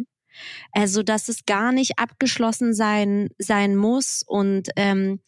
Also, 0.72 1.03
dass 1.03 1.29
es 1.29 1.46
gar 1.46 1.72
nicht 1.72 2.00
abgeschlossen 2.00 2.74
sein, 2.74 3.29
sein 3.38 3.75
muss 3.75 4.24
und 4.25 4.70
ähm, 4.75 5.20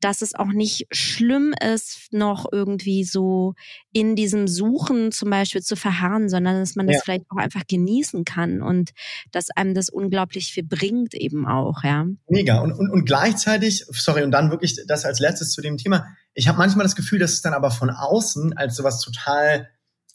dass 0.00 0.22
es 0.22 0.34
auch 0.34 0.52
nicht 0.52 0.86
schlimm 0.90 1.54
ist, 1.62 2.12
noch 2.12 2.46
irgendwie 2.50 3.04
so 3.04 3.54
in 3.92 4.16
diesem 4.16 4.48
Suchen 4.48 5.12
zum 5.12 5.30
Beispiel 5.30 5.62
zu 5.62 5.76
verharren, 5.76 6.28
sondern 6.28 6.60
dass 6.60 6.76
man 6.76 6.86
das 6.86 6.96
ja. 6.96 7.02
vielleicht 7.04 7.24
auch 7.30 7.38
einfach 7.38 7.66
genießen 7.66 8.24
kann 8.24 8.62
und 8.62 8.90
dass 9.32 9.50
einem 9.50 9.74
das 9.74 9.88
unglaublich 9.88 10.52
viel 10.52 10.64
bringt 10.64 11.14
eben 11.14 11.46
auch, 11.46 11.82
ja. 11.82 12.06
Mega. 12.28 12.60
Und, 12.60 12.72
und, 12.72 12.90
und 12.90 13.04
gleichzeitig, 13.04 13.86
sorry, 13.90 14.22
und 14.22 14.30
dann 14.32 14.50
wirklich 14.50 14.78
das 14.86 15.04
als 15.04 15.20
letztes 15.20 15.52
zu 15.52 15.62
dem 15.62 15.76
Thema. 15.76 16.06
Ich 16.34 16.48
habe 16.48 16.58
manchmal 16.58 16.84
das 16.84 16.96
Gefühl, 16.96 17.18
dass 17.18 17.32
es 17.32 17.42
dann 17.42 17.54
aber 17.54 17.70
von 17.70 17.90
außen 17.90 18.56
als 18.56 18.76
sowas 18.76 19.00
total 19.00 19.68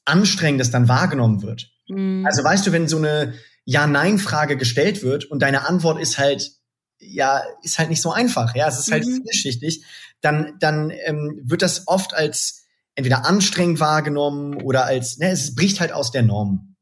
Anstrengendes 0.06 0.72
dann 0.72 0.88
wahrgenommen 0.88 1.42
wird. 1.42 1.72
Mhm. 1.88 2.26
Also 2.26 2.44
weißt 2.44 2.68
du, 2.68 2.72
wenn 2.72 2.88
so 2.88 2.98
eine 2.98 3.34
ja-Nein-Frage 3.66 4.58
gestellt 4.58 5.04
wird 5.04 5.26
und 5.26 5.42
deine 5.42 5.68
Antwort 5.68 6.00
ist 6.00 6.18
halt, 6.18 6.52
ja, 7.00 7.42
ist 7.64 7.80
halt 7.80 7.90
nicht 7.90 8.02
so 8.02 8.12
einfach, 8.12 8.56
ja, 8.56 8.68
es 8.68 8.80
ist 8.80 8.92
halt 8.92 9.06
mhm. 9.06 9.22
vielschichtig, 9.24 9.86
dann, 10.22 10.54
dann 10.60 10.92
ähm, 11.06 11.42
wird 11.44 11.62
das 11.62 11.88
oft 11.88 12.14
als 12.14 12.66
entweder 12.96 13.26
anstrengend 13.26 13.80
wahrgenommen 13.80 14.62
oder 14.62 14.86
als, 14.86 15.18
ne, 15.18 15.32
es 15.32 15.56
bricht 15.56 15.80
halt 15.80 15.92
aus 15.92 16.12
der 16.12 16.24
Norm. 16.24 16.76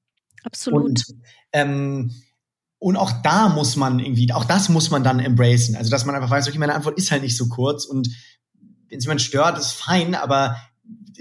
Absolut. 0.43 0.83
Und, 0.83 1.05
ähm, 1.53 2.11
und 2.79 2.95
auch 2.95 3.11
da 3.23 3.49
muss 3.49 3.75
man 3.75 3.99
irgendwie, 3.99 4.31
auch 4.31 4.45
das 4.45 4.69
muss 4.69 4.89
man 4.89 5.03
dann 5.03 5.19
embracen. 5.19 5.75
Also, 5.75 5.91
dass 5.91 6.05
man 6.05 6.15
einfach 6.15 6.29
weiß, 6.29 6.47
okay, 6.47 6.57
meine 6.57 6.75
Antwort 6.75 6.97
ist 6.97 7.11
halt 7.11 7.23
nicht 7.23 7.37
so 7.37 7.49
kurz 7.49 7.85
und 7.85 8.09
wenn 8.87 8.97
es 8.97 9.05
jemand 9.05 9.21
stört, 9.21 9.57
ist 9.57 9.73
fein, 9.73 10.15
aber 10.15 10.57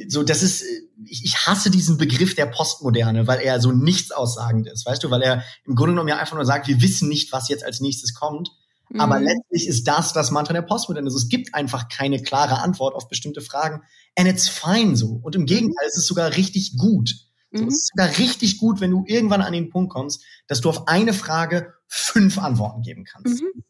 so, 0.07 0.23
das 0.23 0.43
ist, 0.43 0.63
ich, 1.05 1.25
ich 1.25 1.47
hasse 1.47 1.71
diesen 1.71 1.99
Begriff 1.99 2.35
der 2.35 2.47
Postmoderne, 2.47 3.27
weil 3.27 3.41
er 3.41 3.61
so 3.61 3.73
nichts 3.73 4.13
aussagend 4.13 4.69
ist, 4.69 4.87
weißt 4.87 5.03
du, 5.03 5.11
weil 5.11 5.23
er 5.23 5.43
im 5.65 5.75
Grunde 5.75 5.93
genommen 5.93 6.09
ja 6.09 6.19
einfach 6.19 6.37
nur 6.37 6.45
sagt, 6.45 6.69
wir 6.69 6.81
wissen 6.83 7.09
nicht, 7.09 7.33
was 7.33 7.49
jetzt 7.49 7.65
als 7.65 7.81
nächstes 7.81 8.15
kommt. 8.15 8.51
Mhm. 8.91 9.01
Aber 9.01 9.21
letztlich 9.21 9.67
ist 9.67 9.87
das 9.89 10.13
das 10.13 10.31
Mantra 10.31 10.55
der 10.55 10.63
Postmoderne. 10.63 11.07
Also 11.07 11.19
es 11.19 11.29
gibt 11.29 11.55
einfach 11.55 11.89
keine 11.89 12.23
klare 12.23 12.61
Antwort 12.61 12.95
auf 12.95 13.09
bestimmte 13.09 13.41
Fragen. 13.41 13.83
And 14.17 14.29
it's 14.29 14.49
fine 14.49 14.97
so. 14.97 15.21
Und 15.23 15.35
im 15.35 15.47
Gegenteil, 15.47 15.87
es 15.89 15.97
ist 15.97 16.07
sogar 16.07 16.37
richtig 16.37 16.77
gut. 16.77 17.15
So, 17.53 17.63
mhm. 17.63 17.69
Es 17.69 17.75
ist 17.75 17.91
sogar 17.95 18.19
richtig 18.19 18.59
gut, 18.59 18.81
wenn 18.81 18.91
du 18.91 19.05
irgendwann 19.07 19.43
an 19.43 19.53
den 19.53 19.71
Punkt 19.71 19.93
kommst, 19.93 20.23
dass 20.47 20.61
du 20.61 20.69
auf 20.69 20.89
eine 20.89 21.13
Frage 21.13 21.75
fünf 21.87 22.39
Antworten 22.39 22.83
geben 22.83 23.05
kannst. 23.05 23.43
Mhm. 23.43 23.65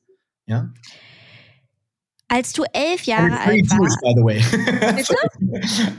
Ja. 0.47 0.73
Als 2.29 2.53
du 2.53 2.63
elf 2.73 3.05
Jahre 3.05 3.41
alt 3.41 3.71
warst. 3.71 4.01
by 4.03 4.13
the 4.15 4.23
way. 4.23 4.43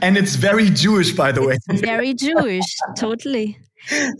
And 0.00 0.16
it's 0.16 0.36
very 0.36 0.70
Jewish, 0.70 1.14
by 1.14 1.32
the 1.32 1.40
way. 1.40 1.58
It's 1.68 1.80
very 1.80 2.14
Jewish, 2.14 2.76
totally. 2.96 3.56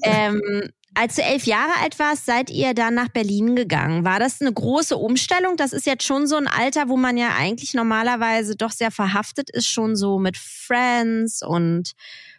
Ähm, 0.02 0.70
als 0.94 1.14
du 1.14 1.22
elf 1.22 1.46
Jahre 1.46 1.70
alt 1.82 1.98
warst, 2.00 2.26
seid 2.26 2.50
ihr 2.50 2.74
dann 2.74 2.94
nach 2.94 3.08
Berlin 3.08 3.54
gegangen. 3.54 4.04
War 4.04 4.18
das 4.18 4.40
eine 4.40 4.52
große 4.52 4.96
Umstellung? 4.96 5.56
Das 5.56 5.72
ist 5.72 5.86
jetzt 5.86 6.02
schon 6.04 6.26
so 6.26 6.36
ein 6.36 6.48
Alter, 6.48 6.88
wo 6.88 6.96
man 6.96 7.16
ja 7.16 7.34
eigentlich 7.38 7.74
normalerweise 7.74 8.56
doch 8.56 8.72
sehr 8.72 8.90
verhaftet 8.90 9.50
ist, 9.50 9.68
schon 9.68 9.94
so 9.94 10.18
mit 10.18 10.36
Friends 10.36 11.42
und 11.46 11.92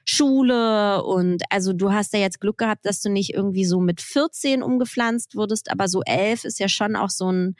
Schule 0.03 1.03
und 1.03 1.43
also 1.49 1.73
du 1.73 1.93
hast 1.93 2.13
ja 2.13 2.19
jetzt 2.19 2.41
Glück 2.41 2.57
gehabt, 2.57 2.85
dass 2.85 3.01
du 3.01 3.09
nicht 3.09 3.33
irgendwie 3.33 3.65
so 3.65 3.79
mit 3.79 4.01
14 4.01 4.63
umgepflanzt 4.63 5.35
wurdest, 5.35 5.71
aber 5.71 5.87
so 5.87 6.01
elf 6.05 6.43
ist 6.43 6.59
ja 6.59 6.67
schon 6.67 6.95
auch 6.95 7.11
so 7.11 7.31
ein 7.31 7.55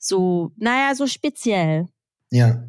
so, 0.00 0.52
naja, 0.56 0.94
so 0.94 1.06
speziell. 1.06 1.86
Ja. 2.30 2.64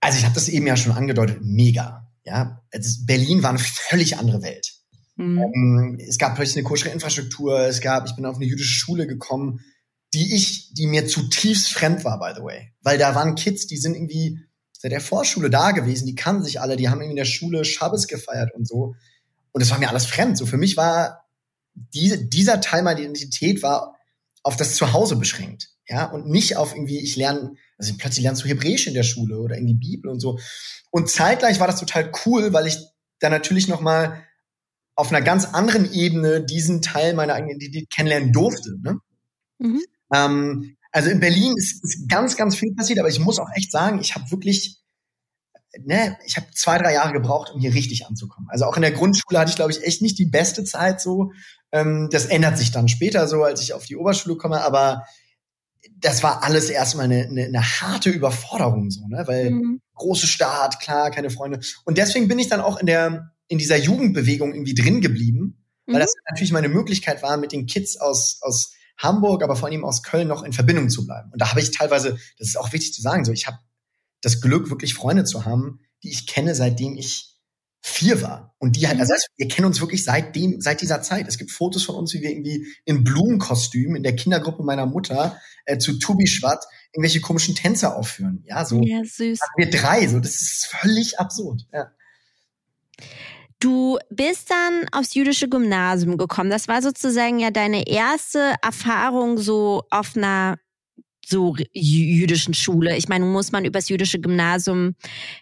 Also 0.00 0.18
ich 0.18 0.24
habe 0.24 0.34
das 0.34 0.48
eben 0.48 0.66
ja 0.66 0.76
schon 0.76 0.92
angedeutet, 0.92 1.38
mega. 1.40 2.10
Ja, 2.24 2.62
Berlin 3.06 3.42
war 3.42 3.50
eine 3.50 3.58
völlig 3.58 4.18
andere 4.18 4.42
Welt. 4.42 4.74
Mhm. 5.16 5.38
Ähm, 5.38 5.98
es 6.06 6.18
gab 6.18 6.34
plötzlich 6.34 6.56
eine 6.56 6.68
koschere 6.68 6.90
Infrastruktur, 6.90 7.60
es 7.60 7.80
gab, 7.80 8.06
ich 8.06 8.16
bin 8.16 8.26
auf 8.26 8.36
eine 8.36 8.46
jüdische 8.46 8.78
Schule 8.78 9.06
gekommen, 9.06 9.60
die 10.12 10.34
ich, 10.34 10.74
die 10.74 10.86
mir 10.86 11.06
zutiefst 11.06 11.72
fremd 11.72 12.04
war, 12.04 12.18
by 12.18 12.32
the 12.36 12.42
way. 12.42 12.72
Weil 12.82 12.98
da 12.98 13.14
waren 13.14 13.34
Kids, 13.34 13.66
die 13.66 13.76
sind 13.76 13.94
irgendwie 13.94 14.40
seit 14.72 14.92
der 14.92 15.00
Vorschule 15.00 15.48
da 15.48 15.70
gewesen, 15.70 16.06
die 16.06 16.14
kannten 16.14 16.44
sich 16.44 16.60
alle, 16.60 16.76
die 16.76 16.88
haben 16.88 16.98
irgendwie 16.98 17.12
in 17.12 17.16
der 17.16 17.24
Schule 17.24 17.64
Schabbes 17.64 18.08
gefeiert 18.08 18.52
und 18.54 18.66
so. 18.66 18.94
Und 19.52 19.60
das 19.60 19.70
war 19.70 19.78
mir 19.78 19.88
alles 19.88 20.06
fremd. 20.06 20.36
So 20.36 20.46
für 20.46 20.56
mich 20.56 20.76
war 20.76 21.24
diese, 21.74 22.24
dieser 22.24 22.60
Teil 22.60 22.82
meiner 22.82 23.00
Identität 23.00 23.62
war 23.62 23.94
auf 24.42 24.56
das 24.56 24.74
Zuhause 24.74 25.16
beschränkt 25.16 25.73
ja, 25.86 26.06
und 26.06 26.26
nicht 26.26 26.56
auf 26.56 26.74
irgendwie, 26.74 26.98
ich 26.98 27.16
lerne, 27.16 27.54
also 27.78 27.92
plötzlich 27.98 28.24
lernst 28.24 28.42
du 28.42 28.48
Hebräisch 28.48 28.86
in 28.86 28.94
der 28.94 29.02
Schule 29.02 29.38
oder 29.38 29.56
in 29.56 29.66
die 29.66 29.74
Bibel 29.74 30.10
und 30.10 30.20
so. 30.20 30.38
Und 30.90 31.10
zeitgleich 31.10 31.60
war 31.60 31.66
das 31.66 31.80
total 31.80 32.10
cool, 32.24 32.52
weil 32.52 32.66
ich 32.66 32.78
da 33.20 33.28
natürlich 33.28 33.68
noch 33.68 33.80
mal 33.80 34.22
auf 34.94 35.10
einer 35.10 35.22
ganz 35.22 35.44
anderen 35.46 35.92
Ebene 35.92 36.44
diesen 36.44 36.80
Teil 36.80 37.14
meiner 37.14 37.34
eigenen 37.34 37.56
Identität 37.56 37.90
kennenlernen 37.90 38.32
durfte. 38.32 38.76
Ne? 38.80 38.98
Mhm. 39.58 39.82
Ähm, 40.12 40.76
also 40.92 41.10
in 41.10 41.20
Berlin 41.20 41.54
ist, 41.56 41.82
ist 41.82 42.08
ganz, 42.08 42.36
ganz 42.36 42.56
viel 42.56 42.74
passiert, 42.74 43.00
aber 43.00 43.08
ich 43.08 43.18
muss 43.18 43.38
auch 43.38 43.48
echt 43.54 43.72
sagen, 43.72 43.98
ich 44.00 44.14
habe 44.14 44.30
wirklich, 44.30 44.78
ne, 45.82 46.16
ich 46.24 46.36
habe 46.36 46.46
zwei, 46.54 46.78
drei 46.78 46.94
Jahre 46.94 47.12
gebraucht, 47.12 47.50
um 47.52 47.60
hier 47.60 47.74
richtig 47.74 48.06
anzukommen. 48.06 48.48
Also 48.50 48.64
auch 48.64 48.76
in 48.76 48.82
der 48.82 48.92
Grundschule 48.92 49.38
hatte 49.38 49.50
ich, 49.50 49.56
glaube 49.56 49.72
ich, 49.72 49.82
echt 49.82 50.02
nicht 50.02 50.18
die 50.18 50.26
beste 50.26 50.62
Zeit 50.64 51.00
so. 51.00 51.32
Ähm, 51.72 52.08
das 52.12 52.26
ändert 52.26 52.56
sich 52.56 52.70
dann 52.70 52.88
später 52.88 53.26
so, 53.26 53.42
als 53.42 53.60
ich 53.60 53.72
auf 53.72 53.84
die 53.86 53.96
Oberschule 53.96 54.36
komme, 54.36 54.62
aber 54.62 55.04
das 56.04 56.22
war 56.22 56.42
alles 56.42 56.68
erstmal 56.68 57.06
eine, 57.06 57.22
eine, 57.22 57.44
eine 57.44 57.62
harte 57.62 58.10
Überforderung, 58.10 58.90
so, 58.90 59.08
ne? 59.08 59.24
Weil 59.26 59.50
mhm. 59.52 59.80
große 59.94 60.26
Stadt, 60.26 60.78
klar, 60.78 61.10
keine 61.10 61.30
Freunde. 61.30 61.60
Und 61.86 61.96
deswegen 61.96 62.28
bin 62.28 62.38
ich 62.38 62.48
dann 62.48 62.60
auch 62.60 62.76
in 62.76 62.86
der, 62.86 63.32
in 63.48 63.56
dieser 63.56 63.78
Jugendbewegung 63.78 64.52
irgendwie 64.52 64.74
drin 64.74 65.00
geblieben, 65.00 65.64
weil 65.86 65.96
mhm. 65.96 66.00
das 66.00 66.12
natürlich 66.28 66.52
meine 66.52 66.68
Möglichkeit 66.68 67.22
war, 67.22 67.38
mit 67.38 67.52
den 67.52 67.64
Kids 67.64 67.96
aus, 67.96 68.38
aus 68.42 68.74
Hamburg, 68.98 69.42
aber 69.42 69.56
vor 69.56 69.70
allem 69.70 69.82
aus 69.82 70.02
Köln 70.02 70.28
noch 70.28 70.42
in 70.42 70.52
Verbindung 70.52 70.90
zu 70.90 71.06
bleiben. 71.06 71.30
Und 71.32 71.40
da 71.40 71.50
habe 71.50 71.60
ich 71.60 71.70
teilweise, 71.70 72.18
das 72.38 72.48
ist 72.48 72.58
auch 72.58 72.74
wichtig 72.74 72.92
zu 72.92 73.00
sagen, 73.00 73.24
so 73.24 73.32
ich 73.32 73.46
habe 73.46 73.58
das 74.20 74.42
Glück, 74.42 74.68
wirklich 74.68 74.92
Freunde 74.92 75.24
zu 75.24 75.46
haben, 75.46 75.80
die 76.02 76.10
ich 76.10 76.26
kenne, 76.26 76.54
seitdem 76.54 76.98
ich 76.98 77.33
vier 78.04 78.22
war. 78.22 78.54
Und 78.58 78.76
die 78.76 78.86
halt, 78.86 79.00
also 79.00 79.14
wir 79.36 79.48
kennen 79.48 79.66
uns 79.66 79.80
wirklich 79.80 80.04
seitdem, 80.04 80.60
seit 80.60 80.80
dieser 80.80 81.02
Zeit. 81.02 81.26
Es 81.26 81.38
gibt 81.38 81.50
Fotos 81.50 81.84
von 81.84 81.96
uns, 81.96 82.12
wie 82.14 82.20
wir 82.20 82.30
irgendwie 82.30 82.66
in 82.84 83.04
Blumenkostümen 83.04 83.96
in 83.96 84.02
der 84.02 84.14
Kindergruppe 84.14 84.62
meiner 84.62 84.86
Mutter 84.86 85.38
äh, 85.64 85.78
zu 85.78 85.98
Tubi 85.98 86.26
Schwatt 86.26 86.64
irgendwelche 86.92 87.20
komischen 87.20 87.54
Tänze 87.54 87.94
aufführen. 87.94 88.44
Ja, 88.46 88.64
so. 88.64 88.80
Ja, 88.82 89.02
süß. 89.04 89.38
Wir 89.56 89.70
drei, 89.70 90.06
so. 90.06 90.20
Das 90.20 90.34
ist 90.34 90.66
völlig 90.66 91.18
absurd. 91.18 91.66
Ja. 91.72 91.90
Du 93.58 93.98
bist 94.10 94.50
dann 94.50 94.86
aufs 94.92 95.14
jüdische 95.14 95.48
Gymnasium 95.48 96.18
gekommen. 96.18 96.50
Das 96.50 96.68
war 96.68 96.82
sozusagen 96.82 97.38
ja 97.38 97.50
deine 97.50 97.88
erste 97.88 98.54
Erfahrung 98.62 99.38
so 99.38 99.82
auf 99.90 100.16
einer 100.16 100.58
so 101.28 101.56
jüdischen 101.72 102.54
Schule. 102.54 102.96
Ich 102.96 103.08
meine, 103.08 103.24
muss 103.24 103.52
man 103.52 103.64
übers 103.64 103.88
jüdische 103.88 104.20
Gymnasium 104.20 104.94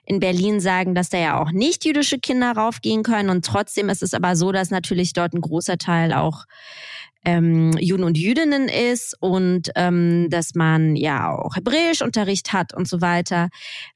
in 0.05 0.21
Berlin 0.21 0.61
sagen, 0.61 0.95
dass 0.95 1.11
da 1.11 1.19
ja 1.19 1.41
auch 1.41 1.53
nicht 1.53 1.85
jüdische 1.85 2.19
Kinder 2.19 2.53
raufgehen 2.53 3.03
können. 3.03 3.31
Und 3.31 3.45
trotzdem 3.45 3.89
ist 3.89 4.03
es 4.03 4.15
aber 4.15 4.37
so, 4.37 4.53
dass 4.53 4.71
natürlich 4.71 5.13
dort 5.13 5.35
ein 5.35 5.41
großer 5.41 5.79
Teil 5.79 6.13
auch 6.13 6.45
ähm, 7.25 7.73
Juden 7.79 8.05
und 8.05 8.19
Jüdinnen 8.19 8.69
ist 8.69 9.17
und 9.21 9.71
ähm, 9.77 10.29
dass 10.31 10.55
man 10.55 10.97
ja 10.97 11.31
auch 11.31 11.55
Hebräischunterricht 11.55 12.53
hat 12.53 12.75
und 12.75 12.89
so 12.89 13.01
weiter. 13.01 13.49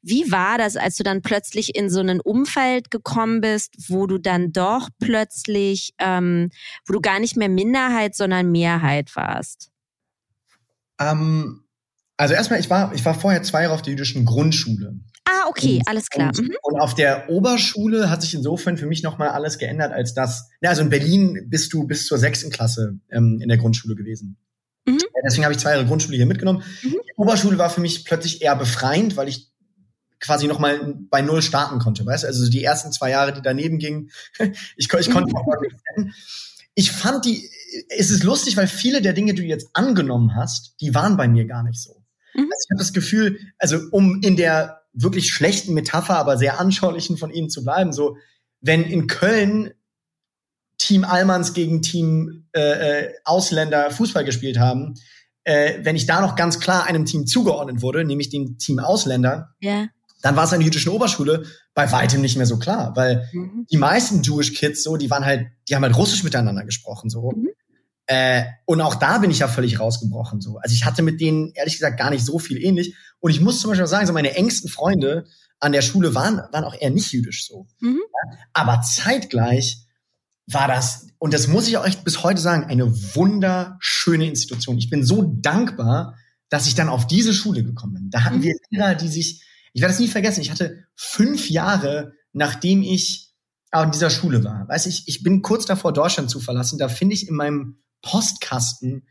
Wie 0.03 0.31
war 0.31 0.59
das, 0.59 0.77
als 0.77 0.96
du 0.96 1.03
dann 1.03 1.22
plötzlich 1.22 1.75
in 1.75 1.90
so 1.90 2.01
ein 2.01 2.20
Umfeld 2.20 2.90
gekommen 2.90 3.40
bist, 3.40 3.75
wo 3.88 4.07
du 4.07 4.18
dann 4.18 4.53
doch 4.53 4.88
plötzlich, 5.01 5.92
ähm, 5.99 6.51
wo 6.87 6.94
du 6.94 7.01
gar 7.01 7.18
nicht 7.18 7.37
mehr 7.37 7.49
Minderheit, 7.49 8.14
sondern 8.14 8.53
Mehrheit 8.53 9.14
warst? 9.16 9.70
Ähm, 10.99 11.65
also 12.16 12.35
erstmal, 12.35 12.61
ich 12.61 12.70
war, 12.70 12.94
ich 12.94 13.05
war 13.05 13.14
vorher 13.14 13.42
zwei 13.42 13.62
Jahre 13.62 13.74
auf 13.74 13.83
der 13.83 13.92
jüdischen 13.92 14.24
Grundschule. 14.24 14.94
Ah, 15.24 15.48
okay, 15.48 15.79
und, 15.79 15.88
alles 15.88 16.09
klar. 16.09 16.29
Und, 16.29 16.48
mhm. 16.48 16.57
und, 16.62 16.81
auf 16.81 16.94
der 16.94 17.29
Oberschule 17.29 18.11
hat 18.11 18.22
sich 18.22 18.35
insofern 18.35 18.76
für 18.79 18.87
mich 18.87 19.02
nochmal 19.02 19.29
alles 19.31 19.59
geändert, 19.59 19.92
als 19.92 20.14
das, 20.14 20.48
ja, 20.61 20.70
also 20.70 20.83
in 20.83 20.88
Berlin 20.88 21.46
bist 21.48 21.72
du 21.72 21.87
bis 21.87 22.07
zur 22.07 22.18
sechsten 22.18 22.50
Klasse 22.50 22.98
ähm, 23.11 23.40
in 23.42 23.48
der 23.48 23.59
Grundschule 23.59 23.94
gewesen. 23.94 24.37
Mhm. 24.87 24.98
Deswegen 25.24 25.44
habe 25.44 25.52
ich 25.52 25.61
zwei 25.61 25.72
Jahre 25.72 25.85
Grundschule 25.85 26.16
hier 26.16 26.26
mitgenommen. 26.26 26.62
Mhm. 26.83 26.90
Die 26.92 27.16
Oberschule 27.16 27.59
war 27.59 27.70
für 27.70 27.81
mich 27.81 28.05
plötzlich 28.05 28.40
eher 28.40 28.57
befreiend, 28.57 29.16
weil 29.16 29.29
ich 29.29 29.50
quasi 30.20 30.46
nochmal 30.46 30.94
bei 31.11 31.20
Null 31.20 31.42
starten 31.42 31.79
konnte, 31.79 32.07
weißt 32.07 32.24
du? 32.24 32.29
Also 32.29 32.48
die 32.48 32.64
ersten 32.64 32.92
zwei 32.92 33.11
Jahre, 33.11 33.33
die 33.33 33.42
daneben 33.42 33.79
gingen, 33.79 34.11
ich, 34.76 34.90
ich 34.92 35.11
konnte 35.11 35.35
mhm. 35.35 36.12
Ich 36.74 36.92
fand 36.92 37.24
die, 37.24 37.48
es 37.88 38.11
ist 38.11 38.22
lustig, 38.22 38.57
weil 38.57 38.68
viele 38.68 39.00
der 39.00 39.12
Dinge, 39.12 39.35
die 39.35 39.42
du 39.42 39.48
jetzt 39.48 39.68
angenommen 39.72 40.35
hast, 40.35 40.74
die 40.81 40.94
waren 40.94 41.16
bei 41.16 41.26
mir 41.26 41.46
gar 41.46 41.62
nicht 41.62 41.81
so. 41.81 41.95
Mhm. 42.37 42.44
Also 42.44 42.64
ich 42.64 42.70
habe 42.70 42.79
das 42.79 42.92
Gefühl, 42.92 43.38
also 43.59 43.79
um 43.90 44.20
in 44.22 44.37
der 44.37 44.83
wirklich 44.92 45.31
schlechten 45.31 45.75
Metapher, 45.75 46.16
aber 46.16 46.38
sehr 46.38 46.61
anschaulichen 46.61 47.16
von 47.16 47.31
Ihnen 47.31 47.51
zu 47.51 47.64
bleiben, 47.64 47.92
so 47.92 48.16
wenn 48.61 48.85
in 48.85 49.07
Köln 49.07 49.72
Team 50.79 51.05
Allmanns 51.05 51.55
gegen 51.55 51.83
Team 51.83 52.46
äh, 52.55 52.61
äh, 53.05 53.14
Ausländer 53.25 53.90
Fußball 53.90 54.25
gespielt 54.25 54.59
haben, 54.59 54.94
äh, 55.44 55.79
wenn 55.83 55.96
ich 55.96 56.07
da 56.07 56.20
noch 56.20 56.37
ganz 56.37 56.61
klar 56.61 56.85
einem 56.85 57.05
Team 57.05 57.27
zugeordnet 57.27 57.83
wurde, 57.83 58.05
nämlich 58.05 58.29
dem 58.31 58.59
Team 58.59 58.79
Ausländer, 58.79 59.55
yeah. 59.62 59.88
dann 60.22 60.37
war 60.37 60.44
es 60.44 60.53
an 60.53 60.59
der 60.59 60.66
jüdischen 60.66 60.92
Oberschule 60.92 61.44
bei 61.75 61.90
weitem 61.92 62.20
nicht 62.20 62.37
mehr 62.37 62.46
so 62.46 62.59
klar, 62.59 62.94
weil 62.96 63.29
mhm. 63.33 63.66
die 63.70 63.77
meisten 63.77 64.22
Jewish 64.22 64.55
Kids 64.55 64.83
so, 64.83 64.96
die 64.96 65.11
waren 65.11 65.25
halt, 65.25 65.46
die 65.68 65.77
haben 65.77 65.83
halt 65.83 65.96
Russisch 65.96 66.25
miteinander 66.25 66.64
gesprochen 66.64 67.09
so. 67.11 67.31
Mhm. 67.31 67.49
Äh, 68.07 68.45
und 68.66 68.81
auch 68.81 68.95
da 68.95 69.19
bin 69.19 69.31
ich 69.31 69.40
ja 69.40 69.49
völlig 69.49 69.81
rausgebrochen. 69.81 70.40
So. 70.40 70.59
Also 70.59 70.75
ich 70.75 70.85
hatte 70.85 71.03
mit 71.03 71.21
denen 71.21 71.53
ehrlich 71.55 71.75
gesagt 71.75 71.99
gar 71.99 72.11
nicht 72.11 72.25
so 72.25 72.38
viel 72.38 72.62
ähnlich. 72.62 72.95
Und 73.19 73.31
ich 73.31 73.40
muss 73.40 73.61
zum 73.61 73.71
Beispiel 73.71 73.87
sagen, 73.87 74.07
so 74.07 74.12
meine 74.12 74.35
engsten 74.35 74.71
Freunde 74.71 75.27
an 75.59 75.73
der 75.73 75.83
Schule 75.83 76.14
waren, 76.14 76.37
waren 76.53 76.64
auch 76.64 76.75
eher 76.79 76.90
nicht 76.90 77.12
jüdisch 77.12 77.47
so. 77.47 77.66
Mhm. 77.81 77.99
Ja? 78.01 78.38
Aber 78.53 78.83
zeitgleich 78.83 79.87
war 80.47 80.69
das, 80.69 81.09
und 81.19 81.35
das 81.35 81.49
muss 81.49 81.66
ich 81.66 81.77
auch 81.77 81.87
echt 81.87 82.05
bis 82.05 82.23
heute 82.23 82.40
sagen, 82.40 82.64
eine 82.64 82.92
wunderschöne 83.16 84.27
Institution. 84.27 84.79
Ich 84.79 84.90
bin 84.90 85.05
so 85.05 85.35
dankbar, 85.40 86.16
dass 86.49 86.69
ich 86.69 86.77
dann 86.77 86.88
auf 86.88 87.09
diese 87.09 87.35
Schule 87.35 87.64
gekommen 87.64 87.95
bin. 87.95 88.11
Da 88.11 88.23
hatten 88.23 88.38
mhm. 88.38 88.42
wir 88.42 88.55
Lehrer, 88.71 88.95
die 88.95 89.09
sich, 89.09 89.42
ich 89.73 89.83
werde 89.83 89.95
es 89.95 90.01
nie 90.01 90.09
vergessen, 90.09 90.42
ich 90.42 90.53
hatte 90.53 90.85
fünf 90.95 91.51
Jahre, 91.51 92.12
nachdem 92.33 92.83
ich 92.83 93.35
an 93.73 93.90
dieser 93.90 94.11
Schule 94.11 94.45
war. 94.45 94.69
Weiß 94.69 94.87
ich, 94.87 95.09
ich 95.09 95.25
bin 95.25 95.42
kurz 95.42 95.66
davor, 95.66 95.92
Deutschland 95.92 96.31
zu 96.31 96.38
verlassen. 96.38 96.79
Da 96.79 96.88
finde 96.88 97.14
ich 97.14 97.29
in 97.29 97.35
meinem 97.35 97.79
Postkasten 98.02 99.06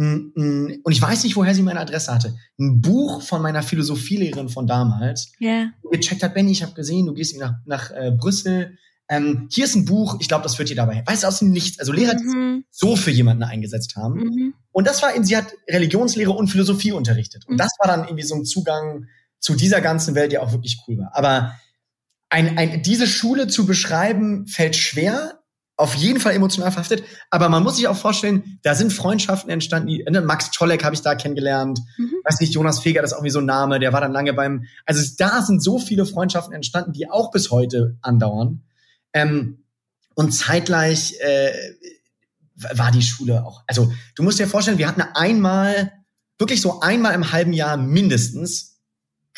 ein, 0.00 0.32
ein, 0.36 0.80
und 0.82 0.92
ich 0.92 1.02
weiß 1.02 1.24
nicht, 1.24 1.36
woher 1.36 1.54
sie 1.54 1.62
meine 1.62 1.80
Adresse 1.80 2.12
hatte. 2.12 2.34
Ein 2.58 2.80
Buch 2.80 3.22
von 3.22 3.42
meiner 3.42 3.62
Philosophielehrerin 3.62 4.48
von 4.48 4.66
damals. 4.66 5.32
Ja. 5.38 5.50
Yeah. 5.50 5.72
Gecheckt 5.90 6.22
hat, 6.22 6.34
Benny, 6.34 6.52
ich 6.52 6.62
habe 6.62 6.72
gesehen, 6.72 7.06
du 7.06 7.12
gehst 7.12 7.36
nach, 7.38 7.54
nach 7.66 7.90
äh, 7.90 8.10
Brüssel. 8.10 8.78
Ähm, 9.08 9.48
hier 9.50 9.64
ist 9.64 9.74
ein 9.74 9.84
Buch, 9.84 10.16
ich 10.20 10.28
glaube, 10.28 10.44
das 10.44 10.58
wird 10.58 10.70
dir 10.70 10.76
dabei. 10.76 11.02
Weißt 11.04 11.24
du, 11.24 11.26
aus 11.26 11.40
dem 11.40 11.50
Nichts. 11.50 11.78
Also 11.80 11.92
Lehrer, 11.92 12.14
mhm. 12.14 12.64
die 12.64 12.66
so 12.70 12.96
für 12.96 13.10
jemanden 13.10 13.42
eingesetzt 13.42 13.96
haben. 13.96 14.20
Mhm. 14.20 14.54
Und 14.72 14.86
das 14.86 15.02
war, 15.02 15.10
sie 15.22 15.36
hat 15.36 15.52
Religionslehre 15.68 16.30
und 16.30 16.48
Philosophie 16.48 16.92
unterrichtet. 16.92 17.46
Und 17.46 17.54
mhm. 17.54 17.58
das 17.58 17.72
war 17.78 17.88
dann 17.88 18.04
irgendwie 18.04 18.24
so 18.24 18.36
ein 18.36 18.44
Zugang 18.44 19.06
zu 19.38 19.54
dieser 19.54 19.80
ganzen 19.80 20.14
Welt, 20.14 20.32
der 20.32 20.42
auch 20.42 20.52
wirklich 20.52 20.80
cool 20.86 20.98
war. 20.98 21.10
Aber 21.14 21.54
ein, 22.28 22.56
ein, 22.56 22.82
diese 22.82 23.08
Schule 23.08 23.48
zu 23.48 23.66
beschreiben, 23.66 24.46
fällt 24.46 24.76
schwer 24.76 25.39
auf 25.80 25.94
jeden 25.94 26.20
Fall 26.20 26.34
emotional 26.34 26.70
verhaftet. 26.70 27.02
Aber 27.30 27.48
man 27.48 27.62
muss 27.62 27.76
sich 27.76 27.88
auch 27.88 27.96
vorstellen, 27.96 28.58
da 28.62 28.74
sind 28.74 28.92
Freundschaften 28.92 29.50
entstanden. 29.50 29.88
Die, 29.88 30.04
ne, 30.08 30.20
Max 30.20 30.50
Czolek 30.50 30.84
habe 30.84 30.94
ich 30.94 31.02
da 31.02 31.14
kennengelernt. 31.14 31.80
Mhm. 31.96 32.12
Weiß 32.24 32.40
nicht, 32.40 32.54
Jonas 32.54 32.80
Feger, 32.80 33.02
das 33.02 33.12
ist 33.12 33.18
auch 33.18 33.24
wie 33.24 33.30
so 33.30 33.40
ein 33.40 33.46
Name, 33.46 33.80
der 33.80 33.92
war 33.92 34.00
dann 34.00 34.12
lange 34.12 34.32
beim. 34.34 34.64
Also 34.84 35.02
da 35.18 35.42
sind 35.42 35.62
so 35.62 35.78
viele 35.78 36.06
Freundschaften 36.06 36.54
entstanden, 36.54 36.92
die 36.92 37.10
auch 37.10 37.30
bis 37.30 37.50
heute 37.50 37.96
andauern. 38.02 38.62
Ähm, 39.12 39.64
und 40.14 40.32
zeitgleich 40.32 41.16
äh, 41.20 41.52
war 42.54 42.90
die 42.90 43.02
Schule 43.02 43.44
auch. 43.44 43.62
Also 43.66 43.90
du 44.16 44.22
musst 44.22 44.38
dir 44.38 44.46
vorstellen, 44.46 44.78
wir 44.78 44.86
hatten 44.86 45.02
einmal, 45.14 45.92
wirklich 46.38 46.60
so 46.60 46.80
einmal 46.80 47.14
im 47.14 47.32
halben 47.32 47.52
Jahr 47.52 47.76
mindestens 47.76 48.69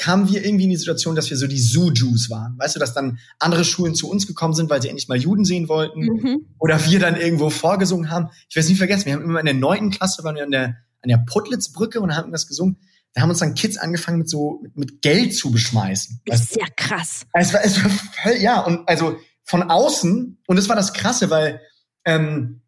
kamen 0.02 0.28
wir 0.28 0.44
irgendwie 0.44 0.64
in 0.64 0.70
die 0.70 0.76
Situation, 0.76 1.14
dass 1.14 1.30
wir 1.30 1.36
so 1.36 1.46
die 1.46 1.60
Zoo-Jews 1.60 2.28
waren. 2.28 2.58
Weißt 2.58 2.74
du, 2.74 2.80
dass 2.80 2.92
dann 2.92 3.20
andere 3.38 3.64
Schulen 3.64 3.94
zu 3.94 4.10
uns 4.10 4.26
gekommen 4.26 4.52
sind, 4.52 4.68
weil 4.68 4.82
sie 4.82 4.88
endlich 4.88 5.06
mal 5.06 5.16
Juden 5.16 5.44
sehen 5.44 5.68
wollten. 5.68 6.00
Mhm. 6.00 6.46
Oder 6.58 6.84
wir 6.86 6.98
dann 6.98 7.14
irgendwo 7.14 7.50
vorgesungen 7.50 8.10
haben. 8.10 8.28
Ich 8.48 8.56
werde 8.56 8.64
es 8.64 8.68
nie 8.68 8.74
vergessen, 8.74 9.06
wir 9.06 9.12
haben 9.12 9.22
immer 9.22 9.38
in 9.38 9.46
der 9.46 9.54
neunten 9.54 9.90
Klasse, 9.90 10.24
waren 10.24 10.34
wir 10.34 10.42
an 10.42 10.50
der, 10.50 10.76
an 11.02 11.08
der 11.08 11.18
Puttlitzbrücke 11.18 12.00
und 12.00 12.16
haben 12.16 12.32
das 12.32 12.48
gesungen. 12.48 12.78
Da 13.12 13.22
haben 13.22 13.30
uns 13.30 13.38
dann 13.38 13.54
Kids 13.54 13.76
angefangen 13.76 14.18
mit 14.18 14.28
so, 14.28 14.58
mit, 14.60 14.76
mit 14.76 15.02
Geld 15.02 15.36
zu 15.36 15.52
beschmeißen. 15.52 16.20
Das 16.26 16.40
ist 16.40 16.56
ja 16.56 16.66
krass. 16.76 17.24
Es 17.34 17.54
war, 17.54 17.64
es 17.64 17.80
war 17.84 17.90
voll, 17.90 18.36
ja, 18.40 18.60
und 18.60 18.88
also 18.88 19.18
von 19.44 19.62
außen, 19.62 20.42
und 20.48 20.56
das 20.56 20.68
war 20.68 20.74
das 20.74 20.94
Krasse, 20.94 21.30
weil 21.30 21.60
ähm, 22.04 22.62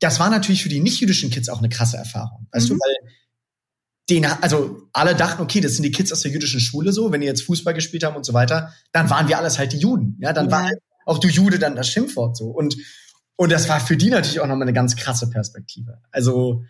das 0.00 0.20
war 0.20 0.28
natürlich 0.28 0.62
für 0.62 0.68
die 0.68 0.80
nicht-jüdischen 0.80 1.30
Kids 1.30 1.48
auch 1.48 1.60
eine 1.60 1.70
krasse 1.70 1.96
Erfahrung. 1.96 2.48
Weißt 2.52 2.68
mhm. 2.68 2.74
du, 2.74 2.80
weil 2.80 3.12
den, 4.08 4.24
also 4.24 4.88
alle 4.92 5.14
dachten, 5.14 5.42
okay, 5.42 5.60
das 5.60 5.74
sind 5.74 5.82
die 5.82 5.90
Kids 5.90 6.12
aus 6.12 6.20
der 6.20 6.30
jüdischen 6.30 6.60
Schule 6.60 6.92
so, 6.92 7.10
wenn 7.10 7.20
die 7.20 7.26
jetzt 7.26 7.42
Fußball 7.42 7.74
gespielt 7.74 8.04
haben 8.04 8.16
und 8.16 8.24
so 8.24 8.32
weiter, 8.34 8.72
dann 8.92 9.10
waren 9.10 9.28
wir 9.28 9.38
alles 9.38 9.58
halt 9.58 9.72
die 9.72 9.78
Juden. 9.78 10.16
Ja, 10.20 10.32
dann 10.32 10.46
ja. 10.46 10.52
war 10.52 10.64
halt 10.64 10.78
auch 11.06 11.18
du 11.18 11.28
Jude 11.28 11.58
dann 11.58 11.76
das 11.76 11.88
Schimpfwort 11.88 12.36
so. 12.36 12.46
Und, 12.46 12.76
und 13.36 13.50
das 13.50 13.68
war 13.68 13.80
für 13.80 13.96
die 13.96 14.10
natürlich 14.10 14.40
auch 14.40 14.46
nochmal 14.46 14.62
eine 14.62 14.72
ganz 14.72 14.96
krasse 14.96 15.30
Perspektive. 15.30 15.98
Also, 16.10 16.64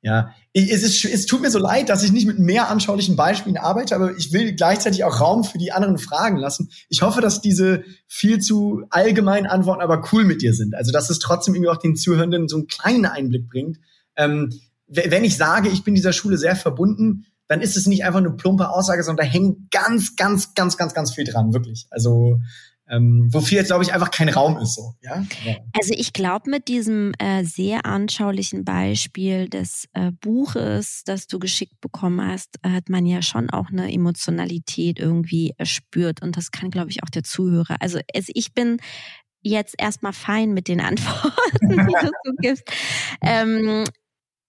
ja, 0.00 0.34
es, 0.52 0.82
ist, 0.82 1.02
es 1.06 1.24
tut 1.24 1.40
mir 1.40 1.50
so 1.50 1.58
leid, 1.58 1.88
dass 1.88 2.02
ich 2.02 2.12
nicht 2.12 2.26
mit 2.26 2.38
mehr 2.38 2.68
anschaulichen 2.68 3.16
Beispielen 3.16 3.56
arbeite, 3.56 3.94
aber 3.94 4.14
ich 4.18 4.34
will 4.34 4.54
gleichzeitig 4.54 5.02
auch 5.04 5.18
Raum 5.18 5.44
für 5.44 5.56
die 5.56 5.72
anderen 5.72 5.96
Fragen 5.96 6.36
lassen. 6.36 6.70
Ich 6.90 7.00
hoffe, 7.00 7.22
dass 7.22 7.40
diese 7.40 7.84
viel 8.06 8.38
zu 8.38 8.82
allgemeinen 8.90 9.46
Antworten 9.46 9.80
aber 9.80 10.06
cool 10.12 10.24
mit 10.24 10.42
dir 10.42 10.52
sind. 10.52 10.74
Also, 10.74 10.92
dass 10.92 11.08
es 11.08 11.18
trotzdem 11.18 11.54
irgendwie 11.54 11.70
auch 11.70 11.78
den 11.78 11.96
Zuhörenden 11.96 12.48
so 12.48 12.56
einen 12.56 12.66
kleinen 12.66 13.06
Einblick 13.06 13.48
bringt. 13.48 13.78
Ähm, 14.16 14.52
wenn 14.94 15.24
ich 15.24 15.36
sage, 15.36 15.68
ich 15.68 15.84
bin 15.84 15.94
dieser 15.94 16.12
Schule 16.12 16.38
sehr 16.38 16.56
verbunden, 16.56 17.26
dann 17.46 17.60
ist 17.60 17.76
es 17.76 17.86
nicht 17.86 18.04
einfach 18.04 18.20
eine 18.20 18.32
plumpe 18.32 18.70
Aussage, 18.70 19.02
sondern 19.02 19.26
da 19.26 19.32
hängt 19.32 19.70
ganz, 19.70 20.16
ganz, 20.16 20.54
ganz, 20.54 20.76
ganz, 20.76 20.94
ganz 20.94 21.12
viel 21.12 21.24
dran, 21.24 21.52
wirklich. 21.52 21.86
Also 21.90 22.40
ähm, 22.88 23.28
wofür 23.32 23.58
jetzt, 23.58 23.68
glaube 23.68 23.82
ich, 23.82 23.94
einfach 23.94 24.10
kein 24.10 24.28
Raum 24.28 24.58
ist. 24.58 24.74
So, 24.74 24.94
ja? 25.00 25.24
ja. 25.44 25.56
Also 25.72 25.94
ich 25.96 26.12
glaube, 26.12 26.50
mit 26.50 26.68
diesem 26.68 27.12
äh, 27.18 27.44
sehr 27.44 27.86
anschaulichen 27.86 28.64
Beispiel 28.64 29.48
des 29.48 29.88
äh, 29.94 30.10
Buches, 30.12 31.02
das 31.04 31.26
du 31.26 31.38
geschickt 31.38 31.80
bekommen 31.80 32.26
hast, 32.26 32.58
hat 32.62 32.90
man 32.90 33.06
ja 33.06 33.22
schon 33.22 33.48
auch 33.50 33.70
eine 33.70 33.90
Emotionalität 33.92 34.98
irgendwie 34.98 35.54
erspürt. 35.56 36.20
Und 36.22 36.36
das 36.36 36.50
kann, 36.50 36.70
glaube 36.70 36.90
ich, 36.90 37.02
auch 37.02 37.10
der 37.10 37.24
Zuhörer. 37.24 37.76
Also, 37.80 38.00
also 38.14 38.32
ich 38.34 38.52
bin 38.52 38.78
jetzt 39.40 39.74
erstmal 39.78 40.12
fein 40.12 40.52
mit 40.52 40.68
den 40.68 40.80
Antworten, 40.80 41.68
die 41.68 41.76
du 41.76 42.10
so 42.24 42.32
gibst. 42.38 42.64
Ähm, 43.22 43.84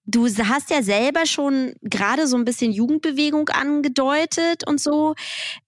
Du 0.08 0.28
hast 0.28 0.70
ja 0.70 0.84
selber 0.84 1.26
schon 1.26 1.74
gerade 1.82 2.28
so 2.28 2.38
ein 2.38 2.46
bisschen 2.46 2.72
Jugendbewegung 2.72 3.50
angedeutet 3.50 4.68
und 4.68 4.80
so. 4.80 5.16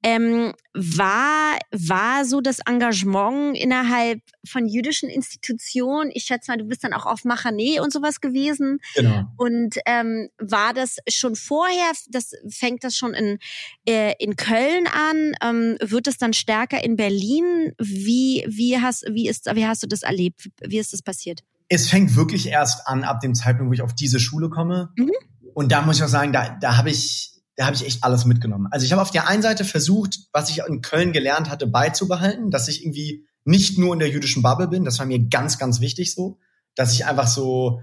Ähm, 0.04 0.54
war, 0.76 1.58
war 1.72 2.24
so 2.24 2.40
das 2.40 2.60
Engagement 2.60 3.58
innerhalb 3.58 4.22
von 4.48 4.68
jüdischen 4.68 5.10
Institutionen? 5.10 6.12
Ich 6.14 6.26
schätze 6.26 6.52
mal, 6.52 6.58
du 6.58 6.66
bist 6.66 6.84
dann 6.84 6.94
auch 6.94 7.08
auf 7.08 7.26
Machanee 7.26 7.80
und 7.80 7.92
sowas 7.92 8.22
gewesen. 8.22 8.78
Genau. 8.96 9.24
Und 9.38 9.78
ähm, 9.88 10.30
war 10.38 10.76
das 10.76 10.98
schon 11.10 11.36
vorher? 11.36 11.92
Das 12.10 12.34
fängt 12.48 12.84
das 12.84 12.96
schon 12.96 13.16
in, 13.16 13.40
äh, 13.88 14.14
in 14.20 14.36
Köln 14.36 14.86
an? 14.86 15.34
Ähm, 15.42 15.78
wird 15.82 16.06
es 16.06 16.18
dann 16.20 16.34
stärker 16.34 16.84
in 16.84 16.96
Berlin? 16.96 17.74
Wie, 17.80 18.46
wie, 18.48 18.80
hast, 18.80 19.04
wie, 19.10 19.28
ist, 19.28 19.48
wie 19.56 19.66
hast 19.66 19.82
du 19.82 19.88
das 19.88 20.04
erlebt? 20.04 20.50
Wie 20.62 20.78
ist 20.78 20.94
das 20.94 21.02
passiert? 21.02 21.42
Es 21.70 21.90
fängt 21.90 22.16
wirklich 22.16 22.48
erst 22.48 22.88
an 22.88 23.04
ab 23.04 23.20
dem 23.20 23.36
Zeitpunkt, 23.36 23.70
wo 23.70 23.74
ich 23.74 23.82
auf 23.82 23.94
diese 23.94 24.20
Schule 24.20 24.50
komme. 24.50 24.90
Mhm. 24.96 25.12
Und 25.54 25.72
da 25.72 25.82
muss 25.82 25.98
ich 25.98 26.04
auch 26.04 26.08
sagen, 26.08 26.32
da, 26.34 26.58
da 26.62 26.78
habe 26.78 26.90
ich, 26.90 27.32
da 27.56 27.66
habe 27.66 27.76
ich 27.76 27.86
echt 27.86 28.04
alles 28.04 28.26
mitgenommen. 28.26 28.68
Also 28.72 28.86
ich 28.86 28.92
habe 28.92 29.02
auf 29.02 29.12
der 29.12 29.28
einen 29.28 29.42
Seite 29.42 29.66
versucht, 29.66 30.20
was 30.32 30.50
ich 30.50 30.60
in 30.68 30.82
Köln 30.82 31.12
gelernt 31.12 31.50
hatte, 31.50 31.68
beizubehalten, 31.68 32.52
dass 32.52 32.68
ich 32.68 32.84
irgendwie 32.84 33.26
nicht 33.44 33.78
nur 33.78 33.94
in 33.94 34.00
der 34.00 34.10
jüdischen 34.10 34.44
Bubble 34.44 34.68
bin. 34.68 34.86
Das 34.86 35.00
war 35.00 35.06
mir 35.06 35.28
ganz, 35.28 35.58
ganz 35.58 35.80
wichtig 35.80 36.14
so, 36.14 36.40
dass 36.76 36.94
ich 36.94 37.06
einfach 37.06 37.28
so 37.28 37.82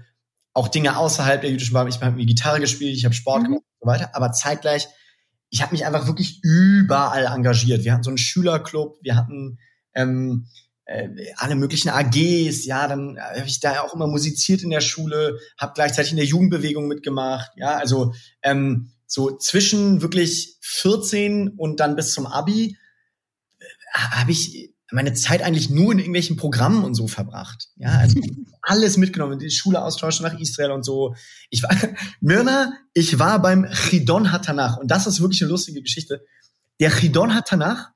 auch 0.53 0.69
Dinge 0.69 0.97
außerhalb 0.97 1.41
der 1.41 1.51
jüdischen 1.51 1.73
Bubble. 1.73 1.89
Ich 1.89 2.01
habe 2.01 2.25
Gitarre 2.25 2.59
gespielt, 2.61 2.95
ich 2.95 3.03
habe 3.03 3.13
Sport 3.13 3.41
mhm. 3.41 3.45
gemacht 3.45 3.63
und 3.79 3.87
so 3.87 3.87
weiter. 3.87 4.15
Aber 4.15 4.31
zeitgleich, 4.31 4.87
ich 5.49 5.61
habe 5.61 5.73
mich 5.73 5.85
einfach 5.85 6.07
wirklich 6.07 6.39
überall 6.43 7.25
engagiert. 7.25 7.83
Wir 7.83 7.93
hatten 7.93 8.03
so 8.03 8.09
einen 8.09 8.17
Schülerclub, 8.17 8.97
wir 9.01 9.15
hatten 9.15 9.59
ähm, 9.93 10.47
äh, 10.85 11.09
alle 11.37 11.55
möglichen 11.55 11.89
AGs, 11.89 12.65
ja, 12.65 12.87
dann 12.87 13.17
habe 13.19 13.47
ich 13.47 13.59
da 13.59 13.81
auch 13.81 13.93
immer 13.93 14.07
musiziert 14.07 14.61
in 14.61 14.69
der 14.69 14.81
Schule, 14.81 15.39
habe 15.57 15.73
gleichzeitig 15.73 16.11
in 16.11 16.17
der 16.17 16.25
Jugendbewegung 16.25 16.87
mitgemacht, 16.87 17.51
ja, 17.55 17.75
also 17.77 18.13
ähm, 18.43 18.91
so 19.07 19.37
zwischen 19.37 20.01
wirklich 20.01 20.57
14 20.61 21.49
und 21.57 21.79
dann 21.79 21.95
bis 21.95 22.13
zum 22.13 22.27
Abi 22.27 22.77
äh, 23.59 23.65
habe 23.93 24.31
ich 24.31 24.73
meine 24.91 25.13
Zeit 25.13 25.41
eigentlich 25.41 25.69
nur 25.69 25.91
in 25.91 25.99
irgendwelchen 25.99 26.37
Programmen 26.37 26.83
und 26.83 26.93
so 26.93 27.07
verbracht. 27.07 27.69
Ja, 27.75 27.97
also 27.97 28.19
alles 28.61 28.97
mitgenommen, 28.97 29.39
die 29.39 29.49
Schule 29.49 29.83
austauschen 29.83 30.25
nach 30.25 30.39
Israel 30.39 30.71
und 30.71 30.83
so. 30.83 31.15
Ich 31.49 31.63
war, 31.63 31.75
Mirna, 32.21 32.73
ich 32.93 33.17
war 33.17 33.41
beim 33.41 33.67
Chidon 33.71 34.31
Hatanach 34.31 34.77
und 34.77 34.91
das 34.91 35.07
ist 35.07 35.21
wirklich 35.21 35.41
eine 35.41 35.51
lustige 35.51 35.81
Geschichte. 35.81 36.23
Der 36.79 36.91
Chidon 36.91 37.33
Hatanach 37.33 37.89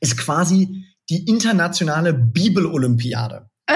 ist 0.00 0.18
quasi 0.18 0.84
die 1.10 1.24
internationale 1.24 2.14
Bibelolympiade. 2.14 3.48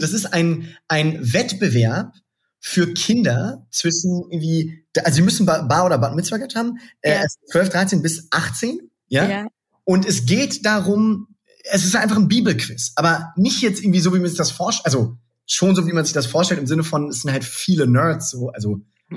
das 0.00 0.12
ist 0.12 0.32
ein, 0.32 0.76
ein 0.88 1.32
Wettbewerb 1.32 2.14
für 2.60 2.92
Kinder 2.94 3.66
zwischen 3.70 4.24
irgendwie, 4.30 4.84
also 5.04 5.16
sie 5.16 5.22
müssen 5.22 5.46
Bar 5.46 5.86
oder 5.86 5.98
Bad 5.98 6.14
Mitzvah 6.14 6.38
haben, 6.54 6.78
äh, 7.00 7.14
ja. 7.14 7.22
äh, 7.22 7.26
12, 7.50 7.68
13 7.68 8.02
bis 8.02 8.28
18, 8.30 8.80
ja? 9.08 9.28
ja. 9.28 9.46
Und 9.84 10.04
es 10.04 10.26
geht 10.26 10.66
darum, 10.66 11.28
es 11.64 11.84
ist 11.84 11.94
einfach 11.94 12.16
ein 12.16 12.28
Bibelquiz, 12.28 12.92
aber 12.96 13.32
nicht 13.36 13.62
jetzt 13.62 13.82
irgendwie 13.82 14.00
so, 14.00 14.12
wie 14.14 14.18
man 14.18 14.28
sich 14.28 14.38
das 14.38 14.50
vorstellt, 14.50 14.86
also 14.86 15.16
schon 15.46 15.76
so, 15.76 15.86
wie 15.86 15.92
man 15.92 16.04
sich 16.04 16.14
das 16.14 16.26
vorstellt, 16.26 16.60
im 16.60 16.66
Sinne 16.66 16.82
von, 16.82 17.08
es 17.08 17.22
sind 17.22 17.30
halt 17.30 17.44
viele 17.44 17.86
Nerds, 17.86 18.30
so, 18.30 18.50
also 18.50 18.80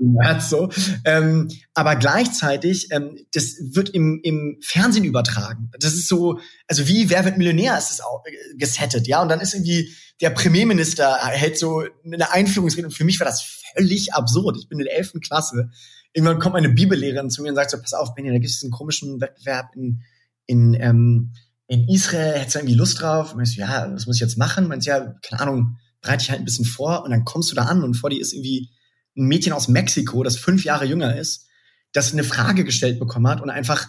ja. 0.00 0.40
So. 0.40 0.70
Ähm, 1.04 1.48
aber 1.74 1.96
gleichzeitig, 1.96 2.88
ähm, 2.90 3.16
das 3.32 3.56
wird 3.60 3.90
im, 3.90 4.20
im 4.22 4.58
Fernsehen 4.62 5.04
übertragen. 5.04 5.70
Das 5.78 5.94
ist 5.94 6.08
so, 6.08 6.40
also 6.66 6.88
wie 6.88 7.08
Wer 7.08 7.24
wird 7.24 7.38
Millionär 7.38 7.78
ist 7.78 7.90
es 7.90 8.00
auch 8.00 8.24
äh, 8.26 8.56
gesettet, 8.56 9.06
ja. 9.06 9.22
Und 9.22 9.28
dann 9.28 9.40
ist 9.40 9.54
irgendwie 9.54 9.92
der 10.20 10.30
Premierminister 10.30 11.16
hält 11.26 11.58
so 11.58 11.84
eine 12.04 12.32
Einführungsrede. 12.32 12.88
Und 12.88 12.92
für 12.92 13.04
mich 13.04 13.20
war 13.20 13.26
das 13.26 13.62
völlig 13.74 14.14
absurd. 14.14 14.56
Ich 14.58 14.68
bin 14.68 14.80
in 14.80 14.86
der 14.86 14.96
elften 14.96 15.20
Klasse. 15.20 15.70
Irgendwann 16.12 16.40
kommt 16.40 16.54
meine 16.54 16.70
Bibellehrerin 16.70 17.30
zu 17.30 17.42
mir 17.42 17.50
und 17.50 17.54
sagt 17.54 17.70
so, 17.70 17.80
pass 17.80 17.92
auf, 17.92 18.14
Benny, 18.14 18.30
da 18.30 18.38
gibt 18.38 18.50
es 18.50 18.62
einen 18.62 18.72
komischen 18.72 19.20
Wettbewerb 19.20 19.76
in, 19.76 20.02
in, 20.46 20.74
ähm, 20.74 21.32
in 21.68 21.86
Israel. 21.88 22.36
Hättest 22.36 22.56
du 22.56 22.58
irgendwie 22.60 22.74
Lust 22.74 23.00
drauf? 23.00 23.34
Und 23.34 23.42
ich 23.42 23.54
so, 23.54 23.60
ja, 23.60 23.88
was 23.92 24.06
muss 24.06 24.16
ich 24.16 24.20
jetzt 24.20 24.38
machen? 24.38 24.66
Meinst 24.66 24.86
ja, 24.88 25.14
keine 25.22 25.42
Ahnung, 25.42 25.76
bereite 26.00 26.22
ich 26.22 26.30
halt 26.30 26.40
ein 26.40 26.44
bisschen 26.44 26.64
vor 26.64 27.04
und 27.04 27.10
dann 27.10 27.24
kommst 27.24 27.50
du 27.52 27.54
da 27.54 27.64
an 27.64 27.84
und 27.84 27.94
vor 27.94 28.10
dir 28.10 28.20
ist 28.20 28.32
irgendwie 28.32 28.70
ein 29.18 29.26
Mädchen 29.26 29.52
aus 29.52 29.68
Mexiko, 29.68 30.22
das 30.22 30.36
fünf 30.36 30.64
Jahre 30.64 30.84
jünger 30.84 31.16
ist, 31.16 31.46
das 31.92 32.12
eine 32.12 32.24
Frage 32.24 32.64
gestellt 32.64 32.98
bekommen 32.98 33.28
hat 33.28 33.40
und 33.40 33.50
einfach 33.50 33.88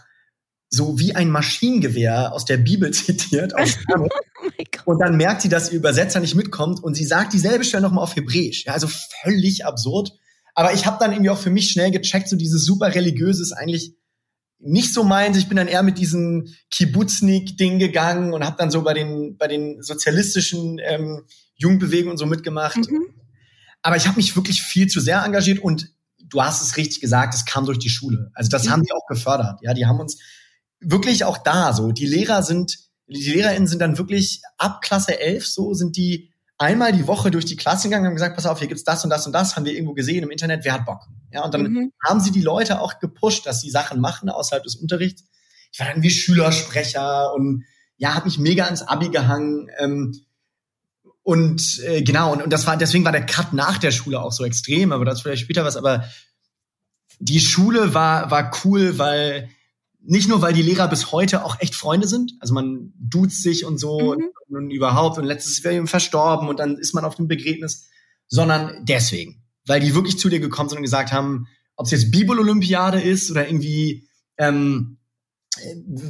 so 0.70 1.00
wie 1.00 1.15
ein 1.15 1.30
Maschinengewehr 1.30 2.32
aus 2.34 2.46
der 2.46 2.58
Bibel 2.58 2.92
zitiert. 2.94 3.54
Oh 4.86 4.92
und 4.92 5.00
dann 5.00 5.18
merkt 5.18 5.42
sie, 5.42 5.50
dass 5.50 5.72
ihr 5.72 5.78
Übersetzer 5.78 6.20
nicht 6.20 6.36
mitkommt 6.36 6.82
und 6.82 6.96
sie 6.96 7.06
sagt 7.06 7.34
dieselbe 7.34 7.63
Stelle 7.63 7.84
nochmal 7.84 8.04
auf 8.04 8.15
Hebräisch. 8.15 8.65
Ja, 8.65 8.74
also 8.74 8.88
völlig 9.22 9.65
absurd. 9.65 10.13
Aber 10.54 10.74
ich 10.74 10.86
habe 10.86 10.98
dann 11.00 11.12
irgendwie 11.12 11.30
auch 11.30 11.38
für 11.38 11.50
mich 11.50 11.70
schnell 11.70 11.92
gecheckt, 11.92 12.30
so 12.30 12.36
dieses 12.36 12.65
super 12.65 12.94
religiöse 12.96 13.42
ist 13.42 13.52
eigentlich 13.52 13.94
nicht 14.60 14.94
so 14.94 15.04
meins. 15.04 15.38
Ich 15.38 15.48
bin 15.48 15.58
dann 15.58 15.68
eher 15.68 15.84
mit 15.84 15.98
diesem 15.98 16.48
Kibbutznik-Ding 16.72 17.80
gegangen 17.80 18.34
und 18.34 18.46
habe 18.46 18.58
dann 18.58 18.72
so 18.72 18.82
bei 18.82 18.94
den, 18.94 19.38
bei 19.38 19.48
den 19.48 19.82
sozialistischen 19.82 20.80
ähm, 20.80 21.24
Jugendbewegungen 21.56 22.12
und 22.12 22.18
so 22.18 22.26
mitgemacht. 22.26 22.78
Mhm. 22.78 23.13
Aber 23.82 23.96
ich 23.96 24.08
habe 24.08 24.18
mich 24.18 24.36
wirklich 24.36 24.62
viel 24.62 24.88
zu 24.88 25.00
sehr 25.00 25.24
engagiert 25.24 25.60
und 25.60 25.89
du 26.18 26.42
hast 26.42 26.62
es 26.62 26.78
richtig 26.78 27.02
gesagt, 27.02 27.34
es 27.34 27.46
kam 27.46 27.65
durch 27.65 27.80
die 27.80 27.89
Schule. 27.89 28.32
Also 28.34 28.50
das 28.50 28.65
mhm. 28.65 28.72
haben 28.72 28.84
die 28.84 28.92
auch 28.92 29.08
gefördert. 29.08 29.60
Ja, 29.62 29.74
die 29.74 29.86
haben 29.86 30.00
uns 30.00 30.18
wirklich 30.80 31.24
auch 31.24 31.38
da 31.38 31.74
so. 31.74 31.92
Die 31.92 32.06
Lehrer 32.06 32.44
sind, 32.44 32.78
die 33.08 33.32
LehrerInnen 33.32 33.68
sind 33.68 33.80
dann 33.80 33.98
wirklich 33.98 34.42
ab 34.58 34.82
Klasse 34.82 35.20
11 35.20 35.48
so, 35.48 35.74
sind 35.74 35.98
die 35.98 36.32
einmal 36.58 36.92
die 36.92 37.08
Woche 37.08 37.32
durch 37.32 37.46
die 37.46 37.56
Klasse 37.56 37.88
gegangen 37.88 38.04
und 38.04 38.08
haben 38.10 38.15
gesagt, 38.15 38.36
pass 38.36 38.46
auf, 38.46 38.60
hier 38.60 38.68
gibt's 38.68 38.84
das 38.84 39.04
und 39.04 39.10
das 39.10 39.26
und 39.26 39.34
das, 39.34 39.56
haben 39.56 39.65
wir 39.65 39.74
irgendwo 39.74 39.94
gesehen 39.94 40.24
im 40.24 40.30
Internet, 40.30 40.65
wer 40.65 40.74
hat 40.74 40.86
Bock? 40.86 41.08
Ja, 41.32 41.44
und 41.46 41.54
dann 41.54 41.63
mhm. 41.63 41.94
haben 42.06 42.20
sie 42.20 42.32
die 42.32 42.42
Leute 42.42 42.82
auch 42.82 43.00
gepusht, 43.00 43.46
dass 43.46 43.62
sie 43.62 43.70
Sachen 43.70 44.02
machen 44.02 44.30
außerhalb 44.30 44.63
des 44.63 44.76
Unterrichts. 44.76 45.24
Ich 45.72 45.80
war 45.80 45.88
dann 45.88 46.04
wie 46.04 46.10
Schülersprecher 46.10 47.34
und 47.34 47.63
ja, 47.98 48.13
habe 48.13 48.26
mich 48.26 48.39
mega 48.39 48.65
ans 48.65 48.82
Abi 48.82 49.10
gehangen. 49.10 49.70
Ähm, 49.78 50.13
und 51.30 51.80
äh, 51.86 52.02
genau, 52.02 52.34
und, 52.34 52.42
und 52.42 52.52
das 52.52 52.65
war, 52.65 52.76
deswegen 52.76 53.06
war 53.06 53.12
der 53.12 53.24
Cut 53.24 53.54
nach 53.54 53.78
der 53.78 53.92
Schule 53.92 54.20
auch 54.20 54.32
so 54.32 54.44
extrem, 54.44 54.92
aber 54.92 55.06
das 55.06 55.22
vielleicht 55.22 55.44
später 55.44 55.63
was, 55.63 55.78
aber 55.78 56.06
die 57.20 57.39
Schule 57.39 57.94
war, 57.94 58.32
war 58.32 58.50
cool, 58.65 58.98
weil 58.98 59.48
nicht 60.00 60.28
nur, 60.28 60.42
weil 60.42 60.54
die 60.54 60.63
Lehrer 60.63 60.88
bis 60.88 61.12
heute 61.12 61.46
auch 61.46 61.60
echt 61.60 61.76
Freunde 61.76 62.08
sind, 62.08 62.34
also 62.39 62.56
man 62.56 62.94
duzt 62.98 63.44
sich 63.44 63.63
und 63.63 63.78
so 63.78 64.00
mhm. 64.00 64.08
und, 64.48 64.58
und, 64.58 64.72
überhaupt 64.72 65.20
und 65.20 65.26
letztes 65.26 65.63
wäre 65.63 65.76
ihm 65.76 65.86
verstorben 65.86 66.50
und 66.50 66.58
dann 66.58 66.80
ist 66.80 66.96
man 66.96 67.06
auf 67.06 67.13
dem 67.13 67.28
Begräbnis, 67.28 67.89
sondern 68.28 68.84
deswegen, 68.86 69.44
weil 69.68 69.82
die 69.82 69.94
wirklich 69.94 70.18
zu 70.18 70.30
dir 70.30 70.39
gekommen 70.39 70.70
sind 70.70 70.80
und 70.80 70.84
gesagt 70.84 71.12
haben, 71.12 71.46
ob 71.76 71.86
es 71.86 71.92
jetzt 71.92 72.10
Bibel-Olympiade 72.10 73.00
ist 73.00 73.30
oder 73.30 73.48
irgendwie 73.48 74.10
ähm, 74.39 74.98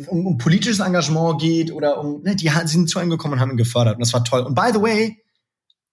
um, 0.08 0.28
um 0.28 0.38
politisches 0.38 0.80
Engagement 0.80 1.40
geht 1.42 1.72
oder 1.72 2.00
um, 2.00 2.22
ne, 2.24 2.36
die 2.36 2.50
sind 2.66 2.90
zu 2.90 3.00
einem 3.00 3.10
gekommen 3.10 3.36
und 3.36 3.40
haben 3.40 3.52
ihn 3.52 3.58
gefördert 3.58 3.96
und 3.96 4.02
das 4.02 4.14
war 4.14 4.24
toll. 4.24 4.42
Und 4.42 4.56
by 4.56 4.70
the 4.74 4.82
way, 4.82 5.24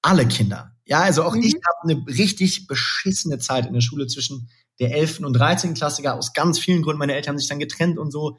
alle 0.02 0.26
Kinder. 0.26 0.72
Ja, 0.84 1.00
also 1.00 1.24
auch 1.24 1.34
mhm. 1.34 1.42
ich 1.42 1.54
habe 1.54 1.94
eine 1.94 2.06
richtig 2.06 2.66
beschissene 2.66 3.38
Zeit 3.38 3.66
in 3.66 3.72
der 3.72 3.80
Schule 3.80 4.06
zwischen 4.06 4.48
der 4.78 4.94
11. 4.94 5.20
und 5.20 5.32
13. 5.32 5.74
Klasse 5.74 6.12
aus 6.12 6.32
ganz 6.32 6.58
vielen 6.58 6.82
Gründen. 6.82 6.98
Meine 6.98 7.14
Eltern 7.14 7.32
haben 7.32 7.38
sich 7.38 7.48
dann 7.48 7.58
getrennt 7.58 7.98
und 7.98 8.12
so. 8.12 8.38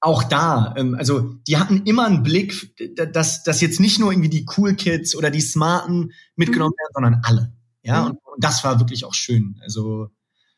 Auch 0.00 0.24
da, 0.24 0.74
ähm, 0.76 0.96
also 0.96 1.34
die 1.46 1.58
hatten 1.58 1.84
immer 1.84 2.06
einen 2.06 2.24
Blick, 2.24 2.74
dass, 3.12 3.44
dass 3.44 3.60
jetzt 3.60 3.78
nicht 3.78 4.00
nur 4.00 4.10
irgendwie 4.10 4.28
die 4.28 4.46
Cool 4.56 4.74
Kids 4.74 5.14
oder 5.14 5.30
die 5.30 5.40
Smarten 5.40 6.12
mitgenommen 6.34 6.74
mhm. 6.76 6.82
werden, 6.82 6.92
sondern 6.94 7.20
alle. 7.22 7.52
Ja, 7.82 8.02
mhm. 8.02 8.10
und, 8.10 8.18
und 8.24 8.44
das 8.44 8.64
war 8.64 8.80
wirklich 8.80 9.04
auch 9.04 9.14
schön. 9.14 9.60
Also 9.62 10.08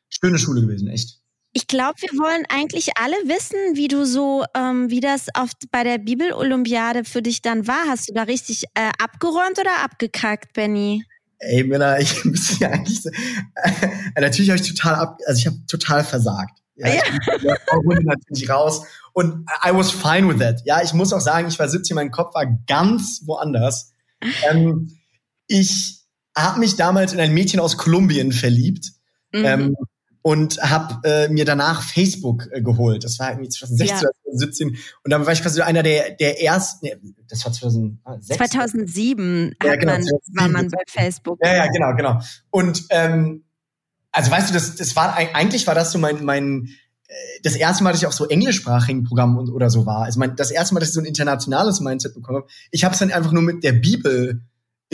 schöne 0.09 0.39
Schule 0.39 0.63
gewesen, 0.63 0.89
echt. 0.89 1.21
Ich 1.57 1.69
glaube, 1.69 1.95
wir 2.01 2.19
wollen 2.19 2.45
eigentlich 2.49 2.97
alle 3.01 3.15
wissen, 3.27 3.57
wie 3.77 3.87
du 3.87 4.05
so, 4.05 4.45
ähm, 4.57 4.91
wie 4.91 4.99
das 4.99 5.29
auf, 5.35 5.51
bei 5.71 5.85
der 5.85 5.99
Bibelolympiade 5.99 7.05
für 7.05 7.23
dich 7.23 7.43
dann 7.43 7.69
war. 7.69 7.87
Hast 7.87 8.09
du 8.09 8.13
da 8.13 8.25
richtig 8.25 8.65
äh, 8.75 8.91
abgeräumt 8.99 9.61
oder 9.61 9.85
abgekackt, 9.85 10.53
Benny? 10.53 11.05
Ey, 11.39 11.63
Männer, 11.63 12.01
ich 12.01 12.25
muss 12.25 12.59
ja 12.59 12.71
eigentlich 12.71 13.03
so, 13.03 13.09
äh, 13.11 14.21
natürlich 14.21 14.51
habe 14.51 14.61
ich 14.61 14.69
total 14.69 14.97
ab, 14.97 15.19
also 15.27 15.39
ich 15.39 15.47
habe 15.47 15.57
total 15.69 16.03
versagt. 16.03 16.59
Ja, 16.75 16.89
ja. 16.89 17.03
Ich 17.07 17.89
bin 17.89 18.05
natürlich 18.05 18.51
raus 18.51 18.85
und 19.13 19.49
I 19.65 19.71
was 19.73 19.93
fine 19.93 20.29
with 20.29 20.41
that. 20.41 20.61
Ja, 20.65 20.83
ich 20.83 20.93
muss 20.93 21.13
auch 21.13 21.21
sagen, 21.21 21.47
ich 21.47 21.59
war 21.61 21.69
17, 21.69 21.95
mein 21.95 22.11
Kopf 22.11 22.35
war 22.35 22.47
ganz 22.67 23.23
woanders. 23.27 23.93
Ähm, 24.51 24.91
ich 25.47 26.01
habe 26.37 26.59
mich 26.59 26.75
damals 26.75 27.13
in 27.13 27.21
ein 27.21 27.33
Mädchen 27.33 27.61
aus 27.61 27.77
Kolumbien 27.77 28.33
verliebt. 28.33 28.91
Mhm. 29.33 29.45
Ähm, 29.45 29.77
und 30.27 30.59
habe 30.63 31.07
äh, 31.07 31.29
mir 31.29 31.45
danach 31.45 31.83
Facebook 31.83 32.49
äh, 32.51 32.63
geholt. 32.63 33.05
Das 33.05 33.19
war 33.19 33.29
irgendwie 33.31 33.51
2016 33.51 33.95
ja. 33.95 34.11
2017 34.25 34.69
und 35.05 35.11
dann 35.13 35.27
war 35.27 35.35
ich 35.35 35.43
quasi 35.43 35.61
einer 35.61 35.83
der 35.83 36.13
der 36.13 36.43
ersten. 36.43 36.87
Nee, 36.87 36.97
das 37.29 37.45
war 37.45 37.53
2006. 37.53 38.39
2007 38.39 39.55
ja, 39.63 39.77
genau, 39.77 39.93
man, 39.93 40.03
2007. 40.03 40.35
war 40.35 40.49
man 40.49 40.71
bei 40.71 40.83
Facebook. 40.87 41.39
Ja, 41.45 41.55
ja, 41.55 41.67
genau, 41.67 41.95
genau. 41.95 42.21
Und 42.49 42.85
ähm, 42.89 43.45
also 44.13 44.31
weißt 44.31 44.49
du, 44.49 44.55
das 44.55 44.77
das 44.77 44.97
war 44.97 45.15
eigentlich 45.15 45.67
war 45.67 45.75
das 45.75 45.93
so 45.93 45.99
mein 45.99 46.25
mein 46.25 46.71
äh, 47.07 47.15
das 47.43 47.55
erste 47.55 47.85
Mal, 47.85 47.91
dass 47.91 48.01
ich 48.01 48.07
auf 48.07 48.15
so 48.15 48.27
englischsprachigen 48.27 49.05
Programmen 49.05 49.37
und, 49.37 49.51
oder 49.51 49.69
so 49.69 49.85
war. 49.85 50.05
Also 50.05 50.19
mein, 50.19 50.37
das 50.37 50.51
erste 50.51 50.73
Mal, 50.73 50.81
dass 50.81 50.89
ich 50.89 50.95
so 50.95 51.01
ein 51.01 51.07
internationales 51.07 51.81
Mindset 51.81 52.15
bekommen 52.15 52.39
habe. 52.39 52.49
Ich 52.71 52.83
habe 52.83 52.95
es 52.95 52.99
dann 52.99 53.13
einfach 53.13 53.33
nur 53.33 53.43
mit 53.43 53.63
der 53.63 53.73
Bibel 53.73 54.41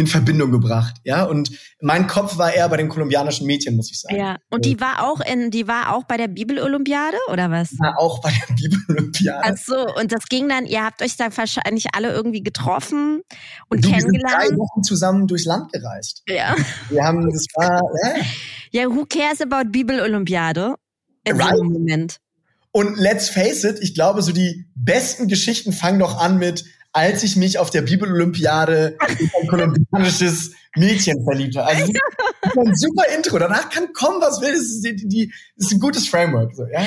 in 0.01 0.07
Verbindung 0.07 0.51
gebracht, 0.51 0.97
ja. 1.05 1.25
Und 1.25 1.51
mein 1.81 2.07
Kopf 2.07 2.39
war 2.39 2.53
eher 2.53 2.69
bei 2.69 2.77
den 2.79 2.89
kolumbianischen 2.89 3.47
Mädchen, 3.47 3.77
muss 3.77 3.91
ich 3.91 4.01
sagen. 4.01 4.17
Ja. 4.17 4.39
Und 4.51 4.65
die 4.65 4.81
war 4.81 5.09
auch 5.09 5.21
in, 5.21 5.51
die 5.51 5.69
war 5.69 5.95
auch 5.95 6.05
bei 6.05 6.17
der 6.17 6.29
Bibelolympiade 6.29 7.19
oder 7.31 7.51
was? 7.51 7.79
War 7.79 7.99
auch 7.99 8.21
bei 8.21 8.31
der 8.31 8.55
Bibelolympiade. 8.69 9.43
Ach 9.45 9.57
so. 9.57 9.95
Und 9.95 10.13
das 10.13 10.25
ging 10.29 10.49
dann. 10.49 10.67
Ihr 10.67 10.85
habt 10.85 11.03
euch 11.03 11.17
da 11.17 11.29
wahrscheinlich 11.37 11.95
alle 11.95 12.13
irgendwie 12.13 12.43
getroffen 12.43 13.21
und 13.69 13.85
du, 13.85 13.91
kennengelernt. 13.91 14.41
Wir 14.41 14.47
sind 14.49 14.57
drei 14.57 14.59
Wochen 14.59 14.83
zusammen 14.83 15.27
durchs 15.27 15.45
Land 15.45 15.71
gereist. 15.73 16.23
Ja. 16.27 16.57
Wir 16.89 17.05
haben, 17.05 17.31
das 17.31 17.47
war. 17.55 17.81
Ja, 18.03 18.83
ja 18.83 18.87
who 18.89 19.05
cares 19.05 19.41
about 19.41 19.71
Bibelolympiade? 19.71 20.75
In 21.25 21.41
right? 21.41 21.63
Moment. 21.63 22.17
Und 22.73 22.97
let's 22.97 23.29
face 23.29 23.65
it, 23.65 23.79
ich 23.81 23.95
glaube, 23.95 24.23
so 24.23 24.33
die 24.33 24.67
besten 24.75 25.29
Geschichten 25.29 25.73
fangen 25.73 25.99
doch 25.99 26.19
an 26.19 26.39
mit 26.39 26.65
als 26.93 27.23
ich 27.23 27.37
mich 27.37 27.59
auf 27.59 27.71
der 27.71 27.83
Bibelolympiade 27.83 28.97
in 29.19 29.31
ein 29.41 29.47
kolumbianisches 29.49 30.53
Mädchen 30.77 31.23
verliebt 31.25 31.57
habe. 31.57 31.69
Also 31.69 31.93
ein 32.59 32.75
super 32.75 33.05
Intro. 33.17 33.39
Danach 33.39 33.71
kann 33.71 33.93
kommen, 33.93 34.21
was 34.21 34.41
will. 34.41 34.53
Das 34.53 34.63
ist, 34.63 34.83
die, 34.83 34.97
die, 34.97 35.33
das 35.57 35.67
ist 35.67 35.73
ein 35.73 35.81
gutes 35.81 36.09
Framework. 36.09 36.55
So, 36.55 36.65
ja? 36.67 36.87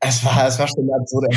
es 0.00 0.24
war, 0.24 0.46
es 0.46 0.58
war 0.58 0.68
schon 0.68 0.90
absurd. 0.92 1.34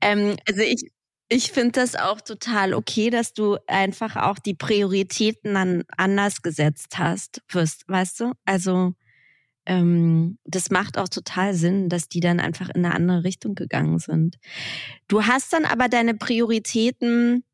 Ähm, 0.00 0.36
also 0.46 0.60
ich, 0.62 0.90
ich 1.28 1.52
finde 1.52 1.72
das 1.72 1.94
auch 1.94 2.20
total 2.20 2.74
okay, 2.74 3.10
dass 3.10 3.32
du 3.32 3.56
einfach 3.66 4.16
auch 4.16 4.38
die 4.38 4.54
Prioritäten 4.54 5.54
dann 5.54 5.84
anders 5.96 6.42
gesetzt 6.42 6.98
hast, 6.98 7.42
wirst, 7.48 7.84
weißt 7.86 8.20
du? 8.20 8.32
Also 8.44 8.94
ähm, 9.66 10.38
das 10.44 10.70
macht 10.70 10.98
auch 10.98 11.08
total 11.08 11.54
Sinn, 11.54 11.88
dass 11.88 12.08
die 12.08 12.20
dann 12.20 12.40
einfach 12.40 12.68
in 12.70 12.84
eine 12.84 12.94
andere 12.94 13.24
Richtung 13.24 13.54
gegangen 13.54 13.98
sind. 13.98 14.36
Du 15.08 15.26
hast 15.26 15.52
dann 15.52 15.64
aber 15.64 15.88
deine 15.88 16.14
Prioritäten 16.14 17.44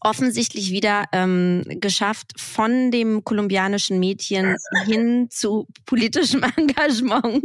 offensichtlich 0.00 0.70
wieder 0.72 1.04
ähm, 1.12 1.64
geschafft, 1.66 2.32
von 2.40 2.90
dem 2.90 3.24
kolumbianischen 3.24 3.98
Mädchen 3.98 4.56
hin 4.84 5.28
zu 5.30 5.66
politischem 5.84 6.42
Engagement 6.56 7.44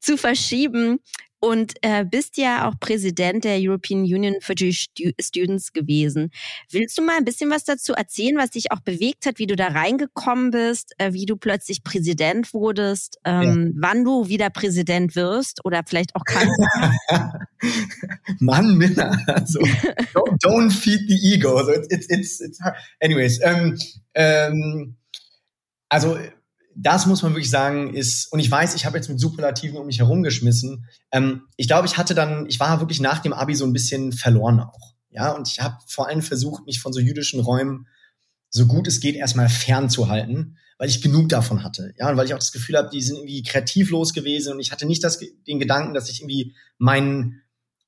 zu 0.00 0.16
verschieben 0.16 1.00
und 1.40 1.74
äh, 1.82 2.04
bist 2.04 2.36
ja 2.36 2.68
auch 2.68 2.78
Präsident 2.78 3.44
der 3.44 3.58
European 3.58 4.00
Union 4.00 4.36
for 4.40 4.54
Jewish 4.56 4.86
Students 5.20 5.72
gewesen. 5.72 6.30
Willst 6.70 6.96
du 6.98 7.02
mal 7.02 7.16
ein 7.16 7.24
bisschen 7.24 7.50
was 7.50 7.64
dazu 7.64 7.94
erzählen, 7.94 8.36
was 8.36 8.50
dich 8.50 8.70
auch 8.72 8.80
bewegt 8.80 9.26
hat, 9.26 9.38
wie 9.38 9.46
du 9.46 9.56
da 9.56 9.68
reingekommen 9.68 10.50
bist, 10.50 10.92
äh, 10.98 11.12
wie 11.12 11.26
du 11.26 11.36
plötzlich 11.36 11.82
Präsident 11.82 12.52
wurdest, 12.52 13.18
ähm, 13.24 13.72
ja. 13.74 13.88
wann 13.88 14.04
du 14.04 14.28
wieder 14.28 14.50
Präsident 14.50 15.16
wirst 15.16 15.64
oder 15.64 15.82
vielleicht 15.86 16.14
auch 16.14 16.24
kannst? 16.24 16.60
Mann, 18.40 18.76
Minna, 18.76 19.18
also 19.26 19.60
don't, 20.14 20.38
don't, 20.42 20.70
feed 20.70 21.00
the 21.08 21.34
ego. 21.34 21.56
Also 21.56 21.72
it's, 21.72 22.06
it's, 22.08 22.40
it's, 22.40 22.58
anyways, 23.00 23.40
ähm, 23.42 23.78
ähm, 24.14 24.96
also 25.88 26.18
das 26.82 27.06
muss 27.06 27.22
man 27.22 27.32
wirklich 27.32 27.50
sagen, 27.50 27.94
ist, 27.94 28.32
und 28.32 28.40
ich 28.40 28.50
weiß, 28.50 28.74
ich 28.74 28.86
habe 28.86 28.96
jetzt 28.96 29.08
mit 29.08 29.20
Superlativen 29.20 29.76
um 29.76 29.86
mich 29.86 29.98
herumgeschmissen. 29.98 30.86
Ähm, 31.12 31.42
ich 31.56 31.66
glaube, 31.66 31.86
ich 31.86 31.98
hatte 31.98 32.14
dann, 32.14 32.46
ich 32.46 32.58
war 32.58 32.80
wirklich 32.80 33.00
nach 33.00 33.18
dem 33.18 33.34
Abi 33.34 33.54
so 33.54 33.66
ein 33.66 33.72
bisschen 33.72 34.12
verloren 34.12 34.60
auch. 34.60 34.94
Ja, 35.10 35.32
und 35.32 35.48
ich 35.48 35.60
habe 35.60 35.76
vor 35.88 36.08
allem 36.08 36.22
versucht, 36.22 36.64
mich 36.66 36.80
von 36.80 36.92
so 36.92 37.00
jüdischen 37.00 37.40
Räumen 37.40 37.86
so 38.48 38.66
gut 38.66 38.86
es 38.88 39.00
geht 39.00 39.14
erstmal 39.14 39.48
fernzuhalten, 39.48 40.58
weil 40.78 40.88
ich 40.88 41.02
genug 41.02 41.28
davon 41.28 41.62
hatte. 41.62 41.92
Ja, 41.98 42.10
und 42.10 42.16
weil 42.16 42.26
ich 42.26 42.34
auch 42.34 42.38
das 42.38 42.52
Gefühl 42.52 42.76
habe, 42.76 42.90
die 42.90 43.02
sind 43.02 43.16
irgendwie 43.16 43.42
kreativlos 43.42 44.12
gewesen 44.12 44.54
und 44.54 44.60
ich 44.60 44.72
hatte 44.72 44.86
nicht 44.86 45.04
das, 45.04 45.18
den 45.18 45.60
Gedanken, 45.60 45.94
dass 45.94 46.08
ich 46.08 46.20
irgendwie 46.20 46.54
mein, 46.78 47.42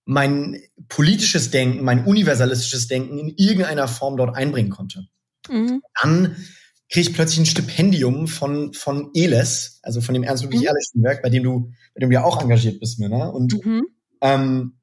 mein 0.04 0.60
politisches 0.88 1.50
Denken, 1.50 1.84
mein 1.84 2.04
universalistisches 2.04 2.88
Denken 2.88 3.18
in 3.18 3.34
irgendeiner 3.36 3.88
Form 3.88 4.16
dort 4.16 4.36
einbringen 4.36 4.70
konnte. 4.70 5.08
Mhm. 5.48 5.82
Dann 6.00 6.36
kriege 6.92 7.08
ich 7.08 7.14
plötzlich 7.14 7.40
ein 7.40 7.46
Stipendium 7.46 8.28
von, 8.28 8.74
von 8.74 9.10
ELES, 9.14 9.80
also 9.82 10.02
von 10.02 10.12
dem 10.12 10.22
Ernst 10.22 10.44
Ludwig 10.44 10.60
mhm. 10.60 11.02
Werk, 11.02 11.22
bei 11.22 11.30
dem 11.30 11.42
du, 11.42 11.72
bei 11.94 12.00
dem 12.00 12.10
du 12.10 12.14
ja 12.14 12.22
auch 12.22 12.40
engagiert 12.42 12.80
bist, 12.80 12.98
Männer. 12.98 13.18
Ne? 13.18 13.32
Und, 13.32 13.64
mhm. 13.64 13.86
ähm, 14.20 14.78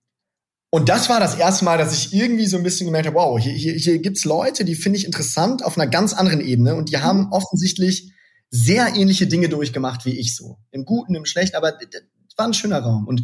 und 0.72 0.90
das 0.90 1.08
war 1.08 1.20
das 1.20 1.36
erste 1.36 1.66
Mal, 1.66 1.78
dass 1.78 1.94
ich 1.94 2.12
irgendwie 2.12 2.48
so 2.48 2.58
ein 2.58 2.64
bisschen 2.64 2.88
gemerkt 2.88 3.06
habe, 3.06 3.16
wow, 3.16 3.40
hier, 3.40 3.54
hier, 3.54 3.74
hier 3.74 4.00
gibt's 4.00 4.26
Leute, 4.26 4.66
die 4.66 4.74
finde 4.74 4.98
ich 4.98 5.06
interessant 5.06 5.64
auf 5.64 5.78
einer 5.78 5.88
ganz 5.88 6.14
anderen 6.14 6.42
Ebene 6.42 6.76
und 6.76 6.90
die 6.90 6.98
mhm. 6.98 7.04
haben 7.04 7.28
offensichtlich 7.32 8.12
sehr 8.50 8.96
ähnliche 8.96 9.28
Dinge 9.28 9.48
durchgemacht 9.48 10.04
wie 10.06 10.20
ich 10.20 10.36
so. 10.36 10.58
Im 10.72 10.86
Guten, 10.86 11.14
im 11.14 11.26
Schlechten, 11.26 11.56
aber 11.56 11.74
das 11.74 12.02
war 12.38 12.48
ein 12.48 12.56
schöner 12.56 12.80
Raum. 12.80 13.08
Und 13.08 13.22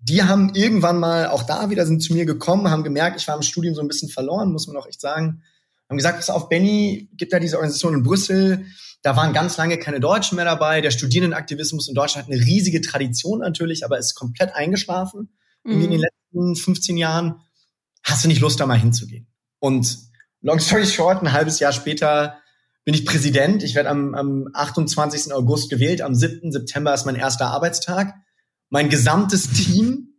die 0.00 0.24
haben 0.24 0.54
irgendwann 0.54 0.98
mal 0.98 1.28
auch 1.28 1.44
da 1.44 1.70
wieder 1.70 1.86
sind 1.86 2.02
zu 2.02 2.12
mir 2.14 2.24
gekommen, 2.24 2.68
haben 2.68 2.82
gemerkt, 2.82 3.20
ich 3.20 3.28
war 3.28 3.36
im 3.36 3.42
Studium 3.42 3.76
so 3.76 3.80
ein 3.80 3.88
bisschen 3.88 4.08
verloren, 4.08 4.50
muss 4.50 4.66
man 4.66 4.76
auch 4.76 4.88
echt 4.88 5.00
sagen 5.00 5.42
haben 5.88 5.96
gesagt, 5.96 6.18
pass 6.18 6.30
auf, 6.30 6.48
Benny, 6.48 7.08
gibt 7.16 7.32
da 7.32 7.38
diese 7.38 7.56
Organisation 7.56 7.94
in 7.94 8.02
Brüssel. 8.02 8.66
Da 9.02 9.16
waren 9.16 9.32
ganz 9.32 9.56
lange 9.56 9.78
keine 9.78 10.00
Deutschen 10.00 10.36
mehr 10.36 10.44
dabei. 10.44 10.80
Der 10.80 10.90
Studierendenaktivismus 10.90 11.88
in 11.88 11.94
Deutschland 11.94 12.26
hat 12.26 12.32
eine 12.32 12.44
riesige 12.44 12.80
Tradition 12.80 13.40
natürlich, 13.40 13.84
aber 13.84 13.98
ist 13.98 14.14
komplett 14.14 14.54
eingeschlafen 14.54 15.30
mhm. 15.64 15.82
in 15.82 15.90
den 15.90 16.00
letzten 16.00 16.56
15 16.56 16.96
Jahren. 16.96 17.40
Hast 18.02 18.24
du 18.24 18.28
nicht 18.28 18.40
Lust, 18.40 18.60
da 18.60 18.66
mal 18.66 18.78
hinzugehen? 18.78 19.26
Und 19.60 19.98
long 20.40 20.60
story 20.60 20.86
short, 20.86 21.22
ein 21.22 21.32
halbes 21.32 21.58
Jahr 21.60 21.72
später 21.72 22.38
bin 22.84 22.94
ich 22.94 23.04
Präsident. 23.04 23.62
Ich 23.62 23.74
werde 23.74 23.90
am, 23.90 24.14
am 24.14 24.48
28. 24.54 25.32
August 25.32 25.70
gewählt. 25.70 26.00
Am 26.00 26.14
7. 26.14 26.52
September 26.52 26.94
ist 26.94 27.06
mein 27.06 27.16
erster 27.16 27.48
Arbeitstag. 27.48 28.14
Mein 28.70 28.88
gesamtes 28.88 29.50
Team 29.50 30.14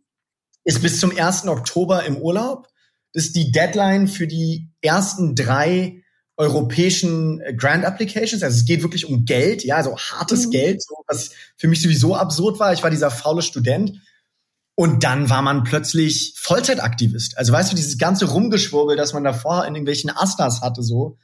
ist 0.64 0.82
bis 0.82 1.00
zum 1.00 1.16
1. 1.16 1.46
Oktober 1.48 2.04
im 2.04 2.16
Urlaub. 2.16 2.68
Das 3.12 3.26
ist 3.26 3.36
die 3.36 3.52
Deadline 3.52 4.08
für 4.08 4.26
die 4.26 4.68
ersten 4.80 5.34
drei 5.34 6.02
europäischen 6.36 7.40
äh, 7.40 7.54
Grant 7.54 7.84
Applications. 7.84 8.42
Also 8.42 8.56
es 8.56 8.64
geht 8.64 8.82
wirklich 8.82 9.06
um 9.06 9.24
Geld, 9.24 9.62
ja, 9.62 9.82
so 9.82 9.96
hartes 9.96 10.46
mhm. 10.46 10.50
Geld, 10.50 10.82
so, 10.82 10.94
was 11.06 11.30
für 11.56 11.68
mich 11.68 11.82
sowieso 11.82 12.16
absurd 12.16 12.58
war. 12.58 12.72
Ich 12.72 12.82
war 12.82 12.90
dieser 12.90 13.10
faule 13.10 13.42
Student. 13.42 14.00
Und 14.74 15.04
dann 15.04 15.28
war 15.28 15.42
man 15.42 15.64
plötzlich 15.64 16.34
Vollzeitaktivist. 16.38 17.36
Also 17.36 17.52
weißt 17.52 17.70
du, 17.70 17.76
dieses 17.76 17.98
ganze 17.98 18.24
Rumgeschwurbel, 18.24 18.96
das 18.96 19.12
man 19.12 19.24
davor 19.24 19.66
in 19.66 19.74
irgendwelchen 19.74 20.08
Astas 20.08 20.62
hatte, 20.62 20.82
so, 20.82 21.18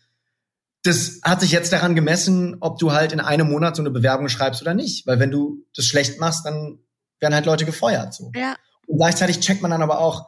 das 0.82 1.20
hat 1.22 1.40
sich 1.40 1.52
jetzt 1.52 1.72
daran 1.72 1.94
gemessen, 1.94 2.58
ob 2.60 2.78
du 2.78 2.92
halt 2.92 3.12
in 3.12 3.20
einem 3.20 3.48
Monat 3.48 3.76
so 3.76 3.82
eine 3.82 3.90
Bewerbung 3.90 4.28
schreibst 4.28 4.60
oder 4.60 4.74
nicht. 4.74 5.06
Weil 5.06 5.18
wenn 5.18 5.30
du 5.30 5.64
das 5.74 5.86
schlecht 5.86 6.20
machst, 6.20 6.44
dann 6.44 6.80
werden 7.18 7.34
halt 7.34 7.46
Leute 7.46 7.64
gefeuert. 7.64 8.12
So. 8.12 8.30
Ja. 8.36 8.56
Und 8.86 8.98
gleichzeitig 8.98 9.40
checkt 9.40 9.62
man 9.62 9.70
dann 9.70 9.82
aber 9.82 10.00
auch, 10.00 10.26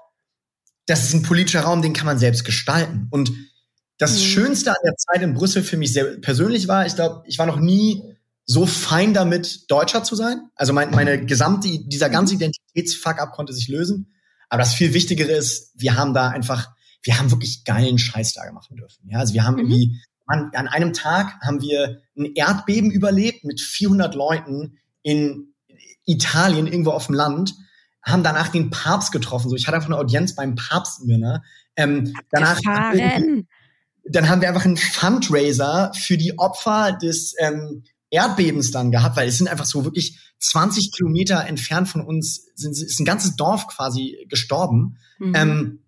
das 0.89 1.05
ist 1.05 1.13
ein 1.13 1.23
politischer 1.23 1.61
Raum, 1.61 1.83
den 1.83 1.93
kann 1.93 2.07
man 2.07 2.19
selbst 2.19 2.45
gestalten. 2.45 3.09
Und 3.11 3.31
das 3.99 4.15
mhm. 4.15 4.25
Schönste 4.25 4.71
an 4.71 4.77
der 4.85 4.97
Zeit 4.97 5.23
in 5.23 5.35
Brüssel 5.35 5.63
für 5.63 5.77
mich 5.77 5.93
sehr 5.93 6.17
persönlich 6.21 6.67
war, 6.67 6.87
ich 6.87 6.95
glaube, 6.95 7.23
ich 7.27 7.39
war 7.39 7.47
noch 7.47 7.61
nie 7.61 8.03
so 8.47 8.65
fein 8.65 9.13
damit, 9.13 9.71
Deutscher 9.71 10.03
zu 10.03 10.17
sein. 10.17 10.41
Also 10.55 10.73
mein, 10.73 10.91
meine 10.91 11.25
gesamte, 11.27 11.69
dieser 11.85 12.09
ganze 12.09 12.35
mhm. 12.35 12.41
Identitätsfuck-up 12.41 13.33
konnte 13.33 13.53
sich 13.53 13.69
lösen. 13.69 14.15
Aber 14.49 14.63
das 14.63 14.75
viel 14.75 14.95
Wichtigere 14.95 15.33
ist, 15.33 15.73
wir 15.75 15.97
haben 15.97 16.15
da 16.15 16.29
einfach, 16.29 16.71
wir 17.03 17.19
haben 17.19 17.31
wirklich 17.31 17.65
geilen 17.65 17.99
Scheiß 17.99 18.33
da 18.33 18.51
machen 18.51 18.77
dürfen. 18.77 19.11
Ja, 19.11 19.19
also 19.19 19.35
wir 19.35 19.45
haben 19.45 19.55
mhm. 19.55 19.71
irgendwie, 19.71 20.01
an, 20.27 20.51
an 20.55 20.69
einem 20.69 20.95
Tag 20.95 21.39
haben 21.43 21.61
wir 21.61 22.01
ein 22.17 22.33
Erdbeben 22.35 22.91
überlebt 22.91 23.45
mit 23.45 23.61
400 23.61 24.15
Leuten 24.15 24.79
in 25.03 25.53
Italien, 26.07 26.67
irgendwo 26.67 26.93
auf 26.93 27.07
dem 27.07 27.15
Land 27.15 27.55
haben 28.03 28.23
danach 28.23 28.49
den 28.49 28.71
Papst 28.71 29.13
getroffen. 29.13 29.49
So, 29.51 29.57
ich 29.57 29.67
hatte 29.67 29.77
einfach 29.77 29.89
eine 29.89 29.99
Audienz 29.99 30.35
beim 30.35 30.55
Papst 30.55 31.05
mir, 31.05 31.19
ne? 31.19 31.43
Ähm, 31.77 32.15
danach 32.31 32.61
dann 34.11 34.29
haben 34.29 34.41
wir 34.41 34.49
einfach 34.49 34.65
einen 34.65 34.77
Fundraiser 34.77 35.93
für 35.95 36.17
die 36.17 36.39
Opfer 36.39 36.93
des 36.93 37.35
ähm, 37.39 37.85
Erdbebens 38.11 38.71
dann 38.71 38.91
gehabt, 38.91 39.17
weil 39.17 39.29
es 39.29 39.39
sind 39.39 39.49
einfach 39.49 39.67
so 39.67 39.85
wirklich 39.85 40.19
20 40.41 40.93
Kilometer 40.93 41.47
entfernt 41.47 41.89
von 41.89 42.01
uns, 42.01 42.47
sind, 42.55 42.73
ist 42.73 42.99
ein 43.01 43.05
ganzes 43.05 43.37
Dorf 43.37 43.67
quasi 43.67 44.27
gestorben. 44.29 44.97
Mhm. 45.19 45.35
Ähm, 45.35 45.79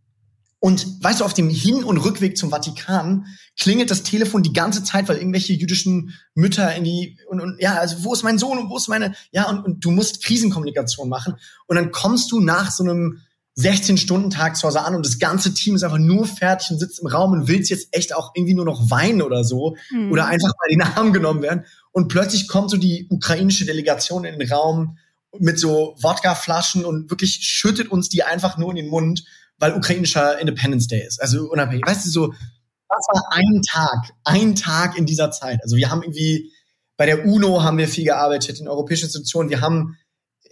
und 0.60 1.02
weißt 1.02 1.20
du, 1.20 1.24
auf 1.24 1.32
dem 1.32 1.48
Hin- 1.48 1.84
und 1.84 1.96
Rückweg 1.96 2.36
zum 2.36 2.50
Vatikan 2.50 3.26
klingelt 3.58 3.90
das 3.90 4.02
Telefon 4.02 4.42
die 4.42 4.52
ganze 4.52 4.84
Zeit, 4.84 5.08
weil 5.08 5.16
irgendwelche 5.16 5.54
jüdischen 5.54 6.14
Mütter 6.34 6.74
in 6.74 6.84
die 6.84 7.18
und, 7.28 7.40
und 7.40 7.56
ja, 7.60 7.74
also 7.76 8.04
wo 8.04 8.12
ist 8.12 8.22
mein 8.22 8.38
Sohn 8.38 8.58
und 8.58 8.68
wo 8.68 8.76
ist 8.76 8.88
meine 8.88 9.14
ja 9.32 9.48
und, 9.48 9.64
und 9.64 9.84
du 9.84 9.90
musst 9.90 10.22
Krisenkommunikation 10.22 11.08
machen. 11.08 11.34
Und 11.66 11.76
dann 11.76 11.90
kommst 11.90 12.30
du 12.30 12.40
nach 12.40 12.70
so 12.70 12.84
einem 12.84 13.22
16-Stunden-Tag 13.58 14.56
zu 14.56 14.66
Hause 14.66 14.82
an 14.82 14.94
und 14.94 15.04
das 15.04 15.18
ganze 15.18 15.54
Team 15.54 15.74
ist 15.74 15.82
einfach 15.82 15.98
nur 15.98 16.26
fertig 16.26 16.70
und 16.70 16.78
sitzt 16.78 17.00
im 17.00 17.08
Raum 17.08 17.32
und 17.32 17.48
willst 17.48 17.70
jetzt 17.70 17.88
echt 17.92 18.14
auch 18.14 18.32
irgendwie 18.34 18.54
nur 18.54 18.66
noch 18.66 18.90
weinen 18.90 19.22
oder 19.22 19.44
so 19.44 19.76
mhm. 19.90 20.12
oder 20.12 20.26
einfach 20.26 20.48
mal 20.48 20.70
in 20.70 20.78
den 20.78 20.88
Arm 20.88 21.12
genommen 21.14 21.42
werden. 21.42 21.64
Und 21.90 22.08
plötzlich 22.08 22.48
kommt 22.48 22.70
so 22.70 22.76
die 22.76 23.06
ukrainische 23.08 23.64
Delegation 23.64 24.24
in 24.24 24.38
den 24.38 24.52
Raum 24.52 24.98
mit 25.38 25.58
so 25.58 25.96
Wodkaflaschen 26.00 26.84
und 26.84 27.10
wirklich 27.10 27.38
schüttet 27.42 27.88
uns 27.88 28.08
die 28.08 28.24
einfach 28.24 28.58
nur 28.58 28.70
in 28.70 28.76
den 28.76 28.88
Mund 28.88 29.24
weil 29.60 29.74
ukrainischer 29.74 30.40
Independence 30.40 30.88
Day 30.88 31.06
ist. 31.06 31.22
Also 31.22 31.48
unabhängig. 31.50 31.86
Weißt 31.86 32.06
du, 32.06 32.10
so, 32.10 32.26
das 32.28 33.06
war 33.12 33.22
ein 33.30 33.62
Tag, 33.62 34.12
ein 34.24 34.56
Tag 34.56 34.98
in 34.98 35.06
dieser 35.06 35.30
Zeit. 35.30 35.60
Also 35.62 35.76
wir 35.76 35.90
haben 35.90 36.02
irgendwie, 36.02 36.50
bei 36.96 37.06
der 37.06 37.24
UNO 37.24 37.62
haben 37.62 37.78
wir 37.78 37.86
viel 37.86 38.04
gearbeitet, 38.04 38.58
in 38.58 38.66
europäischen 38.66 39.04
Institutionen. 39.04 39.50
Wir 39.50 39.60
haben, 39.60 39.96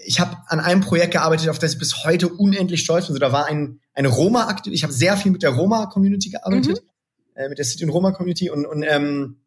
ich 0.06 0.20
habe 0.20 0.36
an 0.46 0.60
einem 0.60 0.82
Projekt 0.82 1.12
gearbeitet, 1.12 1.48
auf 1.48 1.58
das 1.58 1.72
ich 1.72 1.78
bis 1.78 2.04
heute 2.04 2.28
unendlich 2.28 2.80
stolz 2.80 3.06
bin. 3.06 3.14
Also 3.14 3.20
da 3.20 3.32
war 3.32 3.46
ein, 3.46 3.80
ein 3.94 4.06
Roma-Aktiv, 4.06 4.72
ich 4.72 4.84
habe 4.84 4.92
sehr 4.92 5.16
viel 5.16 5.32
mit 5.32 5.42
der 5.42 5.50
Roma-Community 5.50 6.30
gearbeitet. 6.30 6.82
Mhm. 7.34 7.42
äh, 7.42 7.48
mit 7.48 7.59
der 7.59 7.64
City 7.64 7.84
und 7.84 7.90
Roma 7.90 8.12
Community 8.12 8.50
und, 8.50 8.66
und 8.66 8.84
ähm, 8.84 9.40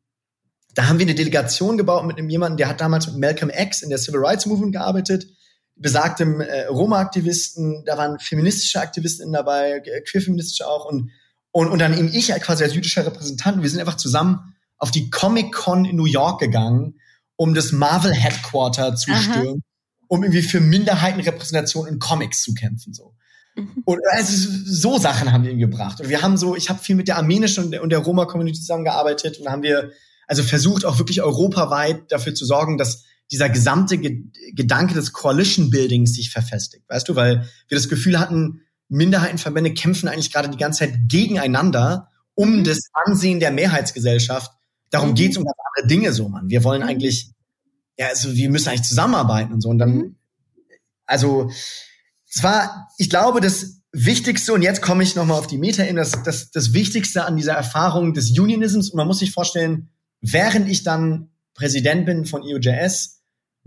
da 0.73 0.87
haben 0.87 0.99
wir 0.99 1.05
eine 1.05 1.15
Delegation 1.15 1.77
gebaut 1.77 2.05
mit 2.05 2.17
einem 2.17 2.29
jemanden, 2.29 2.57
der 2.57 2.67
hat 2.67 2.81
damals 2.81 3.07
mit 3.07 3.17
Malcolm 3.17 3.51
X 3.55 3.81
in 3.81 3.89
der 3.89 3.99
Civil 3.99 4.21
Rights 4.21 4.45
Movement 4.45 4.73
gearbeitet, 4.73 5.27
besagtem 5.75 6.41
äh, 6.41 6.65
Roma-Aktivisten, 6.65 7.83
da 7.85 7.97
waren 7.97 8.19
feministische 8.19 8.79
Aktivisten 8.79 9.31
dabei, 9.31 9.81
queerfeministische 10.09 10.67
auch 10.67 10.85
und, 10.85 11.11
und, 11.51 11.67
und 11.67 11.79
dann 11.79 11.97
eben 11.97 12.13
ich 12.13 12.27
quasi 12.41 12.63
als 12.63 12.75
jüdischer 12.75 13.05
Repräsentant. 13.05 13.61
Wir 13.61 13.69
sind 13.69 13.79
einfach 13.79 13.97
zusammen 13.97 14.55
auf 14.77 14.91
die 14.91 15.09
Comic-Con 15.09 15.85
in 15.85 15.95
New 15.95 16.05
York 16.05 16.39
gegangen, 16.39 16.99
um 17.35 17.53
das 17.53 17.71
Marvel 17.71 18.13
Headquarter 18.13 18.95
zu 18.95 19.11
Aha. 19.11 19.21
stürmen, 19.21 19.63
um 20.07 20.23
irgendwie 20.23 20.41
für 20.41 20.59
Minderheitenrepräsentation 20.59 21.87
in 21.87 21.99
Comics 21.99 22.41
zu 22.41 22.53
kämpfen, 22.53 22.93
so. 22.93 23.15
Mhm. 23.55 23.83
Und 23.85 23.99
also 24.11 24.49
so 24.65 24.97
Sachen 24.97 25.31
haben 25.31 25.43
wir 25.43 25.51
ihm 25.51 25.59
gebracht. 25.59 25.99
Und 25.99 26.09
wir 26.09 26.21
haben 26.21 26.37
so, 26.37 26.55
ich 26.55 26.69
habe 26.69 26.79
viel 26.79 26.95
mit 26.95 27.07
der 27.07 27.17
armenischen 27.17 27.65
und 27.65 27.71
der, 27.71 27.85
der 27.85 27.99
Roma-Community 27.99 28.59
zusammengearbeitet 28.59 29.39
und 29.39 29.49
haben 29.49 29.63
wir 29.63 29.91
also 30.27 30.43
versucht 30.43 30.85
auch 30.85 30.97
wirklich 30.97 31.21
europaweit 31.21 32.09
dafür 32.09 32.33
zu 32.33 32.45
sorgen, 32.45 32.77
dass 32.77 33.03
dieser 33.31 33.49
gesamte 33.49 33.97
Ge 33.97 34.23
Gedanke 34.53 34.93
des 34.93 35.13
Coalition 35.13 35.69
Buildings 35.69 36.13
sich 36.13 36.29
verfestigt, 36.29 36.83
weißt 36.89 37.07
du, 37.07 37.15
weil 37.15 37.47
wir 37.67 37.77
das 37.77 37.87
Gefühl 37.87 38.19
hatten, 38.19 38.61
Minderheitenverbände 38.89 39.73
kämpfen 39.73 40.09
eigentlich 40.09 40.33
gerade 40.33 40.49
die 40.49 40.57
ganze 40.57 40.79
Zeit 40.79 40.95
gegeneinander 41.07 42.09
um 42.35 42.57
mhm. 42.57 42.63
das 42.63 42.89
Ansehen 42.93 43.39
der 43.39 43.51
Mehrheitsgesellschaft. 43.51 44.51
Darum 44.89 45.11
mhm. 45.11 45.15
geht's 45.15 45.37
um 45.37 45.45
ganz 45.45 45.57
andere 45.75 45.87
Dinge 45.87 46.13
so, 46.13 46.27
man. 46.29 46.49
Wir 46.49 46.63
wollen 46.63 46.81
mhm. 46.81 46.89
eigentlich, 46.89 47.31
ja, 47.97 48.07
also 48.07 48.33
wir 48.33 48.49
müssen 48.49 48.69
eigentlich 48.69 48.87
zusammenarbeiten 48.87 49.53
und 49.53 49.61
so. 49.61 49.69
Und 49.69 49.79
dann, 49.79 50.15
also 51.05 51.51
zwar, 52.27 52.89
ich 52.97 53.09
glaube, 53.09 53.41
das 53.41 53.81
Wichtigste, 53.93 54.53
und 54.53 54.61
jetzt 54.61 54.81
komme 54.81 55.03
ich 55.03 55.15
nochmal 55.15 55.37
auf 55.37 55.47
die 55.47 55.57
Meta-Ebene, 55.57 56.01
das, 56.01 56.23
das, 56.23 56.51
das 56.51 56.73
Wichtigste 56.73 57.25
an 57.25 57.35
dieser 57.35 57.53
Erfahrung 57.53 58.13
des 58.13 58.37
Unionisms, 58.37 58.89
und 58.89 58.97
man 58.97 59.07
muss 59.07 59.19
sich 59.19 59.31
vorstellen, 59.31 59.89
während 60.21 60.69
ich 60.69 60.83
dann 60.83 61.29
Präsident 61.53 62.05
bin 62.05 62.25
von 62.25 62.41
EUJS, 62.41 63.20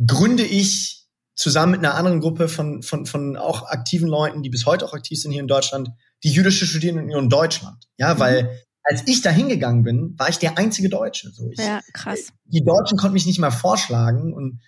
gründe 0.04 0.44
ich 0.44 1.06
zusammen 1.34 1.72
mit 1.72 1.80
einer 1.80 1.94
anderen 1.94 2.20
Gruppe 2.20 2.48
von, 2.48 2.82
von, 2.82 3.06
von 3.06 3.36
auch 3.36 3.64
aktiven 3.64 4.08
Leuten, 4.08 4.42
die 4.42 4.50
bis 4.50 4.66
heute 4.66 4.84
auch 4.84 4.94
aktiv 4.94 5.20
sind 5.20 5.32
hier 5.32 5.40
in 5.40 5.48
Deutschland, 5.48 5.90
die 6.22 6.30
jüdische 6.30 6.66
Studierendenunion 6.66 7.28
Deutschland. 7.28 7.84
Ja, 7.98 8.14
mhm. 8.14 8.18
weil 8.20 8.60
als 8.84 9.02
ich 9.06 9.22
da 9.22 9.30
hingegangen 9.30 9.82
bin, 9.82 10.14
war 10.18 10.28
ich 10.28 10.38
der 10.38 10.58
einzige 10.58 10.88
Deutsche. 10.88 11.30
So, 11.30 11.50
ich, 11.50 11.58
ja, 11.58 11.80
krass. 11.92 12.32
Die 12.44 12.64
Deutschen 12.64 12.98
konnten 12.98 13.14
mich 13.14 13.26
nicht 13.26 13.38
mal 13.38 13.50
vorschlagen 13.50 14.32
und 14.32 14.60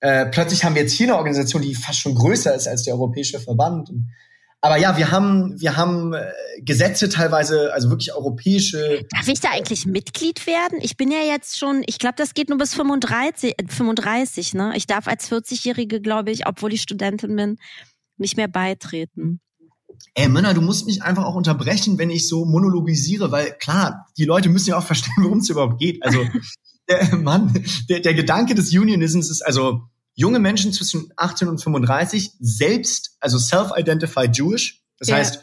äh, 0.00 0.26
plötzlich 0.26 0.64
haben 0.64 0.74
wir 0.74 0.82
jetzt 0.82 0.94
hier 0.94 1.06
eine 1.06 1.16
Organisation, 1.16 1.62
die 1.62 1.76
fast 1.76 2.00
schon 2.00 2.16
größer 2.16 2.54
ist 2.54 2.66
als 2.66 2.82
der 2.82 2.94
Europäische 2.94 3.38
Verband. 3.38 3.88
Und 3.88 4.10
aber 4.64 4.76
ja, 4.76 4.96
wir 4.96 5.10
haben, 5.10 5.60
wir 5.60 5.76
haben 5.76 6.14
äh, 6.14 6.30
Gesetze 6.60 7.08
teilweise, 7.08 7.72
also 7.74 7.90
wirklich 7.90 8.14
europäische. 8.14 9.04
Darf 9.10 9.26
ich 9.26 9.40
da 9.40 9.50
eigentlich 9.50 9.86
Mitglied 9.86 10.46
werden? 10.46 10.78
Ich 10.80 10.96
bin 10.96 11.10
ja 11.10 11.18
jetzt 11.18 11.58
schon, 11.58 11.82
ich 11.86 11.98
glaube, 11.98 12.14
das 12.16 12.32
geht 12.32 12.48
nur 12.48 12.58
bis 12.58 12.72
35, 12.72 13.56
35, 13.68 14.54
äh, 14.54 14.56
ne? 14.56 14.72
Ich 14.76 14.86
darf 14.86 15.08
als 15.08 15.28
40-Jährige, 15.28 16.00
glaube 16.00 16.30
ich, 16.30 16.46
obwohl 16.46 16.72
ich 16.72 16.82
Studentin 16.82 17.34
bin, 17.34 17.58
nicht 18.18 18.36
mehr 18.36 18.46
beitreten. 18.46 19.40
Ey, 20.14 20.28
Männer, 20.28 20.54
du 20.54 20.60
musst 20.60 20.86
mich 20.86 21.02
einfach 21.02 21.24
auch 21.24 21.34
unterbrechen, 21.34 21.98
wenn 21.98 22.10
ich 22.10 22.28
so 22.28 22.44
monologisiere, 22.44 23.32
weil 23.32 23.56
klar, 23.58 24.06
die 24.16 24.26
Leute 24.26 24.48
müssen 24.48 24.70
ja 24.70 24.78
auch 24.78 24.84
verstehen, 24.86 25.24
worum 25.24 25.38
es 25.38 25.50
überhaupt 25.50 25.80
geht. 25.80 26.00
Also, 26.04 26.24
der 26.88 27.16
Mann, 27.16 27.52
der, 27.88 27.98
der 27.98 28.14
Gedanke 28.14 28.54
des 28.54 28.72
Unionisms 28.72 29.28
ist 29.28 29.42
also, 29.44 29.88
junge 30.14 30.38
Menschen 30.38 30.72
zwischen 30.72 31.12
18 31.16 31.48
und 31.48 31.58
35 31.58 32.32
selbst, 32.38 33.16
also 33.20 33.38
self-identified 33.38 34.36
Jewish. 34.36 34.82
Das 34.98 35.08
ja. 35.08 35.16
heißt, 35.16 35.42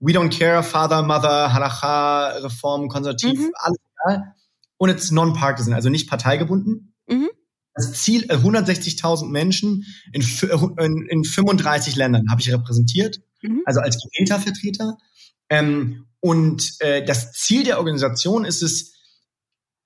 we 0.00 0.12
don't 0.12 0.36
care, 0.36 0.62
Father, 0.62 1.02
Mother, 1.02 1.52
Halacha, 1.52 2.28
Reform, 2.38 2.88
Konservativ, 2.88 3.38
mhm. 3.38 3.50
alles 3.54 3.78
egal. 4.04 4.34
Und 4.76 4.90
it's 4.90 5.10
non-partisan, 5.10 5.74
also 5.74 5.88
nicht 5.88 6.08
parteigebunden. 6.08 6.94
Mhm. 7.08 7.28
Das 7.74 7.92
Ziel, 7.92 8.24
160.000 8.30 9.24
äh, 9.24 9.28
Menschen 9.28 9.86
in, 10.12 10.22
in, 10.78 11.06
in 11.08 11.24
35 11.24 11.96
Ländern 11.96 12.28
habe 12.30 12.40
ich 12.40 12.52
repräsentiert, 12.52 13.20
mhm. 13.42 13.62
also 13.66 13.80
als 13.80 13.98
gewählter 14.02 14.38
Vertreter. 14.38 14.96
Ähm, 15.48 16.06
und 16.20 16.74
äh, 16.80 17.04
das 17.04 17.32
Ziel 17.32 17.64
der 17.64 17.78
Organisation 17.78 18.44
ist 18.44 18.62
es, 18.62 18.97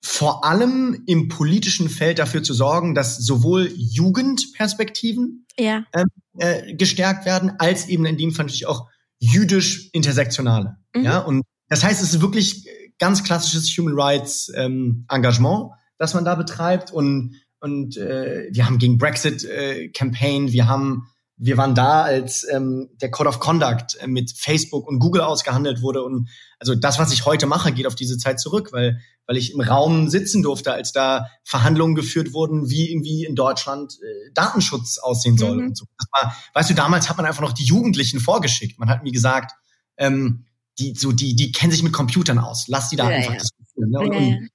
vor 0.05 0.45
allem 0.45 1.05
im 1.07 1.29
politischen 1.29 1.89
Feld 1.89 2.19
dafür 2.19 2.43
zu 2.43 2.55
sorgen, 2.55 2.95
dass 2.95 3.19
sowohl 3.19 3.73
Jugendperspektiven 3.77 5.47
ja. 5.57 5.85
ähm, 5.95 6.07
äh, 6.39 6.75
gestärkt 6.75 7.25
werden, 7.25 7.53
als 7.59 7.89
eben 7.89 8.05
in 8.05 8.19
dem 8.19 8.33
Fall 8.33 8.47
natürlich 8.47 8.67
auch 8.67 8.89
jüdisch-intersektionale. 9.21 10.77
Mhm. 10.95 11.03
Ja, 11.05 11.19
und 11.19 11.43
das 11.69 11.85
heißt, 11.85 12.03
es 12.03 12.15
ist 12.15 12.21
wirklich 12.21 12.67
ganz 12.99 13.23
klassisches 13.23 13.69
Human 13.79 13.95
Rights 13.97 14.53
ähm, 14.57 15.07
Engagement, 15.09 15.71
das 15.99 16.15
man 16.15 16.25
da 16.25 16.35
betreibt 16.35 16.93
und 16.93 17.37
und 17.61 17.97
äh, 17.97 18.49
wir 18.51 18.67
haben 18.67 18.79
gegen 18.79 18.99
Brexit 18.99 19.45
äh, 19.45 19.89
Campaign, 19.91 20.51
wir 20.51 20.67
haben 20.67 21.07
wir 21.37 21.57
waren 21.57 21.75
da, 21.75 22.03
als 22.03 22.47
ähm, 22.51 22.91
der 23.01 23.11
Code 23.11 23.29
of 23.29 23.41
Conduct 23.41 23.97
äh, 24.01 24.07
mit 24.07 24.33
Facebook 24.37 24.87
und 24.87 24.99
Google 24.99 25.23
ausgehandelt 25.23 25.83
wurde. 25.83 26.03
Und 26.03 26.29
also 26.59 26.75
das, 26.75 26.99
was 26.99 27.13
ich 27.13 27.25
heute 27.27 27.47
mache, 27.47 27.73
geht 27.73 27.87
auf 27.87 27.95
diese 27.95 28.19
Zeit 28.19 28.39
zurück, 28.39 28.71
weil, 28.73 29.01
weil 29.27 29.37
ich 29.37 29.53
im 29.53 29.61
Raum 29.61 30.09
sitzen 30.09 30.43
durfte, 30.43 30.73
als 30.73 30.93
da 30.93 31.29
Verhandlungen 31.45 31.95
geführt 31.95 32.33
wurden, 32.33 32.71
wie 32.71 32.91
irgendwie 32.91 33.25
in 33.25 33.35
Deutschland 33.35 33.99
äh, 34.03 34.33
Datenschutz 34.35 34.99
aussehen 34.99 35.39
soll. 35.39 35.57
Mhm. 35.57 35.67
Und 35.69 35.79
so. 35.79 35.87
Das 35.99 36.07
war, 36.13 36.37
weißt 36.55 36.71
du, 36.71 36.75
damals 36.75 37.09
hat 37.09 37.17
man 37.17 37.27
einfach 37.27 37.43
noch 37.43 37.53
die 37.53 37.65
Jugendlichen 37.65 38.21
vorgeschickt. 38.21 38.79
Man 38.79 38.89
hat 38.89 39.03
mir 39.03 39.13
gesagt, 39.13 39.53
ähm, 39.97 40.45
die, 40.79 40.95
so, 40.95 41.13
die, 41.13 41.35
die 41.35 41.53
kennen 41.53 41.73
sich 41.73 41.83
mit 41.83 41.93
Computern 41.93 42.39
aus. 42.39 42.67
Lass 42.69 42.89
die 42.89 42.97
da 42.97 43.11
ja, 43.11 43.17
einfach 43.17 43.35
ja. 43.35 43.39
diskutieren. 43.39 43.91
Ne? 43.91 43.99
Und, 43.99 44.13
ja, 44.13 44.19
und 44.19 44.49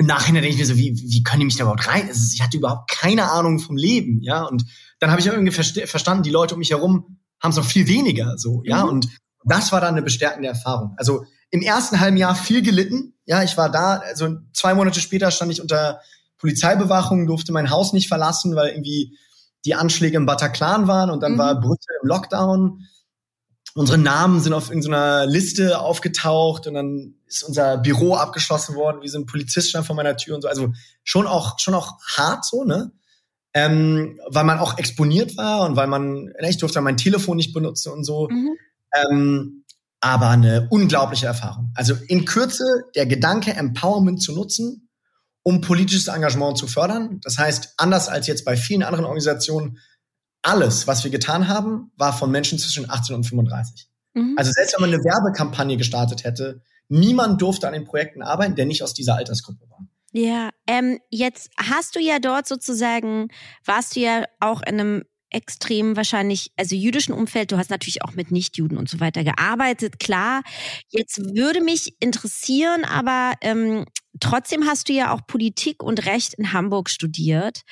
im 0.00 0.06
Nachhinein 0.06 0.42
denke 0.42 0.54
ich 0.54 0.60
mir 0.60 0.66
so, 0.66 0.78
wie, 0.78 0.96
wie 0.96 1.22
können 1.22 1.40
die 1.40 1.44
mich 1.44 1.56
da 1.56 1.64
überhaupt 1.64 1.86
rein? 1.86 2.08
Also, 2.08 2.20
ich 2.32 2.40
hatte 2.40 2.56
überhaupt 2.56 2.90
keine 2.90 3.30
Ahnung 3.30 3.58
vom 3.58 3.76
Leben, 3.76 4.22
ja. 4.22 4.44
Und 4.44 4.64
dann 4.98 5.10
habe 5.10 5.20
ich 5.20 5.26
irgendwie 5.26 5.52
verstanden, 5.52 6.22
die 6.22 6.30
Leute 6.30 6.54
um 6.54 6.58
mich 6.60 6.70
herum 6.70 7.18
haben 7.38 7.50
es 7.50 7.58
noch 7.58 7.66
viel 7.66 7.86
weniger 7.86 8.38
so, 8.38 8.62
ja. 8.64 8.84
Mhm. 8.84 8.88
Und 8.88 9.08
das 9.44 9.72
war 9.72 9.82
dann 9.82 9.94
eine 9.94 10.02
bestärkende 10.02 10.48
Erfahrung. 10.48 10.94
Also 10.96 11.26
im 11.50 11.60
ersten 11.60 12.00
halben 12.00 12.16
Jahr 12.16 12.34
viel 12.34 12.62
gelitten. 12.62 13.12
Ja, 13.26 13.42
ich 13.42 13.58
war 13.58 13.70
da, 13.70 13.96
also 13.96 14.38
zwei 14.54 14.72
Monate 14.72 15.00
später 15.00 15.30
stand 15.30 15.52
ich 15.52 15.60
unter 15.60 16.00
Polizeibewachung, 16.38 17.26
durfte 17.26 17.52
mein 17.52 17.68
Haus 17.68 17.92
nicht 17.92 18.08
verlassen, 18.08 18.56
weil 18.56 18.70
irgendwie 18.70 19.18
die 19.66 19.74
Anschläge 19.74 20.16
im 20.16 20.24
Bataclan 20.24 20.88
waren 20.88 21.10
und 21.10 21.22
dann 21.22 21.34
mhm. 21.34 21.38
war 21.38 21.60
Brüssel 21.60 21.94
im 22.02 22.08
Lockdown. 22.08 22.86
Unsere 23.74 23.98
Namen 23.98 24.40
sind 24.40 24.52
auf 24.52 24.68
irgendeiner 24.68 25.26
Liste 25.26 25.78
aufgetaucht 25.78 26.66
und 26.66 26.74
dann 26.74 27.14
ist 27.26 27.44
unser 27.44 27.78
Büro 27.78 28.14
abgeschlossen 28.14 28.74
worden, 28.74 29.02
wie 29.02 29.08
so 29.08 29.18
ein 29.18 29.26
Polizist 29.26 29.70
stand 29.70 29.86
vor 29.86 29.96
meiner 29.96 30.16
Tür 30.16 30.34
und 30.34 30.42
so. 30.42 30.48
Also 30.48 30.72
schon 31.04 31.26
auch, 31.26 31.58
schon 31.58 31.74
auch 31.74 31.98
hart 32.16 32.44
so, 32.44 32.64
ne? 32.64 32.92
ähm, 33.54 34.20
weil 34.28 34.44
man 34.44 34.58
auch 34.58 34.78
exponiert 34.78 35.36
war 35.36 35.68
und 35.68 35.76
weil 35.76 35.86
man, 35.86 36.24
ne, 36.24 36.48
ich 36.48 36.58
durfte 36.58 36.80
mein 36.80 36.96
Telefon 36.96 37.36
nicht 37.36 37.52
benutzen 37.52 37.92
und 37.92 38.04
so. 38.04 38.28
Mhm. 38.28 38.56
Ähm, 38.94 39.64
aber 40.00 40.28
eine 40.30 40.68
unglaubliche 40.70 41.26
Erfahrung. 41.26 41.72
Also 41.74 41.94
in 42.08 42.24
Kürze 42.24 42.64
der 42.94 43.06
Gedanke, 43.06 43.52
Empowerment 43.52 44.22
zu 44.22 44.32
nutzen, 44.32 44.88
um 45.42 45.60
politisches 45.60 46.08
Engagement 46.08 46.58
zu 46.58 46.66
fördern. 46.66 47.20
Das 47.22 47.38
heißt, 47.38 47.74
anders 47.76 48.08
als 48.08 48.26
jetzt 48.26 48.44
bei 48.44 48.56
vielen 48.56 48.82
anderen 48.82 49.04
Organisationen, 49.04 49.78
alles, 50.42 50.86
was 50.86 51.04
wir 51.04 51.10
getan 51.10 51.48
haben, 51.48 51.92
war 51.96 52.12
von 52.12 52.30
Menschen 52.30 52.58
zwischen 52.58 52.88
18 52.90 53.16
und 53.16 53.24
35. 53.24 53.88
Mhm. 54.14 54.34
Also 54.36 54.50
selbst 54.52 54.74
wenn 54.74 54.88
man 54.88 54.94
eine 54.94 55.04
Werbekampagne 55.04 55.76
gestartet 55.76 56.24
hätte, 56.24 56.62
niemand 56.88 57.40
durfte 57.40 57.66
an 57.66 57.74
den 57.74 57.84
Projekten 57.84 58.22
arbeiten, 58.22 58.56
der 58.56 58.66
nicht 58.66 58.82
aus 58.82 58.94
dieser 58.94 59.16
Altersgruppe 59.16 59.68
war. 59.70 59.86
Ja, 60.12 60.50
ähm, 60.66 60.98
jetzt 61.10 61.50
hast 61.56 61.94
du 61.94 62.00
ja 62.00 62.18
dort 62.18 62.48
sozusagen, 62.48 63.28
warst 63.64 63.94
du 63.94 64.00
ja 64.00 64.24
auch 64.40 64.60
in 64.62 64.80
einem 64.80 65.04
extrem 65.30 65.96
wahrscheinlich, 65.96 66.52
also 66.56 66.74
jüdischen 66.74 67.12
Umfeld, 67.12 67.52
du 67.52 67.56
hast 67.56 67.70
natürlich 67.70 68.02
auch 68.02 68.14
mit 68.14 68.30
Nichtjuden 68.30 68.76
und 68.76 68.88
so 68.88 69.00
weiter 69.00 69.24
gearbeitet, 69.24 69.98
klar. 69.98 70.42
Jetzt 70.88 71.18
würde 71.34 71.60
mich 71.60 71.94
interessieren, 72.00 72.84
aber 72.84 73.34
ähm, 73.40 73.86
trotzdem 74.18 74.66
hast 74.66 74.88
du 74.88 74.92
ja 74.92 75.12
auch 75.12 75.26
Politik 75.26 75.82
und 75.82 76.06
Recht 76.06 76.34
in 76.34 76.52
Hamburg 76.52 76.90
studiert. 76.90 77.62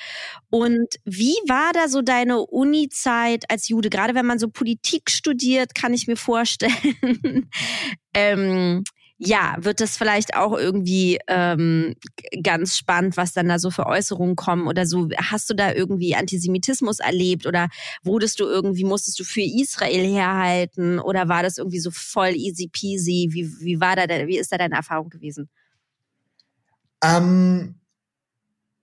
Und 0.49 0.87
wie 1.05 1.35
war 1.47 1.71
da 1.73 1.87
so 1.87 2.01
deine 2.01 2.39
Uni-Zeit 2.39 3.49
als 3.49 3.67
Jude? 3.67 3.89
Gerade 3.89 4.15
wenn 4.15 4.25
man 4.25 4.39
so 4.39 4.49
Politik 4.49 5.11
studiert, 5.11 5.75
kann 5.75 5.93
ich 5.93 6.07
mir 6.07 6.17
vorstellen, 6.17 7.49
ähm, 8.13 8.83
ja, 9.21 9.57
wird 9.59 9.81
das 9.81 9.97
vielleicht 9.97 10.35
auch 10.35 10.57
irgendwie 10.57 11.19
ähm, 11.27 11.95
ganz 12.41 12.77
spannend, 12.77 13.17
was 13.17 13.33
dann 13.33 13.49
da 13.49 13.59
so 13.59 13.69
für 13.69 13.85
Äußerungen 13.85 14.37
kommen 14.37 14.65
oder 14.65 14.85
so. 14.85 15.09
Hast 15.17 15.49
du 15.49 15.53
da 15.53 15.73
irgendwie 15.73 16.15
Antisemitismus 16.15 16.99
erlebt 16.99 17.45
oder 17.45 17.67
wurdest 18.01 18.39
du 18.39 18.45
irgendwie, 18.45 18.85
musstest 18.85 19.19
du 19.19 19.25
für 19.25 19.41
Israel 19.41 20.07
herhalten 20.07 20.99
oder 20.99 21.27
war 21.27 21.43
das 21.43 21.57
irgendwie 21.57 21.81
so 21.81 21.91
voll 21.91 22.29
easy 22.29 22.69
peasy? 22.71 23.27
Wie, 23.31 23.51
wie 23.59 23.81
war 23.81 23.97
da, 23.97 24.07
wie 24.07 24.37
ist 24.37 24.53
da 24.53 24.57
deine 24.57 24.75
Erfahrung 24.75 25.09
gewesen? 25.09 25.49
Ähm, 27.03 27.75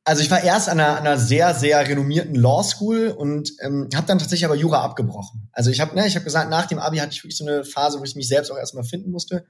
also 0.04 0.20
ich 0.20 0.30
war 0.30 0.44
erst 0.44 0.68
an 0.68 0.78
einer, 0.78 0.98
einer 0.98 1.16
sehr, 1.16 1.54
sehr 1.54 1.88
renommierten 1.88 2.34
Law 2.34 2.62
School 2.62 3.08
und 3.08 3.52
ähm, 3.62 3.88
habe 3.94 4.06
dann 4.06 4.18
tatsächlich 4.18 4.44
aber 4.44 4.54
Jura 4.54 4.82
abgebrochen. 4.82 5.48
Also 5.52 5.70
ich 5.70 5.80
habe 5.80 5.94
ne, 5.94 6.02
hab 6.02 6.24
gesagt, 6.24 6.50
nach 6.50 6.66
dem 6.66 6.78
Abi 6.78 6.98
hatte 6.98 7.12
ich 7.12 7.24
wirklich 7.24 7.38
so 7.38 7.46
eine 7.46 7.64
Phase, 7.64 7.98
wo 7.98 8.04
ich 8.04 8.16
mich 8.16 8.28
selbst 8.28 8.50
auch 8.52 8.58
erstmal 8.58 8.84
finden 8.84 9.10
musste 9.10 9.46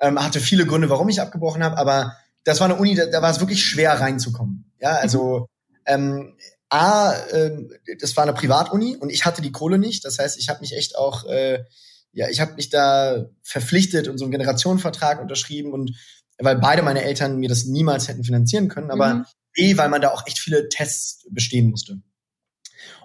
Ähm, 0.00 0.22
hatte 0.22 0.40
viele 0.40 0.66
Gründe, 0.66 0.90
warum 0.90 1.08
ich 1.08 1.20
abgebrochen 1.20 1.64
habe, 1.64 1.78
aber 1.78 2.16
das 2.44 2.60
war 2.60 2.66
eine 2.66 2.76
Uni, 2.76 2.94
da, 2.94 3.06
da 3.06 3.22
war 3.22 3.30
es 3.30 3.40
wirklich 3.40 3.64
schwer 3.64 3.98
reinzukommen. 4.00 4.70
Ja, 4.80 4.96
also 4.96 5.48
ähm, 5.86 6.36
A, 6.68 7.12
äh, 7.12 7.64
das 8.00 8.16
war 8.16 8.24
eine 8.24 8.34
Privatuni 8.34 8.96
und 8.96 9.10
ich 9.10 9.24
hatte 9.24 9.42
die 9.42 9.52
Kohle 9.52 9.78
nicht. 9.78 10.04
Das 10.04 10.18
heißt, 10.18 10.38
ich 10.38 10.48
habe 10.48 10.60
mich 10.60 10.74
echt 10.74 10.96
auch, 10.96 11.24
äh, 11.24 11.64
ja, 12.12 12.28
ich 12.28 12.40
habe 12.40 12.54
mich 12.54 12.68
da 12.68 13.26
verpflichtet 13.42 14.08
und 14.08 14.18
so 14.18 14.24
einen 14.24 14.32
Generationenvertrag 14.32 15.20
unterschrieben 15.20 15.72
und 15.72 15.92
weil 16.38 16.56
beide 16.56 16.82
meine 16.82 17.02
Eltern 17.02 17.38
mir 17.38 17.48
das 17.48 17.64
niemals 17.64 18.08
hätten 18.08 18.24
finanzieren 18.24 18.68
können, 18.68 18.90
aber 18.90 19.14
mhm. 19.14 19.24
B, 19.52 19.76
weil 19.76 19.88
man 19.88 20.02
da 20.02 20.10
auch 20.10 20.26
echt 20.26 20.38
viele 20.38 20.68
Tests 20.68 21.26
bestehen 21.30 21.70
musste. 21.70 21.98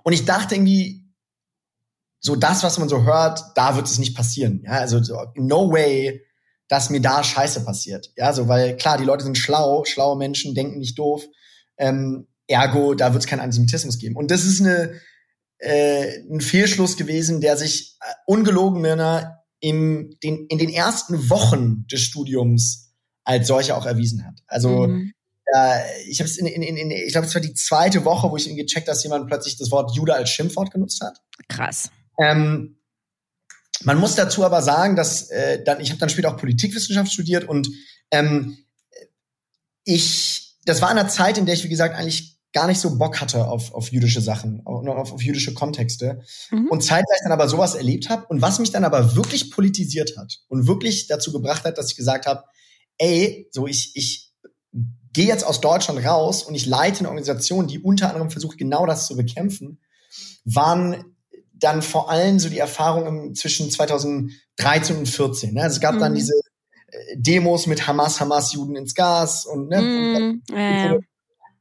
Und 0.04 0.14
ich 0.14 0.26
dachte 0.26 0.56
irgendwie, 0.56 1.06
so 2.20 2.36
das, 2.36 2.64
was 2.64 2.78
man 2.78 2.90
so 2.90 3.04
hört, 3.04 3.42
da 3.56 3.76
wird 3.76 3.88
es 3.88 3.98
nicht 3.98 4.16
passieren. 4.16 4.62
Ja, 4.66 4.74
also 4.74 5.02
so, 5.02 5.18
no 5.36 5.72
way, 5.72 6.24
dass 6.72 6.90
mir 6.90 7.02
da 7.02 7.22
Scheiße 7.22 7.66
passiert. 7.66 8.14
Ja, 8.16 8.32
so, 8.32 8.48
weil 8.48 8.78
klar, 8.78 8.98
die 8.98 9.04
Leute 9.04 9.26
sind 9.26 9.38
schlau, 9.38 9.84
schlaue 9.84 10.18
Menschen 10.18 10.56
denken 10.56 10.80
nicht 10.80 10.98
doof. 10.98 11.26
Ähm, 11.78 12.30
ergo, 12.48 12.94
da 12.94 13.12
wird 13.12 13.24
es 13.24 13.30
keinen 13.30 13.42
Antisemitismus 13.42 14.00
geben. 14.00 14.16
Und 14.16 14.32
das 14.32 14.46
ist 14.46 14.62
eine, 14.62 14.94
äh, 15.58 16.20
ein 16.32 16.40
Fehlschluss 16.40 16.96
gewesen, 16.96 17.42
der 17.42 17.58
sich 17.58 17.98
äh, 18.00 18.14
ungelogen 18.26 18.86
im, 19.60 20.16
den, 20.24 20.46
in 20.48 20.58
den 20.60 20.70
ersten 20.70 21.30
Wochen 21.30 21.88
des 21.92 22.04
Studiums 22.04 22.94
als 23.26 23.48
solcher 23.48 23.76
auch 23.76 23.86
erwiesen 23.86 24.26
hat. 24.26 24.40
Also 24.48 24.88
mhm. 24.88 25.12
äh, 25.54 25.82
ich 26.08 26.22
habe 26.22 26.30
es 26.30 26.38
in, 26.38 26.46
in, 26.46 26.64
in, 26.64 26.90
ich 26.90 27.12
glaube, 27.12 27.28
es 27.28 27.36
war 27.36 27.42
die 27.42 27.54
zweite 27.54 28.06
Woche, 28.06 28.32
wo 28.32 28.38
ich 28.38 28.48
gecheckt, 28.56 28.88
dass 28.88 29.04
jemand 29.04 29.28
plötzlich 29.28 29.58
das 29.58 29.72
Wort 29.72 29.94
Jude 29.94 30.16
als 30.16 30.30
Schimpfwort 30.30 30.72
genutzt 30.72 31.02
hat. 31.02 31.20
Krass. 31.50 31.92
Ähm, 32.18 32.78
man 33.84 34.00
muss 34.00 34.16
dazu 34.16 34.44
aber 34.44 34.62
sagen, 34.62 34.96
dass 34.96 35.30
äh, 35.30 35.64
dann 35.64 35.80
ich 35.80 35.90
habe 35.90 36.00
dann 36.00 36.10
später 36.10 36.30
auch 36.30 36.38
Politikwissenschaft 36.38 37.12
studiert 37.12 37.48
und 37.48 37.70
ähm, 38.12 38.58
ich 39.84 40.58
das 40.66 40.82
war 40.82 40.92
in 40.92 40.98
einer 40.98 41.10
Zeit, 41.10 41.38
in 41.38 41.46
der 41.46 41.56
ich 41.56 41.64
wie 41.64 41.70
gesagt 41.70 41.96
eigentlich 41.96 42.38
gar 42.54 42.68
nicht 42.68 42.80
so 42.80 42.98
Bock 42.98 43.22
hatte 43.22 43.48
auf, 43.48 43.74
auf 43.74 43.92
jüdische 43.92 44.22
Sachen, 44.22 44.62
auf, 44.66 45.14
auf 45.14 45.22
jüdische 45.24 45.54
Kontexte 45.54 46.22
mhm. 46.52 46.68
und 46.70 46.84
zeitgleich 46.84 47.20
dann 47.24 47.32
aber 47.32 47.48
sowas 47.48 47.76
erlebt 47.76 48.10
habe 48.10 48.26
und 48.28 48.42
was 48.42 48.60
mich 48.60 48.72
dann 48.72 48.84
aber 48.84 49.16
wirklich 49.16 49.52
politisiert 49.52 50.18
hat 50.18 50.40
und 50.50 50.68
wirklich 50.68 51.08
dazu 51.08 51.32
gebracht 51.32 51.64
hat, 51.64 51.78
dass 51.78 51.92
ich 51.92 51.96
gesagt 51.96 52.26
habe, 52.26 52.44
ey, 52.98 53.48
so 53.52 53.68
ich 53.68 53.92
ich 53.96 54.32
gehe 55.14 55.28
jetzt 55.28 55.46
aus 55.46 55.62
Deutschland 55.62 56.06
raus 56.06 56.44
und 56.44 56.56
ich 56.56 56.66
leite 56.66 57.00
eine 57.00 57.10
Organisation, 57.10 57.68
die 57.68 57.80
unter 57.80 58.10
anderem 58.10 58.32
versucht 58.32 58.58
genau 58.58 58.86
das 58.86 59.08
zu 59.08 59.16
bekämpfen, 59.16 59.80
waren 60.44 61.16
dann 61.62 61.82
vor 61.82 62.10
allem 62.10 62.40
so 62.40 62.50
die 62.50 62.58
Erfahrungen 62.58 63.36
zwischen 63.36 63.72
2013 63.72 64.98
und 64.98 65.08
14. 65.08 65.54
Ne? 65.54 65.64
Also 65.64 65.76
es 65.76 65.82
gab 65.82 65.96
mhm. 65.96 66.00
dann 66.00 66.16
diese 66.16 66.34
äh, 66.88 66.98
Demos 67.16 67.68
mit 67.68 67.88
Hamas, 67.88 68.20
Hamas-Juden 68.20 68.76
ins 68.76 68.94
Gas 68.96 69.46
und, 69.46 69.70
ne, 69.70 69.82
mhm. 69.82 70.16
und, 70.16 70.58
ja, 70.58 70.98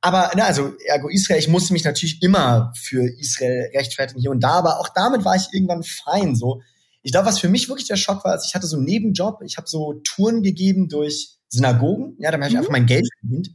aber 0.01 0.31
ne, 0.35 0.45
also 0.45 0.73
ergo 0.87 1.09
Israel, 1.09 1.39
ich 1.39 1.49
musste 1.49 1.75
mich 1.75 1.85
natürlich 1.85 2.23
immer 2.23 2.73
für 2.75 3.07
Israel 3.19 3.71
rechtfertigen 3.75 4.21
hier 4.21 4.31
und 4.31 4.41
da, 4.41 4.53
aber 4.53 4.81
auch 4.81 4.89
damit 4.89 5.25
war 5.25 5.37
ich 5.37 5.49
irgendwann 5.53 5.83
fein. 5.83 6.35
So, 6.35 6.63
ich 7.03 7.13
glaube, 7.13 7.27
was 7.27 7.39
für 7.39 7.49
mich 7.49 7.69
wirklich 7.69 7.87
der 7.87 7.97
Schock 7.97 8.25
war, 8.25 8.33
als 8.33 8.47
ich 8.47 8.55
hatte 8.55 8.67
so 8.67 8.77
einen 8.77 8.87
Nebenjob, 8.87 9.43
ich 9.45 9.59
habe 9.59 9.69
so 9.69 10.01
Touren 10.05 10.43
gegeben 10.43 10.89
durch 10.89 11.37
Synagogen, 11.49 12.17
ja, 12.19 12.31
damit 12.31 12.45
habe 12.45 12.49
ich 12.49 12.55
mhm. 12.55 12.59
einfach 12.59 12.73
mein 12.73 12.87
Geld 12.87 13.07
verdient. 13.21 13.51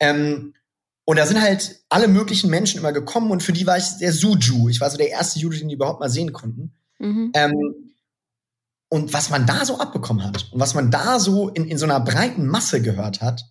Ähm, 0.00 0.54
und 1.06 1.18
da 1.18 1.24
sind 1.24 1.40
halt 1.40 1.82
alle 1.88 2.08
möglichen 2.08 2.50
Menschen 2.50 2.80
immer 2.80 2.92
gekommen 2.92 3.30
und 3.30 3.42
für 3.42 3.52
die 3.52 3.66
war 3.66 3.78
ich 3.78 3.96
der 4.00 4.12
Suju. 4.12 4.68
Ich 4.68 4.80
war 4.80 4.90
so 4.90 4.96
der 4.96 5.10
erste 5.10 5.38
Jude, 5.38 5.56
den 5.56 5.68
die 5.68 5.76
überhaupt 5.76 6.00
mal 6.00 6.10
sehen 6.10 6.32
konnten. 6.32 6.74
Mhm. 6.98 7.30
Ähm, 7.32 7.52
und 8.88 9.12
was 9.12 9.30
man 9.30 9.46
da 9.46 9.64
so 9.64 9.78
abbekommen 9.78 10.24
hat 10.24 10.48
und 10.52 10.58
was 10.58 10.74
man 10.74 10.90
da 10.90 11.20
so 11.20 11.48
in, 11.48 11.64
in 11.68 11.78
so 11.78 11.84
einer 11.84 12.00
breiten 12.00 12.46
Masse 12.46 12.82
gehört 12.82 13.20
hat, 13.20 13.44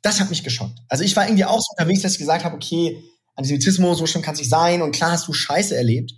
das 0.00 0.20
hat 0.20 0.30
mich 0.30 0.44
geschockt. 0.44 0.78
Also 0.88 1.02
ich 1.02 1.16
war 1.16 1.26
irgendwie 1.26 1.44
auch 1.44 1.60
so 1.60 1.72
unterwegs, 1.76 2.02
dass 2.02 2.12
ich 2.12 2.18
gesagt 2.18 2.44
habe, 2.44 2.54
okay, 2.54 3.02
Antisemitismus, 3.34 3.98
so 3.98 4.06
schlimm 4.06 4.22
kann 4.22 4.34
es 4.34 4.40
nicht 4.40 4.50
sein 4.50 4.80
und 4.80 4.92
klar 4.92 5.10
hast 5.10 5.26
du 5.26 5.32
Scheiße 5.32 5.76
erlebt. 5.76 6.12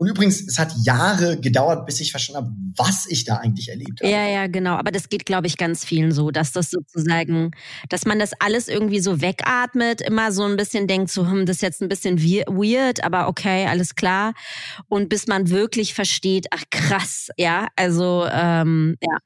Und 0.00 0.08
übrigens, 0.08 0.40
es 0.40 0.58
hat 0.58 0.72
Jahre 0.82 1.38
gedauert, 1.38 1.84
bis 1.84 2.00
ich 2.00 2.10
verstanden 2.10 2.46
habe, 2.46 2.56
was 2.74 3.04
ich 3.06 3.26
da 3.26 3.36
eigentlich 3.36 3.68
erlebt 3.68 4.00
habe. 4.00 4.10
Ja, 4.10 4.26
ja, 4.26 4.46
genau. 4.46 4.76
Aber 4.76 4.92
das 4.92 5.10
geht, 5.10 5.26
glaube 5.26 5.46
ich, 5.46 5.58
ganz 5.58 5.84
vielen 5.84 6.10
so, 6.10 6.30
dass 6.30 6.52
das 6.52 6.70
sozusagen, 6.70 7.50
dass 7.90 8.06
man 8.06 8.18
das 8.18 8.30
alles 8.40 8.68
irgendwie 8.68 9.00
so 9.00 9.20
wegatmet, 9.20 10.00
immer 10.00 10.32
so 10.32 10.44
ein 10.44 10.56
bisschen 10.56 10.86
denkt, 10.86 11.10
so, 11.10 11.30
hm, 11.30 11.44
das 11.44 11.56
ist 11.56 11.62
jetzt 11.62 11.82
ein 11.82 11.90
bisschen 11.90 12.18
weird, 12.18 13.04
aber 13.04 13.28
okay, 13.28 13.66
alles 13.66 13.94
klar. 13.94 14.32
Und 14.88 15.10
bis 15.10 15.26
man 15.26 15.50
wirklich 15.50 15.92
versteht, 15.92 16.46
ach 16.50 16.64
krass, 16.70 17.28
ja, 17.36 17.68
also 17.76 18.26
ähm, 18.32 18.96
ja. 19.02 19.18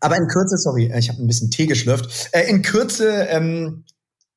Aber 0.00 0.16
in 0.16 0.26
Kürze, 0.26 0.56
sorry, 0.56 0.92
ich 0.98 1.08
habe 1.08 1.22
ein 1.22 1.28
bisschen 1.28 1.52
Tee 1.52 1.66
geschlürft. 1.66 2.30
Äh, 2.32 2.50
in 2.50 2.62
Kürze 2.62 3.28
ähm, 3.30 3.84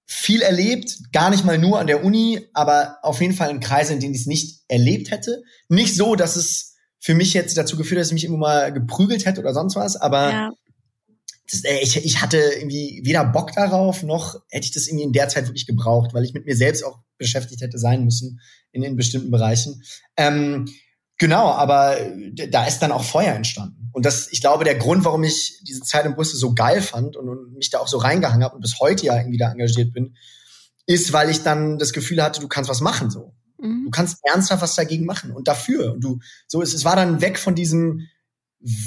viel 0.08 0.42
erlebt, 0.42 1.12
gar 1.12 1.30
nicht 1.30 1.44
mal 1.44 1.58
nur 1.58 1.80
an 1.80 1.88
der 1.88 2.04
Uni, 2.04 2.48
aber 2.54 2.98
auf 3.04 3.20
jeden 3.20 3.34
Fall 3.34 3.52
in 3.52 3.60
Kreisen, 3.60 3.96
in 3.96 4.00
denen 4.00 4.14
ich 4.14 4.22
es 4.22 4.28
nicht 4.28 4.62
erlebt 4.70 5.12
hätte. 5.12 5.44
Nicht 5.68 5.96
so, 5.96 6.16
dass 6.16 6.38
es 6.38 6.76
für 7.00 7.14
mich 7.14 7.34
jetzt 7.34 7.58
dazu 7.58 7.76
geführt 7.76 8.00
hat, 8.00 8.04
dass 8.04 8.08
ich 8.08 8.14
mich 8.14 8.24
immer 8.24 8.38
mal 8.38 8.72
geprügelt 8.72 9.26
hätte 9.26 9.42
oder 9.42 9.54
sonst 9.54 9.76
was, 9.76 9.98
aber 9.98 10.32
ja. 10.32 10.52
das, 11.52 11.64
äh, 11.66 11.80
ich, 11.82 11.98
ich 11.98 12.22
hatte 12.22 12.38
irgendwie 12.38 13.02
weder 13.04 13.26
Bock 13.26 13.52
darauf, 13.52 14.02
noch 14.04 14.36
hätte 14.50 14.66
ich 14.66 14.72
das 14.72 14.88
irgendwie 14.88 15.06
in 15.06 15.14
der 15.14 15.28
Zeit 15.28 15.48
wirklich 15.48 15.68
gebraucht, 15.68 16.14
weil 16.14 16.24
ich 16.24 16.34
mit 16.34 16.46
mir 16.46 16.56
selbst 16.56 16.84
auch 16.84 17.00
beschäftigt 17.18 17.62
hätte 17.62 17.78
sein 17.78 18.06
müssen 18.06 18.40
in, 18.72 18.84
in 18.84 18.96
bestimmten 18.96 19.30
Bereichen. 19.30 19.84
Ähm, 20.16 20.70
genau, 21.18 21.50
aber 21.52 21.98
da 22.50 22.66
ist 22.66 22.80
dann 22.80 22.94
auch 22.94 23.04
Feuer 23.04 23.34
entstanden. 23.34 23.77
Und 23.98 24.06
das, 24.06 24.32
ich 24.32 24.42
glaube, 24.42 24.64
der 24.64 24.76
Grund, 24.76 25.06
warum 25.06 25.24
ich 25.24 25.60
diese 25.64 25.82
Zeit 25.82 26.06
in 26.06 26.14
Brüssel 26.14 26.38
so 26.38 26.54
geil 26.54 26.84
fand 26.84 27.18
und, 27.18 27.28
und 27.28 27.54
mich 27.54 27.72
da 27.72 27.80
auch 27.80 27.88
so 27.88 27.98
reingehangen 27.98 28.44
habe 28.44 28.54
und 28.54 28.62
bis 28.62 28.80
heute 28.80 29.08
ja 29.08 29.18
irgendwie 29.18 29.40
da 29.40 29.52
engagiert 29.52 29.92
bin, 29.92 30.16
ist, 30.86 31.14
weil 31.14 31.32
ich 31.32 31.42
dann 31.42 31.80
das 31.80 31.94
Gefühl 31.94 32.22
hatte, 32.22 32.40
du 32.40 32.48
kannst 32.48 32.70
was 32.70 32.80
machen 32.80 33.10
so. 33.10 33.34
Mhm. 33.58 33.86
Du 33.86 33.90
kannst 33.90 34.20
ernsthaft 34.22 34.62
was 34.62 34.76
dagegen 34.76 35.08
machen 35.08 35.32
und 35.32 35.48
dafür. 35.48 35.94
Und 35.94 36.04
du, 36.04 36.20
so 36.46 36.62
es, 36.62 36.76
es 36.76 36.86
war 36.86 36.96
dann 36.96 37.22
weg 37.22 37.40
von 37.40 37.56
diesem, 37.56 38.02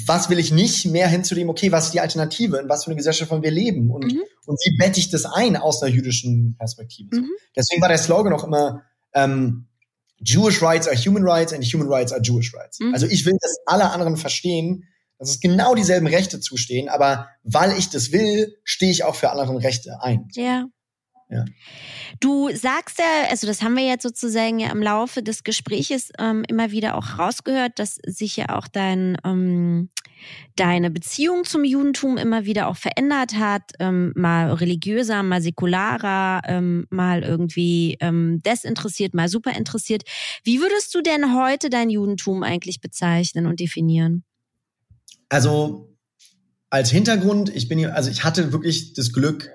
was 0.05 0.29
will 0.29 0.39
ich 0.39 0.53
nicht, 0.53 0.85
mehr 0.85 1.09
hin 1.09 1.25
zu 1.25 1.35
dem, 1.35 1.49
okay, 1.49 1.73
was 1.73 1.87
ist 1.87 1.93
die 1.93 1.99
Alternative, 1.99 2.59
in 2.59 2.69
was 2.69 2.85
für 2.85 2.91
eine 2.91 2.95
Gesellschaft 2.95 3.31
wollen 3.31 3.43
wir 3.43 3.51
leben 3.51 3.91
und, 3.91 4.05
mhm. 4.05 4.21
und 4.45 4.59
wie 4.63 4.77
bette 4.77 5.01
ich 5.01 5.09
das 5.09 5.25
ein 5.25 5.57
aus 5.57 5.83
einer 5.83 5.93
jüdischen 5.93 6.55
Perspektive. 6.57 7.17
Mhm. 7.17 7.31
Deswegen 7.53 7.81
war 7.81 7.89
der 7.89 7.97
Slogan 7.97 8.31
auch 8.31 8.45
immer, 8.45 8.83
ähm, 9.13 9.67
Jewish 10.23 10.61
rights 10.61 10.87
are 10.87 10.95
human 10.95 11.23
rights 11.27 11.51
and 11.51 11.65
human 11.65 11.89
rights 11.89 12.13
are 12.13 12.21
Jewish 12.21 12.53
rights. 12.53 12.79
Mhm. 12.79 12.93
Also 12.93 13.07
ich 13.07 13.25
will, 13.25 13.35
dass 13.41 13.57
alle 13.65 13.89
anderen 13.89 14.15
verstehen, 14.15 14.85
dass 15.21 15.29
es 15.29 15.39
genau 15.39 15.75
dieselben 15.75 16.07
Rechte 16.07 16.39
zustehen, 16.39 16.89
aber 16.89 17.29
weil 17.43 17.77
ich 17.77 17.91
das 17.91 18.11
will, 18.11 18.57
stehe 18.63 18.91
ich 18.91 19.03
auch 19.03 19.13
für 19.13 19.29
anderen 19.29 19.57
Rechte 19.57 20.01
ein. 20.01 20.27
Ja. 20.33 20.65
Ja. 21.29 21.45
Du 22.19 22.49
sagst 22.53 22.97
ja, 22.97 23.29
also 23.29 23.45
das 23.45 23.61
haben 23.61 23.77
wir 23.77 23.85
jetzt 23.85 24.01
sozusagen 24.01 24.59
ja 24.59 24.71
im 24.71 24.81
Laufe 24.81 25.21
des 25.21 25.43
Gespräches 25.43 26.09
ähm, 26.17 26.43
immer 26.47 26.71
wieder 26.71 26.97
auch 26.97 27.19
rausgehört, 27.19 27.77
dass 27.77 27.99
sich 28.03 28.35
ja 28.35 28.57
auch 28.57 28.67
dein, 28.67 29.15
ähm, 29.23 29.91
deine 30.55 30.89
Beziehung 30.89 31.45
zum 31.45 31.63
Judentum 31.63 32.17
immer 32.17 32.45
wieder 32.45 32.67
auch 32.67 32.75
verändert 32.75 33.35
hat, 33.35 33.61
ähm, 33.79 34.13
mal 34.15 34.51
religiöser, 34.51 35.21
mal 35.21 35.41
säkularer, 35.41 36.41
ähm, 36.47 36.87
mal 36.89 37.21
irgendwie 37.21 37.95
ähm, 38.01 38.41
desinteressiert, 38.43 39.13
mal 39.13 39.29
super 39.29 39.55
interessiert. 39.55 40.01
Wie 40.43 40.59
würdest 40.59 40.95
du 40.95 41.01
denn 41.01 41.35
heute 41.35 41.69
dein 41.69 41.91
Judentum 41.91 42.41
eigentlich 42.41 42.81
bezeichnen 42.81 43.45
und 43.45 43.59
definieren? 43.59 44.25
Also 45.31 45.95
als 46.69 46.91
Hintergrund, 46.91 47.55
ich 47.55 47.69
bin 47.69 47.79
hier, 47.79 47.95
also 47.95 48.11
ich 48.11 48.25
hatte 48.25 48.51
wirklich 48.51 48.91
das 48.91 49.13
Glück, 49.13 49.49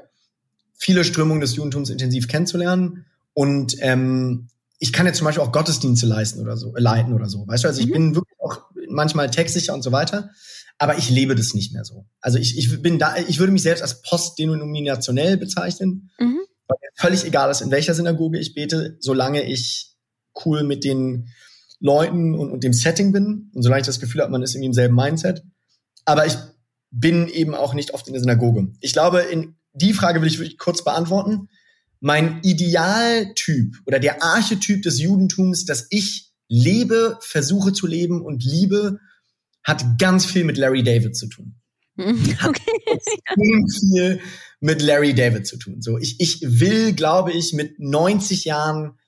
viele 0.72 1.04
Strömungen 1.04 1.42
des 1.42 1.54
Judentums 1.54 1.90
intensiv 1.90 2.28
kennenzulernen. 2.28 3.04
Und 3.34 3.76
ähm, 3.80 4.48
ich 4.78 4.94
kann 4.94 5.04
jetzt 5.04 5.18
zum 5.18 5.26
Beispiel 5.26 5.44
auch 5.44 5.52
Gottesdienste 5.52 6.06
leisten 6.06 6.40
oder 6.40 6.56
so, 6.56 6.74
äh, 6.74 6.80
leiten 6.80 7.12
oder 7.12 7.28
so. 7.28 7.46
Weißt 7.46 7.64
du, 7.64 7.68
also 7.68 7.82
ich 7.82 7.88
mhm. 7.88 7.92
bin 7.92 8.14
wirklich 8.14 8.40
auch 8.40 8.62
manchmal 8.88 9.30
textsicher 9.30 9.74
und 9.74 9.82
so 9.82 9.92
weiter, 9.92 10.30
aber 10.78 10.96
ich 10.96 11.10
lebe 11.10 11.34
das 11.34 11.52
nicht 11.52 11.74
mehr 11.74 11.84
so. 11.84 12.06
Also 12.22 12.38
ich, 12.38 12.56
ich 12.56 12.80
bin 12.80 12.98
da, 12.98 13.14
ich 13.28 13.38
würde 13.38 13.52
mich 13.52 13.62
selbst 13.62 13.82
als 13.82 14.00
postdenominationell 14.00 15.36
bezeichnen, 15.36 16.08
mhm. 16.18 16.38
weil 16.68 16.78
mir 16.80 16.88
völlig 16.94 17.26
egal 17.26 17.50
ist, 17.50 17.60
in 17.60 17.70
welcher 17.70 17.92
Synagoge 17.92 18.38
ich 18.38 18.54
bete, 18.54 18.96
solange 19.00 19.42
ich 19.42 19.94
cool 20.46 20.62
mit 20.62 20.84
den 20.84 21.28
Leuten 21.80 22.34
und, 22.34 22.50
und 22.50 22.64
dem 22.64 22.72
Setting 22.72 23.12
bin 23.12 23.50
und 23.52 23.62
solange 23.62 23.82
ich 23.82 23.86
das 23.86 24.00
Gefühl 24.00 24.22
habe, 24.22 24.32
man 24.32 24.42
ist 24.42 24.54
irgendwie 24.54 24.68
im 24.68 24.72
selben 24.72 24.94
Mindset. 24.94 25.42
Aber 26.06 26.26
ich 26.26 26.36
bin 26.90 27.28
eben 27.28 27.54
auch 27.54 27.74
nicht 27.74 27.92
oft 27.92 28.06
in 28.06 28.14
der 28.14 28.22
Synagoge. 28.22 28.68
Ich 28.80 28.94
glaube, 28.94 29.20
in 29.20 29.56
die 29.74 29.92
Frage 29.92 30.22
will 30.22 30.28
ich 30.28 30.38
wirklich 30.38 30.58
kurz 30.58 30.82
beantworten. 30.82 31.48
Mein 32.00 32.40
Idealtyp 32.42 33.76
oder 33.84 33.98
der 33.98 34.22
Archetyp 34.22 34.82
des 34.82 34.98
Judentums, 35.00 35.66
das 35.66 35.86
ich 35.90 36.32
lebe, 36.48 37.18
versuche 37.20 37.72
zu 37.72 37.86
leben 37.86 38.22
und 38.22 38.44
liebe, 38.44 39.00
hat 39.64 39.98
ganz 39.98 40.24
viel 40.24 40.44
mit 40.44 40.56
Larry 40.56 40.82
David 40.82 41.16
zu 41.16 41.26
tun. 41.26 41.56
Hat 41.98 42.50
okay. 42.50 42.62
extrem 42.86 43.66
viel 43.68 44.20
mit 44.60 44.82
Larry 44.82 45.14
David 45.14 45.46
zu 45.46 45.56
tun. 45.56 45.80
So, 45.80 45.98
ich, 45.98 46.20
ich 46.20 46.40
will, 46.42 46.92
glaube 46.92 47.32
ich, 47.32 47.52
mit 47.52 47.78
90 47.78 48.44
Jahren 48.44 48.98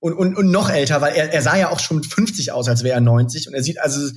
und, 0.00 0.14
und, 0.14 0.36
und 0.36 0.50
noch 0.50 0.68
älter, 0.68 1.00
weil 1.00 1.14
er, 1.14 1.32
er 1.32 1.42
sah 1.42 1.56
ja 1.56 1.70
auch 1.70 1.78
schon 1.78 1.98
mit 1.98 2.06
50 2.06 2.50
aus, 2.52 2.68
als 2.68 2.82
wäre 2.82 2.96
er 2.96 3.00
90 3.00 3.46
und 3.46 3.54
er 3.54 3.62
sieht 3.62 3.80
also 3.80 4.10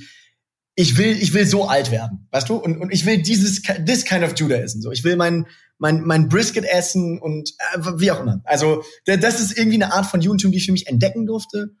ich 0.76 0.98
will, 0.98 1.20
ich 1.20 1.32
will 1.32 1.46
so 1.46 1.68
alt 1.68 1.90
werden, 1.90 2.28
weißt 2.30 2.50
du? 2.50 2.56
Und, 2.56 2.78
und 2.78 2.92
ich 2.92 3.06
will 3.06 3.20
dieses, 3.20 3.62
this 3.84 4.04
kind 4.04 4.22
of 4.22 4.34
Judaism, 4.36 4.82
so. 4.82 4.92
Ich 4.92 5.02
will 5.04 5.16
mein, 5.16 5.46
mein, 5.78 6.02
mein 6.02 6.28
Brisket 6.28 6.64
essen 6.64 7.18
und 7.18 7.54
äh, 7.74 7.78
wie 7.96 8.10
auch 8.12 8.20
immer. 8.20 8.42
Also, 8.44 8.84
das 9.06 9.40
ist 9.40 9.56
irgendwie 9.56 9.82
eine 9.82 9.94
Art 9.94 10.06
von 10.06 10.20
Judentum, 10.20 10.52
die 10.52 10.58
ich 10.58 10.66
für 10.66 10.72
mich 10.72 10.86
entdecken 10.86 11.26
durfte. 11.26 11.74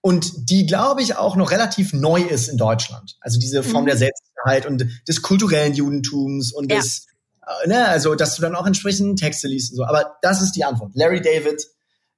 Und 0.00 0.50
die, 0.50 0.66
glaube 0.66 1.00
ich, 1.00 1.16
auch 1.16 1.36
noch 1.36 1.50
relativ 1.50 1.92
neu 1.94 2.20
ist 2.20 2.48
in 2.48 2.58
Deutschland. 2.58 3.16
Also 3.20 3.38
diese 3.38 3.62
Form 3.62 3.84
mhm. 3.84 3.88
der 3.88 3.96
Selbstsicherheit 3.96 4.66
und 4.66 4.84
des 5.08 5.22
kulturellen 5.22 5.72
Judentums 5.72 6.52
und 6.52 6.70
ja. 6.70 6.78
des, 6.78 7.06
äh, 7.64 7.68
ne, 7.68 7.88
also, 7.88 8.16
dass 8.16 8.34
du 8.34 8.42
dann 8.42 8.56
auch 8.56 8.66
entsprechend 8.66 9.18
Texte 9.18 9.46
liest 9.46 9.70
und 9.70 9.76
so. 9.76 9.84
Aber 9.84 10.16
das 10.22 10.42
ist 10.42 10.52
die 10.52 10.64
Antwort. 10.64 10.90
Larry 10.94 11.22
David, 11.22 11.64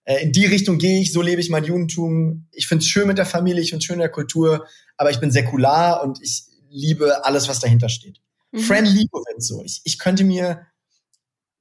äh, 0.06 0.22
in 0.22 0.32
die 0.32 0.46
Richtung 0.46 0.78
gehe 0.78 1.00
ich, 1.00 1.12
so 1.12 1.20
lebe 1.20 1.40
ich 1.40 1.50
mein 1.50 1.64
Judentum. 1.64 2.46
Ich 2.52 2.66
finde 2.68 2.82
es 2.82 2.88
schön 2.88 3.08
mit 3.08 3.18
der 3.18 3.26
Familie, 3.26 3.60
ich 3.60 3.70
finde 3.70 3.80
es 3.82 3.84
schön 3.84 3.94
in 3.94 4.00
der 4.00 4.08
Kultur, 4.08 4.66
aber 4.96 5.10
ich 5.10 5.20
bin 5.20 5.30
säkular 5.30 6.02
und 6.02 6.22
ich 6.22 6.44
liebe 6.70 7.24
alles, 7.24 7.48
was 7.48 7.60
dahinter 7.60 7.88
steht. 7.88 8.20
Mhm. 8.52 8.58
Fran 8.60 8.84
Lebowitz, 8.84 9.48
so. 9.48 9.62
Ich, 9.64 9.82
ich 9.84 9.98
könnte 9.98 10.24
mir, 10.24 10.64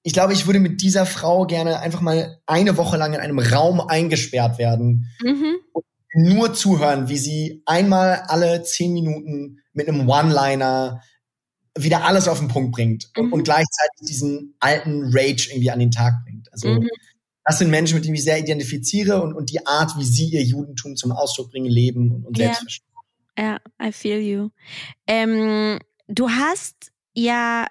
ich 0.03 0.13
glaube, 0.13 0.33
ich 0.33 0.45
würde 0.45 0.59
mit 0.59 0.81
dieser 0.81 1.07
Frau 1.07 1.47
gerne 1.47 1.79
einfach 1.79 2.01
mal 2.01 2.39
eine 2.45 2.77
Woche 2.77 2.97
lang 2.97 3.13
in 3.13 3.19
einem 3.19 3.39
Raum 3.39 3.81
eingesperrt 3.81 4.59
werden 4.59 5.07
mhm. 5.23 5.55
und 5.73 5.85
nur 6.13 6.53
zuhören, 6.53 7.09
wie 7.09 7.17
sie 7.17 7.63
einmal 7.65 8.23
alle 8.27 8.61
zehn 8.63 8.93
Minuten 8.93 9.59
mit 9.73 9.89
einem 9.89 10.07
One-Liner 10.07 11.01
wieder 11.77 12.05
alles 12.05 12.27
auf 12.27 12.39
den 12.39 12.47
Punkt 12.47 12.73
bringt 12.73 13.09
mhm. 13.17 13.23
und, 13.23 13.33
und, 13.33 13.43
gleichzeitig 13.43 14.07
diesen 14.07 14.55
alten 14.59 15.05
Rage 15.05 15.49
irgendwie 15.49 15.71
an 15.71 15.79
den 15.79 15.91
Tag 15.91 16.23
bringt. 16.23 16.53
Also 16.53 16.69
mhm 16.69 16.87
das 17.45 17.59
sind 17.59 17.69
Menschen, 17.69 17.95
mit 17.95 18.05
denen 18.05 18.15
ich 18.15 18.23
sehr 18.23 18.39
identifiziere 18.39 19.21
und, 19.21 19.33
und 19.33 19.51
die 19.51 19.65
Art, 19.65 19.97
wie 19.97 20.03
sie 20.03 20.29
ihr 20.29 20.43
Judentum 20.43 20.95
zum 20.95 21.11
Ausdruck 21.11 21.51
bringen, 21.51 21.69
leben 21.69 22.11
und, 22.11 22.25
und 22.25 22.37
selbst 22.37 22.61
verstehen. 22.61 22.85
Ja, 23.37 23.59
I 23.81 23.91
feel 23.91 24.19
you. 24.19 24.49
Ähm, 25.05 25.79
du 26.07 26.29
hast 26.29 26.91
ja 27.13 27.67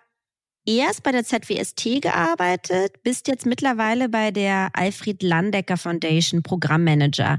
erst 0.67 1.03
bei 1.03 1.13
der 1.13 1.25
ZWST 1.25 2.03
gearbeitet, 2.03 3.03
bist 3.03 3.29
jetzt 3.29 3.47
mittlerweile 3.47 4.09
bei 4.09 4.31
der 4.31 4.71
Alfred 4.73 5.23
Landecker 5.23 5.77
Foundation 5.77 6.43
Programmmanager. 6.43 7.39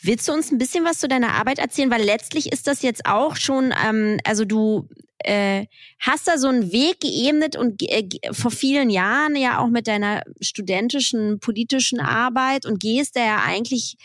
Willst 0.00 0.28
du 0.28 0.32
uns 0.32 0.50
ein 0.50 0.58
bisschen 0.58 0.84
was 0.84 0.98
zu 0.98 1.08
deiner 1.08 1.34
Arbeit 1.34 1.58
erzählen? 1.58 1.90
Weil 1.90 2.02
letztlich 2.02 2.52
ist 2.52 2.66
das 2.66 2.82
jetzt 2.82 3.06
auch 3.06 3.36
schon, 3.36 3.74
ähm, 3.86 4.18
also 4.24 4.44
du 4.44 4.88
äh, 5.18 5.66
hast 5.98 6.28
da 6.28 6.38
so 6.38 6.48
einen 6.48 6.72
Weg 6.72 7.00
geebnet 7.00 7.56
und 7.56 7.82
äh, 7.82 8.08
vor 8.32 8.50
vielen 8.50 8.90
Jahren 8.90 9.36
ja 9.36 9.58
auch 9.58 9.68
mit 9.68 9.86
deiner 9.86 10.22
studentischen, 10.40 11.40
politischen 11.40 12.00
Arbeit 12.00 12.66
und 12.66 12.80
gehst 12.80 13.16
da 13.16 13.24
ja 13.24 13.42
eigentlich 13.44 13.96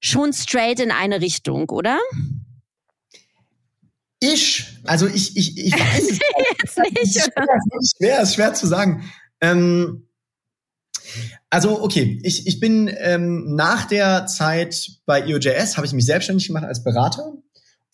schon 0.00 0.32
straight 0.32 0.80
in 0.80 0.90
eine 0.90 1.20
Richtung, 1.20 1.68
oder? 1.68 1.98
Ich, 4.20 4.66
also 4.84 5.06
ich, 5.06 5.36
ich, 5.36 5.56
ich 5.56 5.72
weiß 5.72 6.10
es 6.10 6.18
Jetzt 6.62 6.78
nicht, 6.78 6.98
ist 6.98 7.24
schwer, 7.24 7.80
ist 7.80 7.96
schwer, 7.96 8.22
ist 8.22 8.34
schwer 8.34 8.54
zu 8.54 8.66
sagen. 8.66 9.10
Ähm, 9.40 10.06
also 11.48 11.82
okay, 11.82 12.20
ich, 12.22 12.46
ich 12.46 12.60
bin 12.60 12.94
ähm, 12.98 13.54
nach 13.54 13.86
der 13.86 14.26
Zeit 14.26 14.90
bei 15.06 15.22
EOJS 15.22 15.76
habe 15.76 15.86
ich 15.86 15.92
mich 15.94 16.04
selbstständig 16.06 16.46
gemacht 16.46 16.64
als 16.64 16.84
Berater 16.84 17.32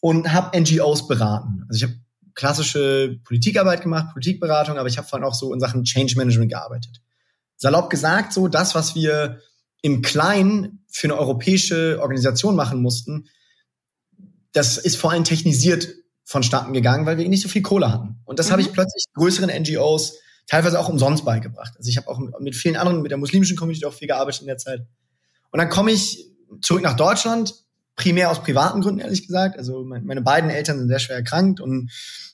und 0.00 0.32
habe 0.32 0.58
NGOs 0.58 1.06
beraten. 1.06 1.64
Also 1.68 1.76
ich 1.76 1.82
habe 1.84 2.00
klassische 2.34 3.18
Politikarbeit 3.24 3.82
gemacht, 3.82 4.12
Politikberatung, 4.12 4.76
aber 4.76 4.88
ich 4.88 4.98
habe 4.98 5.08
vor 5.08 5.18
allem 5.18 5.26
auch 5.26 5.34
so 5.34 5.54
in 5.54 5.60
Sachen 5.60 5.84
Change 5.84 6.16
Management 6.16 6.50
gearbeitet. 6.50 7.00
Salopp 7.56 7.88
gesagt, 7.88 8.32
so 8.32 8.48
das, 8.48 8.74
was 8.74 8.94
wir 8.94 9.40
im 9.80 10.02
Kleinen 10.02 10.84
für 10.88 11.06
eine 11.06 11.16
europäische 11.16 11.98
Organisation 12.00 12.56
machen 12.56 12.82
mussten, 12.82 13.28
das 14.52 14.76
ist 14.76 14.96
vor 14.96 15.12
allem 15.12 15.24
technisiert 15.24 15.88
vonstatten 16.26 16.72
gegangen, 16.72 17.06
weil 17.06 17.16
wir 17.16 17.28
nicht 17.28 17.42
so 17.42 17.48
viel 17.48 17.62
Kohle 17.62 17.90
hatten. 17.90 18.16
Und 18.24 18.38
das 18.38 18.48
mhm. 18.48 18.52
habe 18.52 18.62
ich 18.62 18.72
plötzlich 18.72 19.04
größeren 19.14 19.48
NGOs 19.62 20.18
teilweise 20.46 20.78
auch 20.78 20.88
umsonst 20.88 21.24
beigebracht. 21.24 21.72
Also 21.78 21.88
ich 21.88 21.96
habe 21.96 22.08
auch 22.08 22.20
mit 22.40 22.54
vielen 22.54 22.76
anderen, 22.76 23.00
mit 23.00 23.10
der 23.10 23.18
muslimischen 23.18 23.56
Community 23.56 23.86
auch 23.86 23.94
viel 23.94 24.08
gearbeitet 24.08 24.42
in 24.42 24.48
der 24.48 24.58
Zeit. 24.58 24.80
Und 25.50 25.58
dann 25.58 25.70
komme 25.70 25.92
ich 25.92 26.26
zurück 26.60 26.82
nach 26.82 26.96
Deutschland, 26.96 27.54
primär 27.94 28.30
aus 28.30 28.42
privaten 28.42 28.80
Gründen, 28.80 29.00
ehrlich 29.00 29.26
gesagt. 29.26 29.56
Also 29.56 29.84
meine 29.84 30.20
beiden 30.20 30.50
Eltern 30.50 30.78
sind 30.78 30.88
sehr 30.88 30.98
schwer 30.98 31.16
erkrankt 31.16 31.60
und 31.60 31.90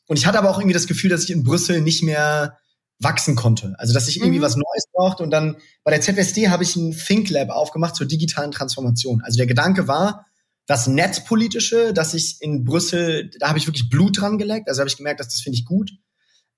und 0.06 0.18
ich 0.18 0.26
hatte 0.26 0.38
aber 0.38 0.50
auch 0.50 0.58
irgendwie 0.58 0.74
das 0.74 0.86
Gefühl, 0.86 1.10
dass 1.10 1.24
ich 1.24 1.30
in 1.30 1.44
Brüssel 1.44 1.80
nicht 1.80 2.02
mehr 2.02 2.58
wachsen 2.98 3.34
konnte. 3.34 3.74
Also 3.78 3.94
dass 3.94 4.08
ich 4.08 4.18
irgendwie 4.18 4.38
mhm. 4.38 4.42
was 4.42 4.56
Neues 4.56 4.84
brauchte. 4.92 5.22
Und 5.22 5.30
dann 5.30 5.56
bei 5.84 5.90
der 5.90 6.00
ZWSD 6.00 6.48
habe 6.48 6.62
ich 6.62 6.76
ein 6.76 6.92
Think 6.92 7.30
Lab 7.30 7.50
aufgemacht 7.50 7.96
zur 7.96 8.06
digitalen 8.06 8.50
Transformation. 8.50 9.22
Also 9.24 9.36
der 9.36 9.46
Gedanke 9.46 9.88
war, 9.88 10.26
das 10.66 10.86
Netzpolitische, 10.86 11.92
dass 11.92 12.14
ich 12.14 12.36
in 12.40 12.64
Brüssel, 12.64 13.30
da 13.38 13.48
habe 13.48 13.58
ich 13.58 13.66
wirklich 13.66 13.90
Blut 13.90 14.20
dran 14.20 14.38
geleckt. 14.38 14.68
Also 14.68 14.80
habe 14.80 14.88
ich 14.88 14.96
gemerkt, 14.96 15.20
dass 15.20 15.28
das 15.28 15.40
finde 15.40 15.58
ich 15.58 15.64
gut, 15.64 15.90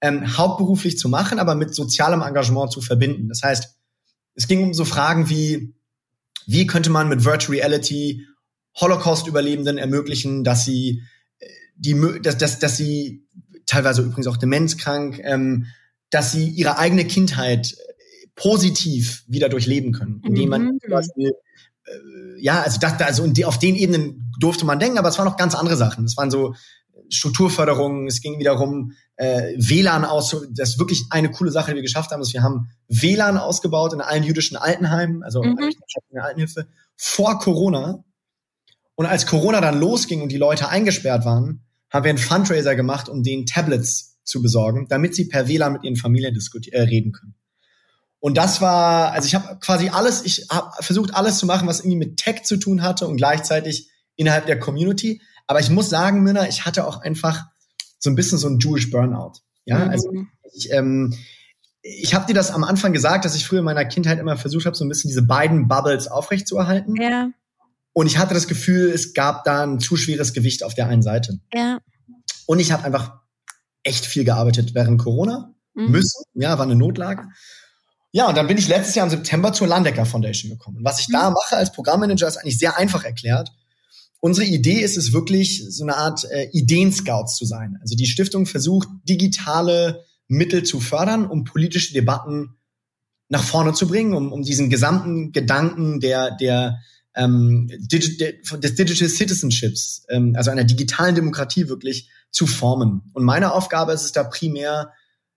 ähm, 0.00 0.36
hauptberuflich 0.36 0.98
zu 0.98 1.08
machen, 1.08 1.38
aber 1.38 1.54
mit 1.54 1.74
sozialem 1.74 2.20
Engagement 2.20 2.70
zu 2.70 2.80
verbinden. 2.80 3.28
Das 3.28 3.42
heißt, 3.42 3.74
es 4.34 4.46
ging 4.46 4.62
um 4.62 4.74
so 4.74 4.84
Fragen 4.84 5.30
wie, 5.30 5.74
wie 6.46 6.66
könnte 6.66 6.90
man 6.90 7.08
mit 7.08 7.24
Virtual 7.24 7.56
Reality 7.56 8.26
Holocaust-Überlebenden 8.78 9.78
ermöglichen, 9.78 10.44
dass 10.44 10.64
sie 10.64 11.02
äh, 11.38 11.46
die, 11.76 11.96
dass, 12.22 12.36
dass, 12.36 12.58
dass 12.58 12.76
sie 12.76 13.26
teilweise 13.66 14.02
übrigens 14.02 14.26
auch 14.26 14.36
demenzkrank, 14.36 15.20
ähm, 15.22 15.66
dass 16.10 16.32
sie 16.32 16.48
ihre 16.48 16.78
eigene 16.78 17.06
Kindheit 17.06 17.72
äh, 17.72 18.26
positiv 18.34 19.24
wieder 19.26 19.48
durchleben 19.48 19.92
können, 19.92 20.20
indem 20.24 20.50
man 20.50 20.64
mhm. 20.64 20.78
zum 20.80 20.90
Beispiel 20.90 21.32
ja, 22.38 22.62
also 22.62 22.78
das, 22.80 23.00
also 23.00 23.30
auf 23.44 23.58
den 23.58 23.74
Ebenen 23.76 24.32
durfte 24.38 24.64
man 24.64 24.78
denken, 24.78 24.98
aber 24.98 25.08
es 25.08 25.18
waren 25.18 25.26
noch 25.26 25.36
ganz 25.36 25.54
andere 25.54 25.76
Sachen. 25.76 26.04
Es 26.04 26.16
waren 26.16 26.30
so 26.30 26.54
Strukturförderungen, 27.10 28.06
es 28.06 28.20
ging 28.20 28.38
wiederum 28.38 28.92
äh, 29.16 29.54
WLAN 29.56 30.04
aus. 30.04 30.36
Das 30.52 30.70
ist 30.70 30.78
wirklich 30.78 31.04
eine 31.10 31.30
coole 31.30 31.50
Sache, 31.50 31.70
die 31.70 31.76
wir 31.76 31.82
geschafft 31.82 32.10
haben, 32.10 32.22
ist, 32.22 32.32
wir 32.32 32.42
haben 32.42 32.70
WLAN 32.88 33.36
ausgebaut 33.36 33.92
in 33.92 34.00
allen 34.00 34.24
jüdischen 34.24 34.56
Altenheimen, 34.56 35.22
also 35.22 35.42
mhm. 35.42 35.58
in 35.58 35.72
der 36.12 36.24
Altenhilfe, 36.24 36.66
vor 36.96 37.38
Corona. 37.38 38.04
Und 38.96 39.06
als 39.06 39.26
Corona 39.26 39.60
dann 39.60 39.78
losging 39.78 40.22
und 40.22 40.30
die 40.30 40.36
Leute 40.36 40.68
eingesperrt 40.68 41.24
waren, 41.24 41.64
haben 41.90 42.04
wir 42.04 42.10
einen 42.10 42.18
Fundraiser 42.18 42.74
gemacht, 42.76 43.08
um 43.08 43.22
den 43.22 43.46
Tablets 43.46 44.18
zu 44.24 44.40
besorgen, 44.40 44.86
damit 44.88 45.14
sie 45.14 45.26
per 45.26 45.48
WLAN 45.48 45.74
mit 45.74 45.84
ihren 45.84 45.96
Familien 45.96 46.34
äh, 46.34 46.80
reden 46.80 47.12
können. 47.12 47.34
Und 48.24 48.38
das 48.38 48.62
war, 48.62 49.12
also 49.12 49.26
ich 49.26 49.34
habe 49.34 49.58
quasi 49.60 49.90
alles, 49.90 50.24
ich 50.24 50.46
habe 50.50 50.70
versucht 50.80 51.14
alles 51.14 51.36
zu 51.36 51.44
machen, 51.44 51.68
was 51.68 51.80
irgendwie 51.80 51.98
mit 51.98 52.16
Tech 52.16 52.44
zu 52.44 52.56
tun 52.56 52.80
hatte 52.80 53.06
und 53.06 53.18
gleichzeitig 53.18 53.90
innerhalb 54.16 54.46
der 54.46 54.58
Community. 54.58 55.20
Aber 55.46 55.60
ich 55.60 55.68
muss 55.68 55.90
sagen, 55.90 56.22
Münner, 56.22 56.48
ich 56.48 56.64
hatte 56.64 56.86
auch 56.86 57.02
einfach 57.02 57.44
so 57.98 58.08
ein 58.08 58.14
bisschen 58.14 58.38
so 58.38 58.48
ein 58.48 58.58
Jewish 58.58 58.90
Burnout. 58.90 59.32
Ja, 59.66 59.84
mhm. 59.84 59.90
also 59.90 60.10
ich, 60.54 60.72
ähm, 60.72 61.12
ich 61.82 62.14
habe 62.14 62.24
dir 62.24 62.32
das 62.32 62.50
am 62.50 62.64
Anfang 62.64 62.94
gesagt, 62.94 63.26
dass 63.26 63.34
ich 63.34 63.46
früher 63.46 63.58
in 63.58 63.66
meiner 63.66 63.84
Kindheit 63.84 64.18
immer 64.18 64.38
versucht 64.38 64.64
habe, 64.64 64.74
so 64.74 64.86
ein 64.86 64.88
bisschen 64.88 65.08
diese 65.08 65.26
beiden 65.26 65.68
Bubbles 65.68 66.08
aufrechtzuerhalten. 66.08 66.96
Ja. 66.98 67.28
Und 67.92 68.06
ich 68.06 68.16
hatte 68.16 68.32
das 68.32 68.48
Gefühl, 68.48 68.88
es 68.88 69.12
gab 69.12 69.44
da 69.44 69.64
ein 69.64 69.80
zu 69.80 69.98
schweres 69.98 70.32
Gewicht 70.32 70.64
auf 70.64 70.72
der 70.72 70.88
einen 70.88 71.02
Seite. 71.02 71.40
Ja. 71.52 71.78
Und 72.46 72.58
ich 72.58 72.72
habe 72.72 72.84
einfach 72.84 73.20
echt 73.82 74.06
viel 74.06 74.24
gearbeitet 74.24 74.74
während 74.74 74.98
Corona. 74.98 75.54
Mhm. 75.74 75.90
Müssen, 75.90 76.24
ja, 76.32 76.56
war 76.56 76.64
eine 76.64 76.74
Notlage. 76.74 77.28
Ja, 78.16 78.28
und 78.28 78.36
dann 78.36 78.46
bin 78.46 78.56
ich 78.56 78.68
letztes 78.68 78.94
Jahr 78.94 79.06
im 79.06 79.10
September 79.10 79.52
zur 79.52 79.66
Landecker 79.66 80.06
Foundation 80.06 80.48
gekommen. 80.48 80.76
Und 80.76 80.84
was 80.84 81.00
ich 81.00 81.08
mhm. 81.08 81.14
da 81.14 81.30
mache 81.30 81.56
als 81.56 81.72
Programmmanager 81.72 82.28
ist 82.28 82.36
eigentlich 82.36 82.60
sehr 82.60 82.78
einfach 82.78 83.02
erklärt. 83.02 83.50
Unsere 84.20 84.46
Idee 84.46 84.82
ist 84.82 84.96
es 84.96 85.12
wirklich, 85.12 85.64
so 85.68 85.82
eine 85.82 85.96
Art 85.96 86.24
äh, 86.30 86.48
Ideenscouts 86.52 87.34
zu 87.34 87.44
sein. 87.44 87.76
Also 87.80 87.96
die 87.96 88.06
Stiftung 88.06 88.46
versucht, 88.46 88.86
digitale 89.08 90.04
Mittel 90.28 90.62
zu 90.62 90.78
fördern, 90.78 91.26
um 91.26 91.42
politische 91.42 91.92
Debatten 91.92 92.54
nach 93.28 93.42
vorne 93.42 93.72
zu 93.72 93.88
bringen, 93.88 94.14
um, 94.14 94.32
um 94.32 94.44
diesen 94.44 94.70
gesamten 94.70 95.32
Gedanken 95.32 95.98
der, 95.98 96.36
der 96.36 96.78
ähm, 97.16 97.68
Digi 97.80 98.16
des 98.58 98.74
Digital 98.76 99.08
Citizenships, 99.08 100.06
ähm, 100.08 100.34
also 100.36 100.52
einer 100.52 100.62
digitalen 100.62 101.16
Demokratie 101.16 101.68
wirklich 101.68 102.10
zu 102.30 102.46
formen. 102.46 103.10
Und 103.12 103.24
meine 103.24 103.52
Aufgabe 103.52 103.90
ist 103.92 104.04
es 104.04 104.12
da 104.12 104.22
primär, 104.22 104.92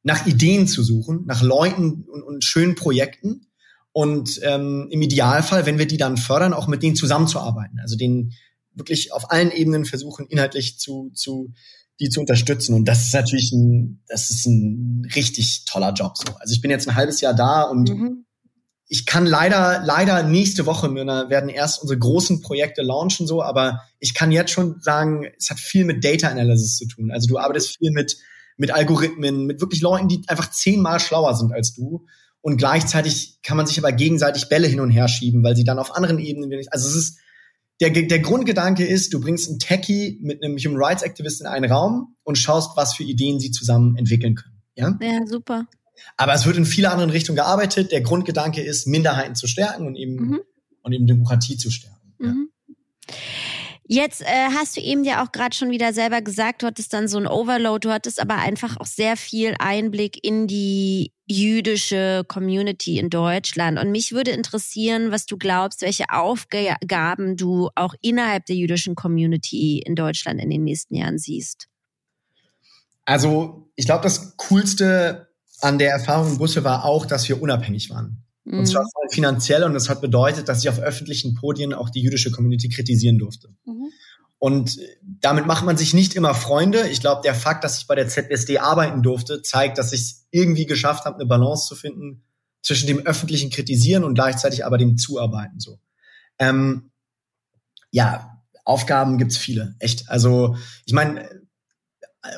nach 0.08 0.26
Ideen 0.26 0.68
zu 0.68 0.84
suchen, 0.84 1.26
nach 1.26 1.42
Leuten 1.42 2.06
und, 2.06 2.24
und 2.24 2.44
schönen 2.44 2.76
Projekten 2.76 3.48
und 3.92 4.40
ähm, 4.42 4.88
im 4.90 5.02
Idealfall, 5.02 5.66
wenn 5.66 5.78
wir 5.78 5.86
die 5.86 5.98
dann 5.98 6.18
fördern, 6.18 6.54
auch 6.54 6.68
mit 6.68 6.82
denen 6.82 6.96
zusammenzuarbeiten. 6.96 7.80
Also 7.80 7.98
den 7.98 8.34
wirklich 8.74 9.12
auf 9.12 9.32
allen 9.32 9.52
Ebenen 9.52 9.86
versuchen, 9.86 10.28
inhaltlich 10.28 10.80
zu, 10.80 11.12
zu 11.14 11.54
die 12.00 12.10
zu 12.10 12.22
unterstützen. 12.22 12.74
Und 12.74 12.86
das 12.86 13.08
ist 13.08 13.14
natürlich 13.14 13.52
ein, 13.52 14.02
das 14.08 14.30
ist 14.30 14.46
ein 14.46 15.08
richtig 15.16 15.66
toller 15.66 15.94
Job. 15.94 16.16
So. 16.16 16.34
Also 16.40 16.54
ich 16.54 16.62
bin 16.62 16.72
jetzt 16.72 16.88
ein 16.88 16.96
halbes 16.96 17.22
Jahr 17.22 17.34
da 17.34 17.64
und 17.64 17.90
mhm 17.90 18.24
ich 18.90 19.06
kann 19.06 19.26
leider, 19.26 19.82
leider 19.84 20.24
nächste 20.24 20.66
Woche, 20.66 20.94
werden 20.94 21.50
erst 21.50 21.82
unsere 21.82 22.00
großen 22.00 22.42
Projekte 22.42 22.82
launchen, 22.82 23.28
so, 23.28 23.44
aber 23.44 23.82
ich 24.00 24.14
kann 24.14 24.32
jetzt 24.32 24.52
schon 24.52 24.80
sagen, 24.80 25.26
es 25.38 25.50
hat 25.50 25.60
viel 25.60 25.84
mit 25.84 26.04
Data 26.04 26.30
Analysis 26.30 26.78
zu 26.78 26.88
tun. 26.88 27.12
Also 27.12 27.28
du 27.28 27.38
arbeitest 27.38 27.78
viel 27.78 27.92
mit, 27.92 28.18
mit 28.58 28.72
Algorithmen, 28.72 29.46
mit 29.46 29.62
wirklich 29.62 29.82
Leuten, 29.82 30.08
die 30.08 30.22
einfach 30.28 30.50
zehnmal 30.50 31.00
schlauer 31.00 31.36
sind 31.36 31.54
als 31.54 31.74
du. 31.74 32.06
Und 32.42 32.58
gleichzeitig 32.58 33.40
kann 33.44 33.58
man 33.58 33.68
sich 33.68 33.78
aber 33.78 33.92
gegenseitig 33.92 34.50
Bälle 34.50 34.68
hin 34.68 34.80
und 34.80 34.90
her 34.90 35.08
schieben, 35.08 35.44
weil 35.44 35.56
sie 35.56 35.64
dann 35.64 35.80
auf 35.80 35.96
anderen 35.96 36.20
Ebenen, 36.20 36.52
also 36.72 36.88
es 36.88 36.96
ist, 36.96 37.20
der, 37.80 37.92
der 37.92 38.20
Grundgedanke 38.20 38.86
ist, 38.86 39.14
du 39.14 39.22
bringst 39.22 39.50
einen 39.50 39.60
Techie 39.60 40.18
mit 40.22 40.44
einem 40.44 40.58
Human 40.58 40.82
Rights 40.82 41.04
Activist 41.04 41.42
in 41.42 41.48
einen 41.48 41.72
Raum 41.72 42.16
und 42.24 42.38
schaust, 42.38 42.72
was 42.76 42.96
für 42.96 43.04
Ideen 43.04 43.40
sie 43.40 43.52
zusammen 43.52 43.96
entwickeln 43.98 44.36
können. 44.36 44.62
Ja, 44.76 44.98
ja 45.02 45.28
super. 45.28 45.68
Aber 46.16 46.34
es 46.34 46.46
wird 46.46 46.58
in 46.58 46.66
viele 46.66 46.92
anderen 46.92 47.12
Richtungen 47.12 47.36
gearbeitet. 47.36 47.92
Der 47.92 48.02
Grundgedanke 48.02 48.62
ist, 48.62 48.88
Minderheiten 48.88 49.36
zu 49.36 49.48
stärken 49.48 49.86
und 49.86 49.96
eben, 49.96 50.16
mhm. 50.16 50.40
und 50.82 50.94
eben 50.94 51.06
Demokratie 51.06 51.58
zu 51.58 51.70
stärken. 51.70 52.14
Mhm. 52.20 52.50
Ja. 52.68 53.16
Jetzt 53.90 54.22
äh, 54.22 54.50
hast 54.54 54.76
du 54.76 54.82
eben 54.82 55.06
ja 55.06 55.24
auch 55.24 55.32
gerade 55.32 55.56
schon 55.56 55.72
wieder 55.72 55.94
selber 55.94 56.22
gesagt, 56.22 56.62
du 56.62 56.68
hattest 56.68 56.92
dann 56.92 57.08
so 57.08 57.18
ein 57.18 57.26
Overload, 57.26 57.88
du 57.88 57.94
hattest 57.94 58.20
aber 58.22 58.36
einfach 58.36 58.76
auch 58.78 58.86
sehr 58.86 59.16
viel 59.16 59.56
Einblick 59.60 60.22
in 60.26 60.46
die 60.46 61.14
jüdische 61.26 62.26
Community 62.28 63.00
in 63.00 63.10
Deutschland. 63.10 63.80
Und 63.80 63.92
mich 63.92 64.12
würde 64.12 64.32
interessieren, 64.32 65.12
was 65.12 65.26
du 65.26 65.38
glaubst, 65.38 65.82
welche 65.82 66.10
Aufgaben 66.10 67.38
du 67.38 67.70
auch 67.76 67.96
innerhalb 68.02 68.46
der 68.46 68.58
jüdischen 68.58 68.96
Community 68.96 69.80
in 69.80 69.96
Deutschland 69.96 70.42
in 70.42 70.50
den 70.50 70.66
nächsten 70.66 70.96
Jahren 70.96 71.18
siehst. 71.18 71.68
Also 73.06 73.70
ich 73.76 73.86
glaube, 73.86 74.04
das 74.04 74.36
Coolste 74.36 75.30
an 75.62 75.80
der 75.80 75.92
Erfahrung 75.92 76.32
in 76.32 76.38
Brüssel 76.38 76.66
war 76.66 76.84
auch, 76.84 77.06
dass 77.06 77.28
wir 77.30 77.42
unabhängig 77.42 77.90
waren. 77.90 78.27
Mhm. 78.48 78.60
Und 78.60 78.66
zwar 78.66 78.86
finanziell 79.12 79.64
und 79.64 79.74
das 79.74 79.90
hat 79.90 80.00
bedeutet, 80.00 80.48
dass 80.48 80.64
ich 80.64 80.70
auf 80.70 80.80
öffentlichen 80.80 81.36
Podien 81.36 81.74
auch 81.74 81.90
die 81.90 82.02
jüdische 82.02 82.32
Community 82.32 82.70
kritisieren 82.70 83.18
durfte. 83.18 83.50
Mhm. 83.66 83.90
Und 84.40 84.78
damit 85.02 85.48
macht 85.48 85.66
man 85.66 85.78
sich 85.78 85.94
nicht 85.94 86.14
immer 86.14 86.34
Freunde. 86.34 86.88
Ich 86.88 87.02
glaube, 87.02 87.22
der 87.24 87.34
Fakt, 87.34 87.64
dass 87.64 87.80
ich 87.80 87.88
bei 87.88 87.96
der 87.96 88.08
ZSD 88.08 88.60
arbeiten 88.60 89.02
durfte, 89.02 89.42
zeigt, 89.42 89.78
dass 89.78 89.92
ich 89.94 90.02
es 90.02 90.28
irgendwie 90.32 90.66
geschafft 90.66 91.06
habe, 91.06 91.16
eine 91.16 91.26
Balance 91.26 91.68
zu 91.68 91.76
finden 91.76 92.24
zwischen 92.62 92.88
dem 92.88 93.06
öffentlichen 93.06 93.50
Kritisieren 93.50 94.04
und 94.04 94.14
gleichzeitig 94.14 94.64
aber 94.66 94.78
dem 94.78 94.98
Zuarbeiten. 94.98 95.60
So, 95.60 95.80
ähm, 96.40 96.92
ja, 97.92 98.42
Aufgaben 98.64 99.18
gibt's 99.18 99.38
viele, 99.38 99.76
echt. 99.80 100.10
Also 100.10 100.56
ich 100.86 100.94
meine, 100.94 101.30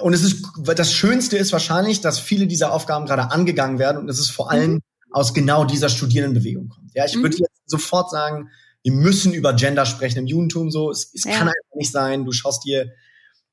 und 0.02 0.14
es 0.14 0.24
ist 0.24 0.46
das 0.64 0.94
Schönste 0.94 1.38
ist 1.38 1.52
wahrscheinlich, 1.52 2.02
dass 2.02 2.20
viele 2.20 2.48
dieser 2.48 2.72
Aufgaben 2.72 3.06
gerade 3.06 3.32
angegangen 3.32 3.78
werden 3.78 3.98
und 3.98 4.10
es 4.10 4.20
ist 4.20 4.32
vor 4.32 4.52
allem 4.52 4.74
mhm. 4.74 4.82
Aus 5.12 5.34
genau 5.34 5.66
dieser 5.66 5.90
Studierendenbewegung 5.90 6.70
kommt. 6.70 6.92
Ja, 6.94 7.06
ich 7.06 7.16
mhm. 7.16 7.24
würde 7.24 7.38
jetzt 7.38 7.62
sofort 7.66 8.12
sagen, 8.12 8.50
wir 8.84 8.94
müssen 8.94 9.34
über 9.34 9.54
Gender 9.54 9.86
sprechen 9.86 10.20
im 10.20 10.28
Judentum 10.28 10.72
so. 10.72 10.92
Es, 10.92 11.12
es 11.14 11.24
ja. 11.24 11.32
kann 11.32 11.48
einfach 11.48 11.76
nicht 11.76 11.92
sein. 11.92 12.26
Du 12.26 12.32
schaust 12.32 12.64
dir 12.66 12.92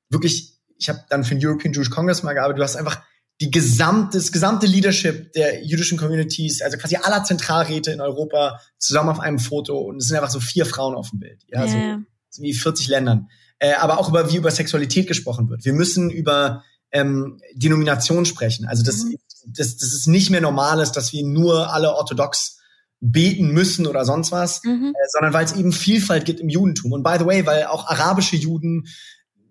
wirklich, 0.08 0.54
ich 0.78 0.88
habe 0.88 1.00
dann 1.08 1.24
für 1.24 1.34
den 1.34 1.46
European 1.46 1.72
Jewish 1.72 1.90
Congress 1.90 2.22
mal 2.22 2.34
gearbeitet, 2.34 2.60
du 2.60 2.64
hast 2.64 2.76
einfach 2.76 3.02
die 3.40 3.50
gesamte, 3.50 4.16
das 4.16 4.32
gesamte 4.32 4.66
Leadership 4.66 5.32
der 5.32 5.62
jüdischen 5.62 5.98
Communities, 5.98 6.62
also 6.62 6.78
quasi 6.78 6.96
aller 6.96 7.22
Zentralräte 7.24 7.90
in 7.90 8.00
Europa 8.00 8.60
zusammen 8.78 9.10
auf 9.10 9.20
einem 9.20 9.38
Foto 9.38 9.78
und 9.78 9.98
es 9.98 10.06
sind 10.06 10.16
einfach 10.16 10.30
so 10.30 10.40
vier 10.40 10.64
Frauen 10.64 10.94
auf 10.94 11.10
dem 11.10 11.18
Bild. 11.18 11.42
Ja, 11.48 11.64
ja. 11.64 11.96
So, 11.98 12.04
so 12.30 12.42
wie 12.42 12.54
40 12.54 12.88
Ländern. 12.88 13.28
Äh, 13.58 13.74
aber 13.74 13.98
auch 13.98 14.08
über 14.08 14.30
wie 14.30 14.36
über 14.36 14.50
Sexualität 14.50 15.06
gesprochen 15.06 15.48
wird. 15.48 15.64
Wir 15.64 15.72
müssen 15.72 16.10
über 16.10 16.62
ähm, 16.96 17.40
Denomination 17.54 18.24
sprechen. 18.24 18.66
Also 18.66 18.82
das, 18.82 19.04
mhm. 19.04 19.16
das, 19.46 19.76
das 19.76 19.92
ist 19.92 20.06
nicht 20.06 20.30
mehr 20.30 20.40
normal 20.40 20.80
ist, 20.80 20.92
dass 20.92 21.12
wir 21.12 21.24
nur 21.24 21.72
alle 21.72 21.94
orthodox 21.94 22.58
beten 23.00 23.52
müssen 23.52 23.86
oder 23.86 24.04
sonst 24.04 24.32
was, 24.32 24.62
mhm. 24.64 24.94
äh, 24.94 25.08
sondern 25.12 25.34
weil 25.34 25.44
es 25.44 25.52
eben 25.52 25.72
Vielfalt 25.72 26.24
gibt 26.24 26.40
im 26.40 26.48
Judentum. 26.48 26.92
Und 26.92 27.02
by 27.02 27.16
the 27.18 27.26
way, 27.26 27.44
weil 27.44 27.64
auch 27.64 27.86
arabische 27.86 28.36
Juden 28.36 28.88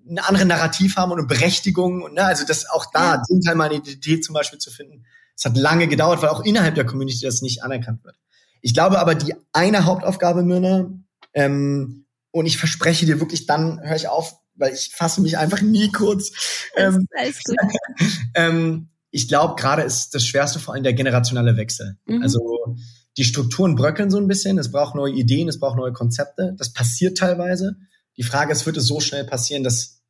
ein 0.09 0.19
anderes 0.19 0.47
Narrativ 0.47 0.97
haben 0.97 1.11
und 1.11 1.19
eine 1.19 1.27
Berechtigung. 1.27 2.01
Und, 2.01 2.15
ne, 2.15 2.25
also 2.25 2.45
das 2.45 2.67
auch 2.69 2.87
da, 2.91 3.15
ja. 3.15 3.21
den 3.29 3.41
Teil 3.41 3.55
meiner 3.55 3.75
Identität 3.75 4.25
zum 4.25 4.33
Beispiel 4.33 4.59
zu 4.59 4.71
finden, 4.71 5.05
es 5.37 5.45
hat 5.45 5.57
lange 5.57 5.87
gedauert, 5.87 6.21
weil 6.21 6.29
auch 6.29 6.43
innerhalb 6.43 6.75
der 6.75 6.85
Community 6.85 7.25
das 7.25 7.41
nicht 7.41 7.63
anerkannt 7.63 8.03
wird. 8.03 8.15
Ich 8.61 8.73
glaube 8.73 8.99
aber, 8.99 9.13
die 9.13 9.35
eine 9.53 9.85
Hauptaufgabe, 9.85 10.43
Myrna, 10.43 10.89
ähm, 11.33 12.05
und 12.31 12.45
ich 12.45 12.57
verspreche 12.57 13.05
dir 13.05 13.19
wirklich, 13.19 13.45
dann 13.45 13.79
höre 13.81 13.95
ich 13.95 14.07
auf, 14.07 14.35
weil 14.55 14.73
ich 14.73 14.91
fasse 14.93 15.21
mich 15.21 15.37
einfach 15.37 15.61
nie 15.61 15.91
kurz. 15.91 16.31
Ähm, 16.75 17.07
ähm, 18.35 18.89
ich 19.11 19.27
glaube, 19.27 19.55
gerade 19.55 19.83
ist 19.83 20.13
das 20.13 20.25
Schwerste 20.25 20.59
vor 20.59 20.73
allem 20.73 20.83
der 20.83 20.93
generationelle 20.93 21.57
Wechsel. 21.57 21.97
Mhm. 22.05 22.21
Also 22.21 22.75
die 23.17 23.23
Strukturen 23.23 23.75
bröckeln 23.75 24.11
so 24.11 24.17
ein 24.17 24.27
bisschen, 24.27 24.57
es 24.57 24.71
braucht 24.71 24.95
neue 24.95 25.13
Ideen, 25.13 25.47
es 25.47 25.59
braucht 25.59 25.77
neue 25.77 25.93
Konzepte. 25.93 26.53
Das 26.57 26.73
passiert 26.73 27.17
teilweise. 27.17 27.77
Die 28.17 28.23
Frage 28.23 28.51
ist, 28.51 28.65
wird 28.65 28.77
es 28.77 28.87
so 28.87 28.99
schnell 28.99 29.23
passieren, 29.25 29.63
dass 29.63 30.01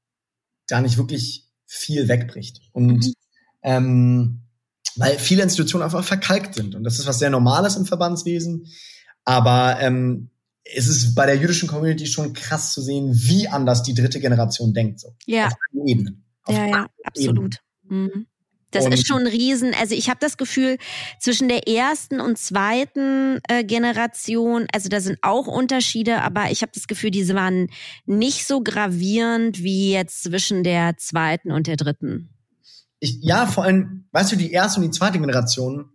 da 0.67 0.81
nicht 0.81 0.97
wirklich 0.97 1.47
viel 1.65 2.07
wegbricht? 2.07 2.61
Und 2.71 3.05
mhm. 3.05 3.13
ähm, 3.61 4.41
weil 4.95 5.19
viele 5.19 5.43
Institutionen 5.43 5.83
einfach 5.83 6.03
verkalkt 6.03 6.55
sind. 6.55 6.73
Und 6.73 6.83
das 6.83 6.99
ist 6.99 7.05
was 7.05 7.19
sehr 7.19 7.29
Normales 7.29 7.75
im 7.75 7.85
Verbandswesen. 7.85 8.67
Aber 9.23 9.77
ähm, 9.81 10.29
es 10.66 10.88
ist 10.88 11.13
bei 11.13 11.26
der 11.26 11.38
jüdischen 11.38 11.70
Community 11.70 12.07
schon 12.07 12.34
krass 12.34 12.74
zu 12.74 12.82
sehen, 12.82 13.11
wie 13.13 13.47
anders 13.47 13.84
die 13.84 13.93
dritte 13.93 14.20
Generation 14.20 14.74
denkt. 14.74 14.99
So. 14.99 15.16
Ja. 15.26 15.47
Auf 15.47 15.53
allen 15.72 15.88
Ebenen. 15.88 16.26
Auf 16.43 16.55
ja, 16.55 16.66
ja, 16.66 16.88
absolut. 17.03 17.57
Mhm. 17.84 18.28
Das 18.72 18.86
und 18.86 18.93
ist 18.93 19.07
schon 19.07 19.22
ein 19.22 19.28
Riesen. 19.28 19.74
Also 19.74 19.95
ich 19.95 20.09
habe 20.09 20.20
das 20.20 20.38
Gefühl, 20.38 20.78
zwischen 21.20 21.47
der 21.47 21.68
ersten 21.68 22.20
und 22.20 22.38
zweiten 22.38 23.39
äh, 23.47 23.63
Generation, 23.63 24.68
also 24.74 24.89
da 24.89 24.99
sind 24.99 25.18
auch 25.22 25.47
Unterschiede, 25.47 26.22
aber 26.22 26.51
ich 26.51 26.61
habe 26.61 26.72
das 26.74 26.88
Gefühl, 26.88 27.11
diese 27.11 27.36
waren 27.36 27.70
nicht 28.05 28.45
so 28.45 28.61
gravierend 28.61 29.63
wie 29.63 29.93
jetzt 29.93 30.24
zwischen 30.24 30.63
der 30.63 30.97
zweiten 30.97 31.51
und 31.51 31.68
der 31.68 31.78
dritten. 31.78 32.32
Ich, 32.99 33.20
ja, 33.22 33.45
vor 33.45 33.63
allem, 33.63 34.09
weißt 34.11 34.34
du, 34.34 34.36
die 34.36 34.51
erste 34.51 34.82
und 34.82 34.88
die 34.88 34.97
zweite 34.97 35.20
Generation, 35.20 35.91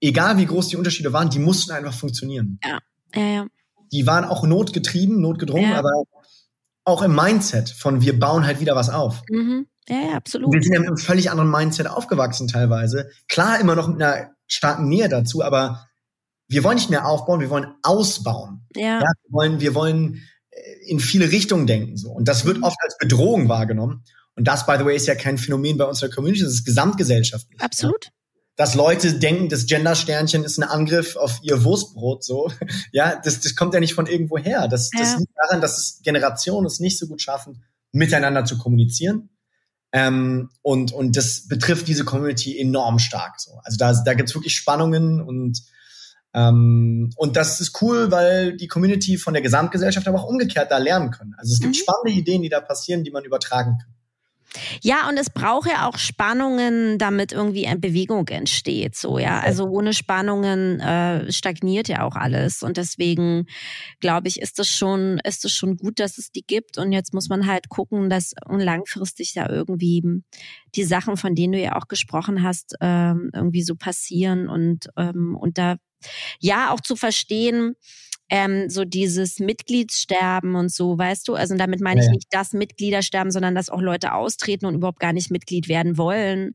egal 0.00 0.38
wie 0.38 0.46
groß 0.46 0.68
die 0.68 0.76
Unterschiede 0.76 1.12
waren, 1.12 1.28
die 1.28 1.38
mussten 1.38 1.72
einfach 1.72 1.92
funktionieren. 1.92 2.58
Ja, 2.64 2.78
ja, 3.14 3.28
ja. 3.28 3.46
Die 3.92 4.06
waren 4.06 4.24
auch 4.24 4.44
notgetrieben, 4.44 5.20
notgedrungen, 5.20 5.70
ja. 5.70 5.78
aber 5.78 6.04
auch 6.84 7.02
im 7.02 7.14
Mindset 7.14 7.70
von 7.70 8.00
wir 8.00 8.18
bauen 8.18 8.46
halt 8.46 8.60
wieder 8.60 8.74
was 8.74 8.90
auf. 8.90 9.22
Mhm. 9.30 9.66
Ja, 9.88 9.96
ja, 9.96 10.16
absolut. 10.16 10.52
Wir 10.52 10.62
sind 10.62 10.72
ja 10.72 10.80
mit 10.80 10.88
einem 10.88 10.96
völlig 10.96 11.30
anderen 11.30 11.50
Mindset 11.50 11.88
aufgewachsen 11.88 12.48
teilweise. 12.48 13.10
Klar, 13.28 13.60
immer 13.60 13.74
noch 13.74 13.88
mit 13.88 14.02
einer 14.02 14.30
starken 14.46 14.88
Nähe 14.88 15.08
dazu, 15.08 15.42
aber 15.42 15.88
wir 16.48 16.64
wollen 16.64 16.76
nicht 16.76 16.90
mehr 16.90 17.06
aufbauen, 17.06 17.40
wir 17.40 17.50
wollen 17.50 17.74
ausbauen. 17.82 18.66
Ja. 18.76 19.00
ja 19.00 19.00
wir 19.00 19.32
wollen, 19.32 19.60
wir 19.60 19.74
wollen 19.74 20.22
äh, 20.50 20.90
in 20.90 21.00
viele 21.00 21.30
Richtungen 21.30 21.66
denken 21.66 21.96
so. 21.96 22.10
Und 22.10 22.28
das 22.28 22.44
wird 22.44 22.58
mhm. 22.58 22.64
oft 22.64 22.76
als 22.82 22.96
Bedrohung 22.98 23.48
wahrgenommen. 23.48 24.04
Und 24.34 24.48
das, 24.48 24.66
by 24.66 24.76
the 24.78 24.84
way, 24.84 24.96
ist 24.96 25.06
ja 25.06 25.14
kein 25.14 25.38
Phänomen 25.38 25.76
bei 25.76 25.84
unserer 25.84 26.10
Community, 26.10 26.42
das 26.42 26.52
ist 26.52 26.64
gesamtgesellschaftlich. 26.64 27.60
Absolut. 27.60 28.06
Ja? 28.06 28.10
Dass 28.56 28.74
Leute 28.74 29.14
denken, 29.14 29.48
das 29.48 29.66
Gender-Sternchen 29.66 30.44
ist 30.44 30.58
ein 30.58 30.68
Angriff 30.68 31.16
auf 31.16 31.40
ihr 31.42 31.64
Wurstbrot, 31.64 32.22
so. 32.22 32.50
Ja, 32.92 33.20
das, 33.22 33.40
das 33.40 33.54
kommt 33.54 33.74
ja 33.74 33.80
nicht 33.80 33.94
von 33.94 34.06
irgendwo 34.06 34.38
her. 34.38 34.68
Das, 34.68 34.90
ja. 34.92 35.00
das 35.00 35.18
liegt 35.18 35.32
daran, 35.36 35.60
dass 35.60 35.78
es 35.78 36.00
Generationen 36.02 36.66
es 36.66 36.80
nicht 36.80 36.98
so 36.98 37.06
gut 37.06 37.22
schaffen, 37.22 37.64
miteinander 37.92 38.44
zu 38.44 38.58
kommunizieren 38.58 39.30
ähm, 39.92 40.48
und, 40.62 40.92
und 40.92 41.16
das 41.16 41.46
betrifft 41.48 41.86
diese 41.86 42.04
Community 42.04 42.58
enorm 42.58 42.98
stark. 42.98 43.38
So. 43.40 43.60
Also 43.62 43.76
da, 43.76 43.92
da 44.04 44.14
gibt's 44.14 44.34
wirklich 44.34 44.56
Spannungen 44.56 45.20
und 45.20 45.62
ähm, 46.34 47.10
und 47.16 47.36
das 47.36 47.60
ist 47.60 47.82
cool, 47.82 48.10
weil 48.10 48.56
die 48.56 48.66
Community 48.66 49.18
von 49.18 49.34
der 49.34 49.42
Gesamtgesellschaft 49.42 50.08
aber 50.08 50.18
auch 50.18 50.26
umgekehrt 50.28 50.70
da 50.70 50.78
lernen 50.78 51.10
können. 51.10 51.34
Also 51.36 51.52
es 51.52 51.60
gibt 51.60 51.76
mhm. 51.76 51.78
spannende 51.78 52.18
Ideen, 52.18 52.40
die 52.40 52.48
da 52.48 52.60
passieren, 52.60 53.04
die 53.04 53.10
man 53.10 53.24
übertragen 53.24 53.76
kann. 53.78 53.94
Ja, 54.82 55.08
und 55.08 55.16
es 55.16 55.30
braucht 55.30 55.68
ja 55.68 55.88
auch 55.88 55.98
Spannungen, 55.98 56.98
damit 56.98 57.32
irgendwie 57.32 57.66
eine 57.66 57.80
Bewegung 57.80 58.28
entsteht. 58.28 58.96
So, 58.96 59.18
ja. 59.18 59.40
Also 59.40 59.64
ohne 59.64 59.94
Spannungen 59.94 60.80
äh, 60.80 61.32
stagniert 61.32 61.88
ja 61.88 62.02
auch 62.02 62.16
alles. 62.16 62.62
Und 62.62 62.76
deswegen 62.76 63.46
glaube 64.00 64.28
ich, 64.28 64.40
ist 64.40 64.58
es 64.58 64.68
schon, 64.68 65.18
ist 65.24 65.44
es 65.44 65.52
schon 65.52 65.76
gut, 65.76 66.00
dass 66.00 66.18
es 66.18 66.30
die 66.32 66.44
gibt. 66.46 66.78
Und 66.78 66.92
jetzt 66.92 67.14
muss 67.14 67.28
man 67.28 67.46
halt 67.46 67.68
gucken, 67.68 68.10
dass 68.10 68.32
langfristig 68.48 69.32
da 69.34 69.48
irgendwie 69.48 70.22
die 70.74 70.84
Sachen, 70.84 71.16
von 71.16 71.34
denen 71.34 71.54
du 71.54 71.60
ja 71.60 71.76
auch 71.76 71.88
gesprochen 71.88 72.42
hast, 72.42 72.74
ähm, 72.80 73.30
irgendwie 73.34 73.62
so 73.62 73.74
passieren 73.74 74.48
und, 74.48 74.88
ähm, 74.96 75.36
und 75.36 75.58
da 75.58 75.76
ja 76.40 76.72
auch 76.72 76.80
zu 76.80 76.96
verstehen, 76.96 77.76
ähm, 78.32 78.70
so 78.70 78.86
dieses 78.86 79.40
Mitgliedssterben 79.40 80.54
und 80.54 80.72
so, 80.72 80.96
weißt 80.96 81.28
du? 81.28 81.34
Also 81.34 81.54
damit 81.54 81.82
meine 81.82 82.00
ich 82.00 82.06
ja. 82.06 82.12
nicht 82.12 82.28
das 82.30 82.54
Mitgliedersterben, 82.54 83.30
sondern 83.30 83.54
dass 83.54 83.68
auch 83.68 83.82
Leute 83.82 84.14
austreten 84.14 84.64
und 84.64 84.74
überhaupt 84.74 85.00
gar 85.00 85.12
nicht 85.12 85.30
Mitglied 85.30 85.68
werden 85.68 85.98
wollen. 85.98 86.54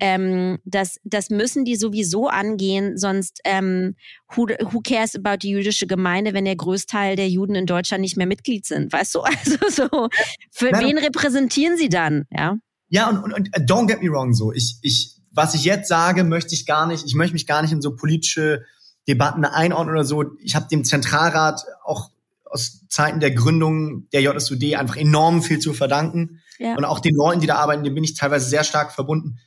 Ähm, 0.00 0.56
das, 0.64 0.98
das 1.04 1.28
müssen 1.28 1.66
die 1.66 1.76
sowieso 1.76 2.28
angehen, 2.28 2.96
sonst 2.96 3.40
ähm, 3.44 3.94
who, 4.34 4.46
who 4.72 4.80
cares 4.80 5.14
about 5.16 5.40
die 5.42 5.50
jüdische 5.50 5.86
Gemeinde, 5.86 6.32
wenn 6.32 6.46
der 6.46 6.56
Größteil 6.56 7.14
der 7.14 7.28
Juden 7.28 7.56
in 7.56 7.66
Deutschland 7.66 8.00
nicht 8.00 8.16
mehr 8.16 8.26
Mitglied 8.26 8.64
sind, 8.64 8.90
weißt 8.90 9.14
du? 9.14 9.20
Also 9.28 9.68
so, 9.68 10.08
für 10.50 10.70
Nein, 10.70 10.86
wen 10.86 10.98
repräsentieren 10.98 11.76
sie 11.76 11.90
dann, 11.90 12.24
ja? 12.30 12.56
Ja, 12.88 13.10
und, 13.10 13.22
und, 13.22 13.34
und 13.34 13.70
don't 13.70 13.86
get 13.86 14.02
me 14.02 14.08
wrong, 14.08 14.32
so 14.32 14.50
ich, 14.50 14.78
ich, 14.80 15.16
was 15.30 15.54
ich 15.54 15.64
jetzt 15.64 15.88
sage, 15.88 16.24
möchte 16.24 16.54
ich 16.54 16.64
gar 16.64 16.86
nicht, 16.86 17.04
ich 17.04 17.14
möchte 17.14 17.34
mich 17.34 17.46
gar 17.46 17.60
nicht 17.60 17.72
in 17.72 17.82
so 17.82 17.94
politische 17.94 18.64
Debatten 19.08 19.44
einordnen 19.44 19.94
oder 19.94 20.04
so. 20.04 20.24
Ich 20.38 20.54
habe 20.54 20.68
dem 20.68 20.84
Zentralrat 20.84 21.64
auch 21.82 22.10
aus 22.44 22.86
Zeiten 22.88 23.20
der 23.20 23.30
Gründung 23.30 24.08
der 24.10 24.22
JSUD 24.22 24.74
einfach 24.74 24.96
enorm 24.96 25.42
viel 25.42 25.58
zu 25.58 25.72
verdanken. 25.72 26.40
Ja. 26.58 26.74
Und 26.76 26.84
auch 26.84 27.00
den 27.00 27.14
Leuten, 27.14 27.40
die 27.40 27.46
da 27.46 27.56
arbeiten, 27.56 27.82
denen 27.84 27.94
bin 27.94 28.04
ich 28.04 28.14
teilweise 28.14 28.48
sehr 28.48 28.64
stark 28.64 28.92
verbunden. 28.92 29.38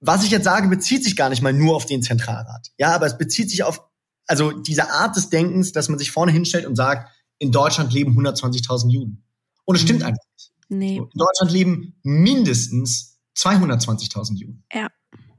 Was 0.00 0.24
ich 0.24 0.30
jetzt 0.30 0.44
sage, 0.44 0.68
bezieht 0.68 1.02
sich 1.02 1.16
gar 1.16 1.30
nicht 1.30 1.42
mal 1.42 1.52
nur 1.52 1.74
auf 1.74 1.86
den 1.86 2.02
Zentralrat. 2.02 2.70
Ja, 2.78 2.94
aber 2.94 3.06
es 3.06 3.18
bezieht 3.18 3.50
sich 3.50 3.64
auf, 3.64 3.82
also 4.26 4.52
diese 4.52 4.90
Art 4.90 5.16
des 5.16 5.30
Denkens, 5.30 5.72
dass 5.72 5.88
man 5.88 5.98
sich 5.98 6.10
vorne 6.10 6.32
hinstellt 6.32 6.66
und 6.66 6.76
sagt, 6.76 7.10
in 7.38 7.52
Deutschland 7.52 7.92
leben 7.92 8.16
120.000 8.18 8.90
Juden. 8.90 9.24
Und 9.64 9.76
es 9.76 9.82
stimmt 9.82 10.00
mhm. 10.00 10.06
einfach 10.06 10.24
nicht. 10.34 10.52
Nee. 10.68 10.96
In 10.98 11.08
Deutschland 11.14 11.52
leben 11.52 11.98
mindestens 12.02 13.18
220.000 13.36 14.36
Juden. 14.36 14.64
Ja. 14.72 14.88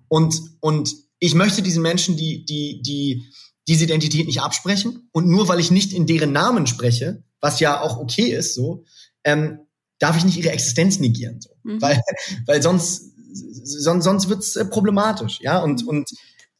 Und, 0.07 0.41
und 0.59 0.93
ich 1.19 1.35
möchte 1.35 1.61
diesen 1.61 1.81
Menschen 1.81 2.17
die, 2.17 2.45
die, 2.45 2.81
die, 2.81 3.31
diese 3.67 3.83
Identität 3.83 4.27
nicht 4.27 4.41
absprechen. 4.41 5.09
Und 5.11 5.27
nur 5.27 5.47
weil 5.47 5.59
ich 5.59 5.71
nicht 5.71 5.93
in 5.93 6.07
deren 6.07 6.31
Namen 6.31 6.67
spreche, 6.67 7.23
was 7.41 7.59
ja 7.59 7.81
auch 7.81 7.97
okay 7.97 8.31
ist, 8.33 8.55
so, 8.55 8.83
ähm, 9.23 9.59
darf 9.99 10.17
ich 10.17 10.25
nicht 10.25 10.37
ihre 10.37 10.51
Existenz 10.51 10.99
negieren, 10.99 11.41
so. 11.41 11.49
Mhm. 11.63 11.81
Weil, 11.81 12.01
weil 12.45 12.61
sonst, 12.61 13.11
sonst, 13.33 14.03
sonst 14.03 14.29
wird's 14.29 14.55
äh, 14.55 14.65
problematisch, 14.65 15.39
ja. 15.41 15.59
Und, 15.59 15.85
und, 15.87 16.09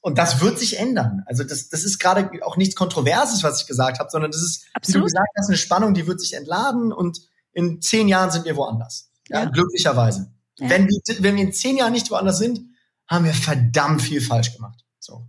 und 0.02 0.18
das 0.18 0.42
wird 0.42 0.60
sich 0.60 0.80
ändern. 0.80 1.24
Also 1.26 1.44
das, 1.44 1.70
das 1.70 1.84
ist 1.84 2.00
gerade 2.00 2.30
auch 2.44 2.58
nichts 2.58 2.76
Kontroverses, 2.76 3.44
was 3.44 3.62
ich 3.62 3.68
gesagt 3.68 4.00
habe, 4.00 4.10
sondern 4.10 4.32
das 4.32 4.42
ist, 4.42 4.66
Absolut. 4.74 4.96
wie 4.96 5.00
du 5.00 5.06
gesagt 5.06 5.30
hast, 5.38 5.48
eine 5.48 5.58
Spannung, 5.58 5.94
die 5.94 6.08
wird 6.08 6.20
sich 6.20 6.34
entladen 6.34 6.92
und 6.92 7.22
in 7.54 7.82
zehn 7.82 8.08
Jahren 8.08 8.32
sind 8.32 8.46
wir 8.46 8.56
woanders. 8.56 9.10
Ja, 9.30 9.44
ja. 9.44 9.50
glücklicherweise. 9.50 10.32
Ja. 10.60 10.70
Wenn, 10.70 10.88
wir, 10.88 11.00
wenn 11.20 11.36
wir 11.36 11.44
in 11.44 11.54
zehn 11.54 11.78
Jahren 11.78 11.94
nicht 11.94 12.10
woanders 12.12 12.38
sind, 12.38 12.62
haben 13.10 13.26
wir 13.26 13.34
verdammt 13.34 14.02
viel 14.02 14.22
falsch 14.22 14.54
gemacht. 14.54 14.86
So. 15.00 15.28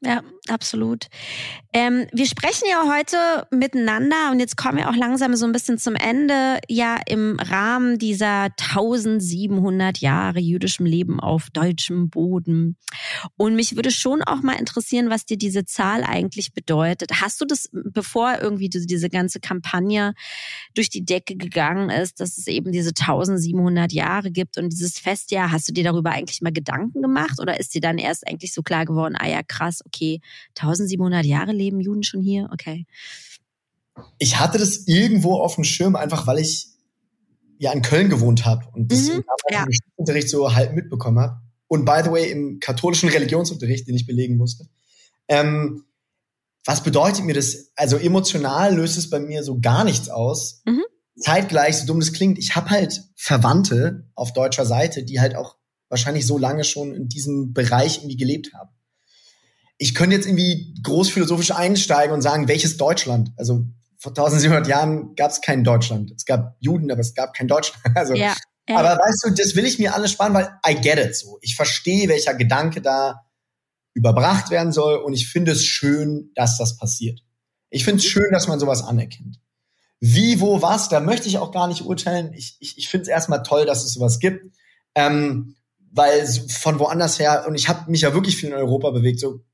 Ja, 0.00 0.22
absolut. 0.48 1.06
Ähm, 1.72 2.06
wir 2.12 2.26
sprechen 2.26 2.64
ja 2.70 2.84
heute 2.86 3.46
miteinander 3.50 4.30
und 4.30 4.40
jetzt 4.40 4.56
kommen 4.56 4.78
wir 4.78 4.90
auch 4.90 4.94
langsam 4.94 5.34
so 5.34 5.46
ein 5.46 5.52
bisschen 5.52 5.78
zum 5.78 5.96
Ende, 5.96 6.58
ja 6.68 6.98
im 7.06 7.38
Rahmen 7.40 7.98
dieser 7.98 8.44
1700 8.44 9.98
Jahre 9.98 10.38
jüdischem 10.38 10.86
Leben 10.86 11.18
auf 11.18 11.50
deutschem 11.50 12.10
Boden. 12.10 12.76
Und 13.36 13.56
mich 13.56 13.74
würde 13.74 13.90
schon 13.90 14.22
auch 14.22 14.42
mal 14.42 14.54
interessieren, 14.54 15.10
was 15.10 15.24
dir 15.24 15.36
diese 15.38 15.64
Zahl 15.64 16.04
eigentlich 16.04 16.52
bedeutet. 16.52 17.10
Hast 17.20 17.40
du 17.40 17.44
das, 17.44 17.70
bevor 17.72 18.38
irgendwie 18.40 18.68
diese 18.68 19.08
ganze 19.08 19.40
Kampagne 19.40 20.14
durch 20.74 20.90
die 20.90 21.04
Decke 21.04 21.36
gegangen 21.36 21.90
ist, 21.90 22.20
dass 22.20 22.38
es 22.38 22.46
eben 22.46 22.70
diese 22.70 22.90
1700 22.90 23.92
Jahre 23.92 24.30
gibt 24.30 24.58
und 24.58 24.70
dieses 24.70 24.98
Festjahr, 24.98 25.50
hast 25.50 25.68
du 25.68 25.72
dir 25.72 25.84
darüber 25.84 26.10
eigentlich 26.10 26.42
mal 26.42 26.52
Gedanken 26.52 27.02
gemacht 27.02 27.40
oder 27.40 27.58
ist 27.58 27.74
dir 27.74 27.80
dann 27.80 27.98
erst 27.98 28.26
eigentlich 28.28 28.52
so 28.52 28.62
klar 28.62 28.84
geworden, 28.84 29.16
ah 29.18 29.28
ja 29.28 29.42
krass, 29.42 29.82
okay, 29.86 30.20
1700 30.50 31.24
Jahre 31.24 31.52
leben 31.52 31.80
Juden 31.80 32.02
schon 32.02 32.22
hier, 32.22 32.48
okay. 32.52 32.86
Ich 34.18 34.38
hatte 34.38 34.58
das 34.58 34.86
irgendwo 34.86 35.36
auf 35.38 35.54
dem 35.54 35.64
Schirm, 35.64 35.96
einfach 35.96 36.26
weil 36.26 36.38
ich 36.38 36.68
ja 37.58 37.72
in 37.72 37.82
Köln 37.82 38.10
gewohnt 38.10 38.44
habe 38.44 38.66
und 38.72 38.90
das 38.90 39.08
mhm, 39.08 39.24
ja. 39.50 39.64
im 39.64 39.70
Unterricht 39.96 40.28
so 40.28 40.54
halb 40.54 40.74
mitbekommen 40.74 41.18
habe. 41.18 41.40
Und 41.68 41.84
by 41.84 42.00
the 42.04 42.10
way, 42.10 42.30
im 42.30 42.60
katholischen 42.60 43.08
Religionsunterricht, 43.08 43.88
den 43.88 43.94
ich 43.94 44.06
belegen 44.06 44.36
musste. 44.36 44.68
Ähm, 45.28 45.84
was 46.64 46.82
bedeutet 46.82 47.24
mir 47.24 47.34
das? 47.34 47.72
Also 47.76 47.96
emotional 47.96 48.74
löst 48.74 48.96
es 48.96 49.10
bei 49.10 49.20
mir 49.20 49.42
so 49.42 49.60
gar 49.60 49.84
nichts 49.84 50.08
aus. 50.08 50.62
Mhm. 50.66 50.82
Zeitgleich, 51.16 51.78
so 51.78 51.86
dumm 51.86 52.00
das 52.00 52.12
klingt, 52.12 52.38
ich 52.38 52.56
habe 52.56 52.70
halt 52.70 53.04
Verwandte 53.14 54.10
auf 54.14 54.32
deutscher 54.32 54.66
Seite, 54.66 55.04
die 55.04 55.20
halt 55.20 55.36
auch 55.36 55.56
wahrscheinlich 55.88 56.26
so 56.26 56.38
lange 56.38 56.64
schon 56.64 56.94
in 56.94 57.08
diesem 57.08 57.52
Bereich 57.52 57.98
irgendwie 57.98 58.16
gelebt 58.16 58.52
haben 58.54 58.73
ich 59.78 59.94
könnte 59.94 60.16
jetzt 60.16 60.26
irgendwie 60.26 60.74
groß 60.82 61.10
philosophisch 61.10 61.50
einsteigen 61.50 62.14
und 62.14 62.22
sagen, 62.22 62.48
welches 62.48 62.76
Deutschland? 62.76 63.32
Also 63.36 63.66
vor 63.98 64.10
1700 64.10 64.66
Jahren 64.68 65.14
gab 65.14 65.30
es 65.30 65.40
kein 65.40 65.64
Deutschland. 65.64 66.12
Es 66.16 66.24
gab 66.24 66.56
Juden, 66.60 66.90
aber 66.90 67.00
es 67.00 67.14
gab 67.14 67.34
kein 67.34 67.48
Deutschland. 67.48 67.82
Also, 67.96 68.14
ja, 68.14 68.36
ja. 68.68 68.76
Aber 68.76 68.98
weißt 68.98 69.24
du, 69.24 69.30
das 69.30 69.56
will 69.56 69.64
ich 69.64 69.78
mir 69.78 69.94
alles 69.94 70.12
sparen, 70.12 70.34
weil 70.34 70.50
I 70.66 70.74
get 70.74 70.98
it 70.98 71.16
so. 71.16 71.38
Ich 71.40 71.56
verstehe, 71.56 72.08
welcher 72.08 72.34
Gedanke 72.34 72.80
da 72.80 73.20
überbracht 73.94 74.50
werden 74.50 74.72
soll 74.72 74.96
und 74.96 75.12
ich 75.12 75.28
finde 75.28 75.52
es 75.52 75.64
schön, 75.64 76.32
dass 76.34 76.58
das 76.58 76.76
passiert. 76.76 77.20
Ich 77.70 77.84
finde 77.84 77.98
es 77.98 78.06
schön, 78.06 78.30
dass 78.32 78.48
man 78.48 78.60
sowas 78.60 78.82
anerkennt. 78.82 79.40
Wie, 80.00 80.40
wo, 80.40 80.60
was, 80.60 80.88
da 80.88 81.00
möchte 81.00 81.28
ich 81.28 81.38
auch 81.38 81.52
gar 81.52 81.68
nicht 81.68 81.82
urteilen. 81.82 82.32
Ich, 82.34 82.56
ich, 82.60 82.76
ich 82.76 82.88
finde 82.88 83.02
es 83.02 83.08
erstmal 83.08 83.42
toll, 83.42 83.64
dass 83.64 83.84
es 83.84 83.94
sowas 83.94 84.18
gibt. 84.18 84.54
Ähm, 84.94 85.56
weil 85.94 86.26
von 86.48 86.80
woanders 86.80 87.20
her, 87.20 87.44
und 87.46 87.54
ich 87.54 87.68
habe 87.68 87.90
mich 87.90 88.00
ja 88.00 88.12
wirklich 88.12 88.36
viel 88.36 88.48
in 88.48 88.54
Europa 88.54 88.90
bewegt, 88.90 89.20
so 89.20 89.44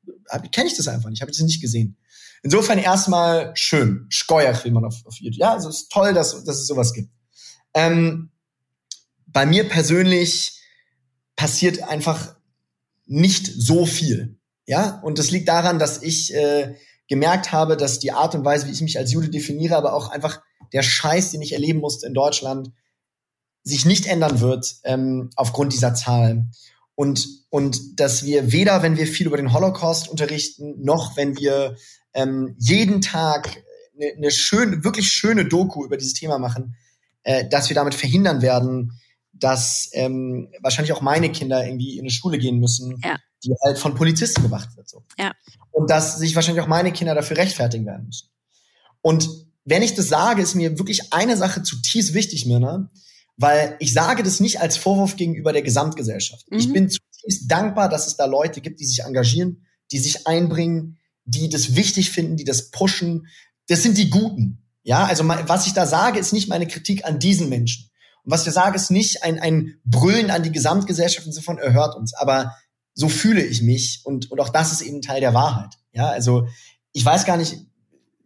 kenne 0.53 0.69
ich 0.69 0.77
das 0.77 0.89
einfach 0.89 1.11
nicht, 1.11 1.21
habe 1.21 1.31
ich 1.31 1.39
das 1.39 1.47
nicht 1.47 1.61
gesehen. 1.61 1.97
Insofern 2.43 2.79
erstmal 2.79 3.53
schön, 3.55 4.07
Steuer 4.09 4.59
will 4.65 4.73
man 4.73 4.85
auf, 4.85 5.05
auf 5.05 5.17
YouTube. 5.17 5.41
Ja, 5.41 5.53
also 5.53 5.69
es 5.69 5.83
ist 5.83 5.93
toll, 5.93 6.15
dass, 6.15 6.45
dass 6.45 6.59
es 6.59 6.67
sowas 6.67 6.95
gibt. 6.95 7.11
Ähm, 7.75 8.31
bei 9.27 9.47
mir 9.47 9.69
persönlich 9.69 10.59
passiert 11.37 11.83
einfach 11.83 12.37
nicht 13.07 13.47
so 13.47 13.87
viel. 13.87 14.39
Ja, 14.67 15.01
und 15.01 15.19
das 15.19 15.31
liegt 15.31 15.49
daran, 15.49 15.79
dass 15.79 16.03
ich 16.03 16.35
äh, 16.35 16.77
gemerkt 17.09 17.53
habe, 17.53 17.77
dass 17.77 17.99
die 17.99 18.13
Art 18.13 18.35
und 18.35 18.45
Weise, 18.45 18.67
wie 18.67 18.73
ich 18.73 18.81
mich 18.81 18.99
als 18.99 19.13
Jude 19.13 19.29
definiere, 19.29 19.77
aber 19.77 19.95
auch 19.95 20.11
einfach 20.11 20.41
der 20.73 20.83
Scheiß, 20.83 21.33
den 21.33 21.43
ich 21.43 21.53
erleben 21.53 21.81
musste 21.81 22.07
in 22.07 22.15
Deutschland, 22.15 22.71
sich 23.63 23.85
nicht 23.85 24.07
ändern 24.07 24.41
wird 24.41 24.77
ähm, 24.85 25.31
aufgrund 25.37 25.73
dieser 25.73 25.95
Zahlen. 25.95 26.53
Und, 27.01 27.47
und 27.49 27.99
dass 27.99 28.27
wir 28.27 28.53
weder, 28.53 28.83
wenn 28.83 28.99
wir 28.99 29.07
viel 29.07 29.27
über 29.27 29.39
den 29.39 29.55
Holocaust 29.55 30.11
unterrichten, 30.11 30.75
noch 30.85 31.17
wenn 31.17 31.35
wir 31.39 31.79
ähm, 32.13 32.55
jeden 32.59 33.01
Tag 33.01 33.57
eine, 33.97 34.13
eine 34.19 34.31
schöne, 34.31 34.85
wirklich 34.85 35.09
schöne 35.09 35.47
Doku 35.47 35.83
über 35.83 35.97
dieses 35.97 36.13
Thema 36.13 36.39
machen, 36.39 36.77
äh, 37.23 37.49
dass 37.49 37.71
wir 37.71 37.75
damit 37.75 37.95
verhindern 37.95 38.43
werden, 38.43 39.01
dass 39.33 39.89
ähm, 39.95 40.51
wahrscheinlich 40.61 40.93
auch 40.93 41.01
meine 41.01 41.33
Kinder 41.33 41.65
irgendwie 41.65 41.95
in 41.95 42.01
eine 42.01 42.11
Schule 42.11 42.37
gehen 42.37 42.59
müssen, 42.59 43.01
ja. 43.03 43.17
die 43.45 43.55
halt 43.65 43.79
von 43.79 43.95
Polizisten 43.95 44.43
bewacht 44.43 44.77
wird. 44.77 44.87
So. 44.87 45.03
Ja. 45.19 45.33
Und 45.71 45.89
dass 45.89 46.19
sich 46.19 46.35
wahrscheinlich 46.35 46.63
auch 46.63 46.69
meine 46.69 46.93
Kinder 46.93 47.15
dafür 47.15 47.39
rechtfertigen 47.39 47.87
werden 47.87 48.05
müssen. 48.05 48.29
Und 49.01 49.27
wenn 49.65 49.83
ich 49.83 49.95
das 49.95 50.09
sage, 50.09 50.43
ist 50.43 50.55
mir 50.55 50.79
wirklich 50.79 51.15
eine 51.15 51.39
Sache 51.39 51.63
zutiefst 51.63 52.13
wichtig, 52.13 52.45
Mirna, 52.45 52.91
weil 53.41 53.75
ich 53.79 53.95
sage 53.95 54.23
das 54.23 54.39
nicht 54.39 54.61
als 54.61 54.77
Vorwurf 54.77 55.17
gegenüber 55.17 55.55
der 55.55 55.63
Gesamtgesellschaft. 55.63 56.45
Mhm. 56.51 56.59
Ich 56.59 56.73
bin 56.73 56.91
zutiefst 56.91 57.51
dankbar, 57.51 57.89
dass 57.89 58.07
es 58.07 58.17
da 58.17 58.27
Leute 58.27 58.61
gibt, 58.61 58.81
die 58.81 58.85
sich 58.85 59.03
engagieren, 59.03 59.65
die 59.93 59.99
sich 59.99 60.27
einbringen, 60.27 60.99
die 61.25 61.49
das 61.49 61.75
wichtig 61.75 62.11
finden, 62.11 62.37
die 62.37 62.45
das 62.45 62.71
pushen. 62.71 63.29
Das 63.67 63.83
sind 63.83 63.97
die 63.97 64.11
Guten. 64.11 64.63
Ja, 64.83 65.07
also 65.07 65.27
was 65.27 65.67
ich 65.67 65.73
da 65.73 65.87
sage, 65.87 66.19
ist 66.19 66.35
nicht 66.35 66.49
meine 66.49 66.67
Kritik 66.67 67.07
an 67.07 67.19
diesen 67.19 67.49
Menschen. 67.49 67.91
Und 68.25 68.33
was 68.33 68.47
ich 68.47 68.53
sage, 68.53 68.77
ist 68.77 68.91
nicht 68.91 69.23
ein, 69.23 69.39
ein 69.39 69.79
Brüllen 69.85 70.31
an 70.31 70.43
die 70.43 70.53
Gesamtgesellschaft 70.53 71.27
und 71.27 71.33
so 71.33 71.41
von, 71.41 71.57
er 71.57 71.73
hört 71.73 71.97
uns. 71.97 72.13
Aber 72.13 72.55
so 72.93 73.09
fühle 73.09 73.43
ich 73.43 73.63
mich 73.63 74.03
und, 74.05 74.31
und 74.31 74.39
auch 74.39 74.51
das 74.51 74.71
ist 74.71 74.83
eben 74.83 75.01
Teil 75.01 75.23
der 75.23 75.33
Wahrheit. 75.33 75.75
Ja, 75.93 76.11
also 76.11 76.47
ich 76.93 77.05
weiß 77.05 77.25
gar 77.25 77.39
nicht, 77.39 77.57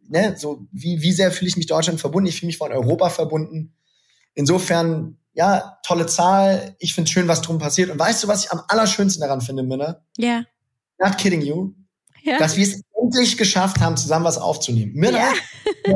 ne, 0.09 0.35
so 0.37 0.67
wie, 0.73 1.03
wie 1.03 1.13
sehr 1.13 1.31
fühle 1.31 1.49
ich 1.49 1.57
mich 1.57 1.67
Deutschland 1.67 2.01
verbunden. 2.01 2.29
Ich 2.29 2.41
fühle 2.41 2.49
mich 2.49 2.59
von 2.59 2.73
Europa 2.73 3.11
verbunden. 3.11 3.75
Insofern, 4.35 5.19
ja, 5.33 5.79
tolle 5.85 6.07
Zahl. 6.07 6.75
Ich 6.79 6.95
finde 6.95 7.11
schön, 7.11 7.29
was 7.29 7.43
drum 7.43 7.59
passiert. 7.59 7.91
Und 7.91 7.99
weißt 7.99 8.25
du, 8.25 8.29
was 8.29 8.45
ich 8.45 8.53
am 8.53 8.63
allerschönsten 8.69 9.21
daran 9.21 9.41
finde, 9.41 9.63
Minna? 9.63 10.01
Ja. 10.17 10.43
Not 10.99 11.19
kidding 11.19 11.43
you. 11.43 11.73
Ja. 12.23 12.39
Dass 12.39 12.57
wir 12.57 12.65
es 12.65 12.83
endlich 13.01 13.37
geschafft 13.37 13.81
haben, 13.81 13.97
zusammen 13.97 14.25
was 14.25 14.39
aufzunehmen. 14.39 14.93
Minna, 14.95 15.19
ja. 15.19 15.33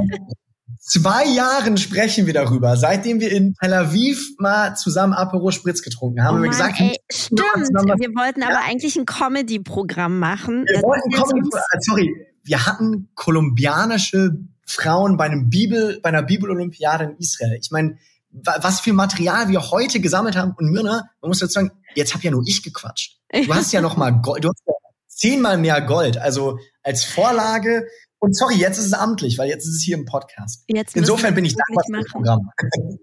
zwei 0.89 1.27
Jahren 1.27 1.77
sprechen 1.77 2.27
wir 2.27 2.33
darüber, 2.33 2.77
seitdem 2.77 3.21
wir 3.21 3.31
in 3.31 3.55
Tel 3.55 3.75
Aviv 3.75 4.35
mal 4.39 4.75
zusammen 4.75 5.13
Aperol 5.13 5.53
Spritz 5.53 5.83
getrunken 5.83 6.25
haben. 6.25 6.31
Oh 6.31 6.33
Mann, 6.35 6.45
wir 6.45 6.51
gesagt, 6.51 6.81
ey, 6.81 6.97
stimmt. 7.11 7.41
Wir 7.41 8.15
wollten 8.15 8.43
aber 8.43 8.61
eigentlich 8.65 8.97
ein 8.97 9.07
Comedy-Programm 9.07 10.19
machen. 10.19 10.65
Wir 10.67 10.75
das 10.75 10.83
wollten 10.83 11.11
Comedy, 11.11 11.49
sorry, 11.81 12.27
wir 12.43 12.67
hatten 12.67 13.11
kolumbianische 13.15 14.39
Frauen 14.65 15.17
bei 15.17 15.27
einem 15.27 15.51
Bibel, 15.51 16.01
bei 16.03 16.09
einer 16.09 16.23
Bibelolympiade 16.23 17.05
in 17.05 17.17
Israel. 17.19 17.59
Ich 17.61 17.71
meine, 17.71 17.99
was 18.31 18.81
für 18.81 18.93
Material 18.93 19.49
wir 19.49 19.71
heute 19.71 20.01
gesammelt 20.01 20.37
haben. 20.37 20.55
Und 20.57 20.71
Myrna, 20.71 21.05
man 21.21 21.29
muss 21.29 21.39
dazu 21.39 21.53
sagen, 21.53 21.71
jetzt 21.95 22.15
hab 22.15 22.23
ja 22.23 22.31
nur 22.31 22.43
ich 22.47 22.63
gequatscht. 22.63 23.19
Du 23.33 23.55
hast 23.55 23.73
ja 23.73 23.81
noch 23.81 23.97
mal 23.97 24.11
Gold, 24.11 24.45
du 24.45 24.49
hast 24.49 24.63
ja 24.67 24.75
zehnmal 25.07 25.59
mehr 25.59 25.81
Gold. 25.83 26.19
Also 26.19 26.59
als 26.83 27.05
Vorlage. 27.05 27.87
Und 28.21 28.37
sorry, 28.37 28.57
jetzt 28.57 28.79
ist 28.79 28.87
es 28.87 28.93
amtlich, 28.93 29.39
weil 29.39 29.49
jetzt 29.49 29.65
ist 29.67 29.77
es 29.77 29.83
hier 29.83 29.97
im 29.97 30.05
Podcast. 30.05 30.65
Jetzt 30.67 30.97
Insofern 30.97 31.35
bin 31.35 31.45
ich 31.45 31.55
dankbar 31.55 31.85
für 31.87 32.03
das 32.03 32.13
Programm. 32.13 32.51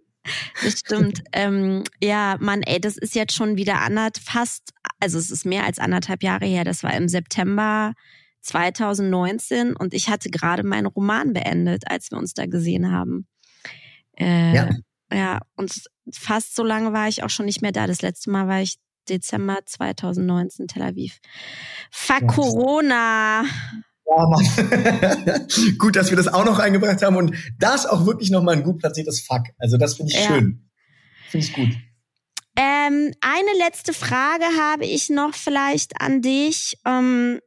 Das 0.63 0.80
stimmt. 0.80 1.21
ähm, 1.34 1.84
ja, 2.01 2.38
Mann, 2.39 2.63
ey, 2.63 2.82
das 2.82 2.97
ist 2.97 3.13
jetzt 3.13 3.36
schon 3.36 3.57
wieder 3.57 3.82
anderthalb, 3.82 4.17
fast, 4.17 4.71
also 4.99 5.19
es 5.19 5.30
ist 5.30 5.45
mehr 5.45 5.65
als 5.65 5.78
anderthalb 5.78 6.23
Jahre 6.23 6.47
her. 6.47 6.63
Das 6.63 6.82
war 6.82 6.95
im 6.95 7.07
September 7.07 7.93
2019 8.41 9.76
und 9.76 9.93
ich 9.93 10.09
hatte 10.09 10.32
gerade 10.32 10.63
meinen 10.63 10.88
Roman 10.88 11.34
beendet, 11.34 11.84
als 11.86 12.09
wir 12.09 12.17
uns 12.17 12.34
da 12.34 12.47
gesehen 12.47 12.91
haben. 12.91 13.28
Äh, 14.17 14.55
ja. 14.55 14.69
Ja, 15.12 15.41
und 15.56 15.84
fast 16.12 16.56
so 16.56 16.64
lange 16.64 16.93
war 16.93 17.08
ich 17.08 17.24
auch 17.24 17.30
schon 17.30 17.45
nicht 17.45 17.62
mehr 17.62 17.72
da. 17.72 17.88
Das 17.88 18.01
letzte 18.01 18.30
Mal 18.30 18.47
war 18.47 18.62
ich 18.62 18.78
Dezember 19.08 19.60
2019 19.66 20.68
Tel 20.68 20.82
Aviv. 20.84 21.20
Fuck 21.91 22.22
ja. 22.22 22.28
Corona. 22.28 23.43
Ja, 24.08 24.28
Mann. 24.28 25.47
gut, 25.78 25.95
dass 25.95 26.10
wir 26.10 26.18
das 26.18 26.28
auch 26.28 26.45
noch 26.45 26.60
eingebracht 26.60 27.01
haben 27.01 27.16
und 27.16 27.36
das 27.58 27.86
auch 27.86 28.06
wirklich 28.06 28.30
nochmal 28.32 28.56
ein 28.56 28.64
gut 28.64 28.80
platziertes 28.80 29.22
Fuck. 29.22 29.43
Also 29.58 29.78
das 29.78 29.95
finde 29.95 30.14
ich 30.14 30.20
ja. 30.20 30.28
schön. 30.28 30.70
Finde 31.30 31.45
ich 31.45 31.53
gut. 31.53 31.70
Ähm, 32.58 33.14
eine 33.20 33.58
letzte 33.58 33.93
Frage 33.93 34.45
habe 34.60 34.86
ich 34.86 35.10
noch 35.10 35.34
vielleicht 35.34 36.01
an 36.01 36.22
dich. 36.22 36.78
Ähm, 36.86 37.39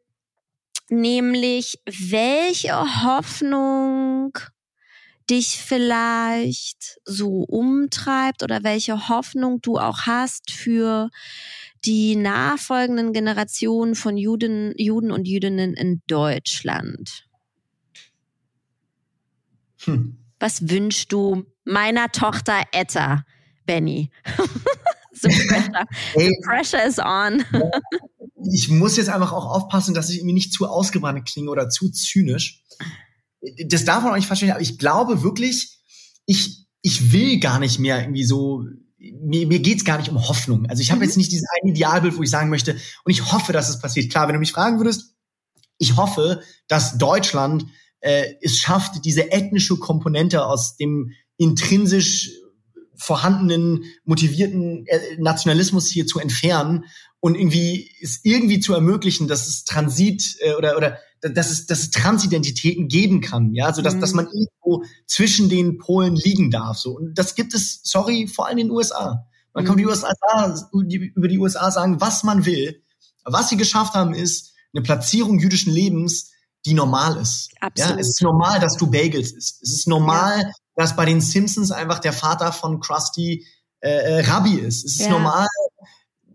nämlich 0.90 1.80
welche 1.86 3.04
Hoffnung 3.04 4.32
dich 5.30 5.58
vielleicht 5.62 7.00
so 7.04 7.44
umtreibt 7.44 8.42
oder 8.42 8.62
welche 8.62 9.08
Hoffnung 9.08 9.60
du 9.60 9.78
auch 9.78 10.00
hast 10.06 10.50
für 10.50 11.10
die 11.84 12.16
nachfolgenden 12.16 13.12
Generationen 13.12 13.94
von 13.94 14.16
Juden, 14.16 14.74
Juden 14.76 15.10
und 15.10 15.26
Jüdinnen 15.28 15.74
in 15.74 16.02
Deutschland? 16.06 17.26
Hm. 19.84 20.18
Was 20.40 20.68
wünschst 20.68 21.12
du 21.12 21.44
meiner 21.64 22.10
Tochter 22.10 22.62
Etta, 22.72 23.24
Benny? 23.66 24.10
the, 25.12 25.28
pressure. 25.28 25.86
the 26.14 26.36
pressure 26.44 26.84
is 26.86 26.98
on. 26.98 27.44
ich 28.52 28.68
muss 28.68 28.96
jetzt 28.96 29.08
einfach 29.08 29.32
auch 29.32 29.46
aufpassen, 29.46 29.94
dass 29.94 30.10
ich 30.10 30.18
irgendwie 30.18 30.34
nicht 30.34 30.52
zu 30.52 30.68
ausgebrannt 30.68 31.26
klinge 31.28 31.50
oder 31.50 31.68
zu 31.68 31.90
zynisch. 31.90 32.62
Das 33.66 33.84
darf 33.84 34.02
man 34.02 34.12
auch 34.12 34.16
nicht 34.16 34.26
verstehen, 34.26 34.50
aber 34.50 34.60
ich 34.60 34.78
glaube 34.78 35.22
wirklich, 35.22 35.78
ich, 36.26 36.66
ich 36.82 37.12
will 37.12 37.38
gar 37.38 37.58
nicht 37.58 37.78
mehr 37.78 38.00
irgendwie 38.00 38.24
so 38.24 38.64
mir, 38.98 39.46
mir 39.46 39.60
geht's 39.60 39.84
gar 39.84 39.98
nicht 39.98 40.10
um 40.10 40.28
Hoffnung. 40.28 40.66
Also 40.66 40.82
ich 40.82 40.90
habe 40.90 41.00
mhm. 41.00 41.04
jetzt 41.04 41.16
nicht 41.16 41.30
dieses 41.30 41.46
ein 41.62 41.68
Idealbild, 41.68 42.16
wo 42.16 42.22
ich 42.22 42.30
sagen 42.30 42.50
möchte, 42.50 42.72
und 43.04 43.12
ich 43.12 43.32
hoffe, 43.32 43.52
dass 43.52 43.68
es 43.68 43.78
passiert. 43.78 44.10
Klar, 44.10 44.26
wenn 44.26 44.34
du 44.34 44.40
mich 44.40 44.52
fragen 44.52 44.78
würdest, 44.78 45.14
ich 45.78 45.96
hoffe, 45.96 46.42
dass 46.66 46.98
Deutschland 46.98 47.66
äh, 48.00 48.34
es 48.42 48.58
schafft, 48.58 49.04
diese 49.04 49.30
ethnische 49.30 49.76
Komponente 49.76 50.44
aus 50.44 50.76
dem 50.76 51.12
intrinsisch 51.36 52.30
vorhandenen, 52.96 53.84
motivierten 54.04 54.84
äh, 54.86 54.98
Nationalismus 55.18 55.88
hier 55.88 56.06
zu 56.06 56.18
entfernen 56.18 56.84
und 57.20 57.36
irgendwie 57.36 57.90
es 58.02 58.20
irgendwie 58.24 58.58
zu 58.58 58.74
ermöglichen, 58.74 59.28
dass 59.28 59.46
es 59.46 59.64
Transit 59.64 60.36
äh, 60.40 60.54
oder 60.54 60.76
oder 60.76 60.98
dass 61.20 61.50
es, 61.50 61.66
dass 61.66 61.80
es 61.80 61.90
Transidentitäten 61.90 62.88
geben 62.88 63.20
kann, 63.20 63.52
ja, 63.54 63.72
so 63.72 63.82
dass, 63.82 63.94
mhm. 63.94 64.00
dass 64.00 64.12
man 64.12 64.26
irgendwo 64.26 64.84
zwischen 65.06 65.48
den 65.48 65.78
Polen 65.78 66.16
liegen 66.16 66.50
darf, 66.50 66.78
so. 66.78 66.96
Und 66.96 67.18
das 67.18 67.34
gibt 67.34 67.54
es, 67.54 67.80
sorry, 67.82 68.28
vor 68.28 68.46
allem 68.46 68.58
in 68.58 68.66
den 68.68 68.76
USA. 68.76 69.26
Man 69.54 69.64
mhm. 69.64 69.68
kann 69.68 69.76
die 69.76 69.86
USA, 69.86 70.12
über 70.72 71.28
die 71.28 71.38
USA 71.38 71.70
sagen, 71.70 72.00
was 72.00 72.22
man 72.24 72.46
will. 72.46 72.82
Was 73.24 73.48
sie 73.48 73.56
geschafft 73.56 73.94
haben, 73.94 74.14
ist 74.14 74.52
eine 74.72 74.82
Platzierung 74.82 75.38
jüdischen 75.38 75.72
Lebens, 75.72 76.30
die 76.66 76.74
normal 76.74 77.16
ist. 77.16 77.50
Absolut. 77.60 77.94
Ja, 77.94 78.00
es 78.00 78.08
ist 78.08 78.22
normal, 78.22 78.60
dass 78.60 78.76
du 78.76 78.90
Bagels 78.90 79.32
isst. 79.32 79.62
Es 79.62 79.72
ist 79.72 79.88
normal, 79.88 80.42
ja. 80.42 80.52
dass 80.76 80.96
bei 80.96 81.04
den 81.04 81.20
Simpsons 81.20 81.70
einfach 81.70 81.98
der 81.98 82.12
Vater 82.12 82.52
von 82.52 82.80
Krusty 82.80 83.46
äh, 83.80 83.88
äh 83.88 84.20
Rabbi 84.20 84.54
ist. 84.54 84.84
Es 84.84 85.00
ist 85.00 85.06
ja. 85.06 85.10
normal, 85.10 85.46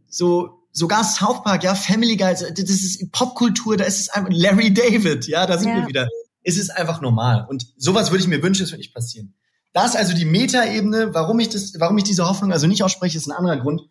so 0.08 0.63
sogar 0.74 1.04
South 1.04 1.44
Park, 1.44 1.64
ja, 1.64 1.76
Family 1.76 2.18
Guy, 2.18 2.34
das 2.34 2.52
ist 2.52 3.12
Popkultur, 3.12 3.78
da 3.78 3.86
ist 3.86 4.00
es 4.02 4.10
einfach 4.10 4.30
Larry 4.32 4.74
David, 4.74 5.28
ja, 5.28 5.46
da 5.46 5.58
sind 5.58 5.70
ja. 5.70 5.76
wir 5.78 5.88
wieder. 5.88 6.10
Es 6.44 6.58
ist 6.58 6.70
einfach 6.72 7.00
normal. 7.00 7.46
Und 7.48 7.68
sowas 7.78 8.12
würde 8.12 8.24
ich 8.24 8.28
mir 8.28 8.44
wünschen, 8.44 8.64
es 8.64 8.72
wird 8.72 8.80
nicht 8.80 8.94
passieren. 8.94 9.34
Das 9.72 9.92
ist 9.92 9.96
also 9.96 10.14
die 10.14 10.26
Metaebene, 10.26 11.14
warum 11.14 11.40
ich 11.40 11.50
das, 11.50 11.80
warum 11.80 11.98
ich 11.98 12.04
diese 12.04 12.28
Hoffnung 12.28 12.52
also 12.52 12.68
nicht 12.68 12.84
ausspreche, 12.84 13.18
ist 13.18 13.28
ein 13.28 13.32
anderer 13.32 13.58
Grund. 13.58 13.82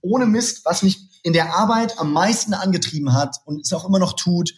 Ohne 0.00 0.26
Mist, 0.26 0.64
was 0.64 0.82
mich 0.82 1.08
in 1.22 1.32
der 1.32 1.54
Arbeit 1.54 1.98
am 1.98 2.12
meisten 2.12 2.52
angetrieben 2.52 3.14
hat 3.14 3.36
und 3.46 3.60
es 3.60 3.72
auch 3.72 3.86
immer 3.88 3.98
noch 3.98 4.12
tut, 4.14 4.54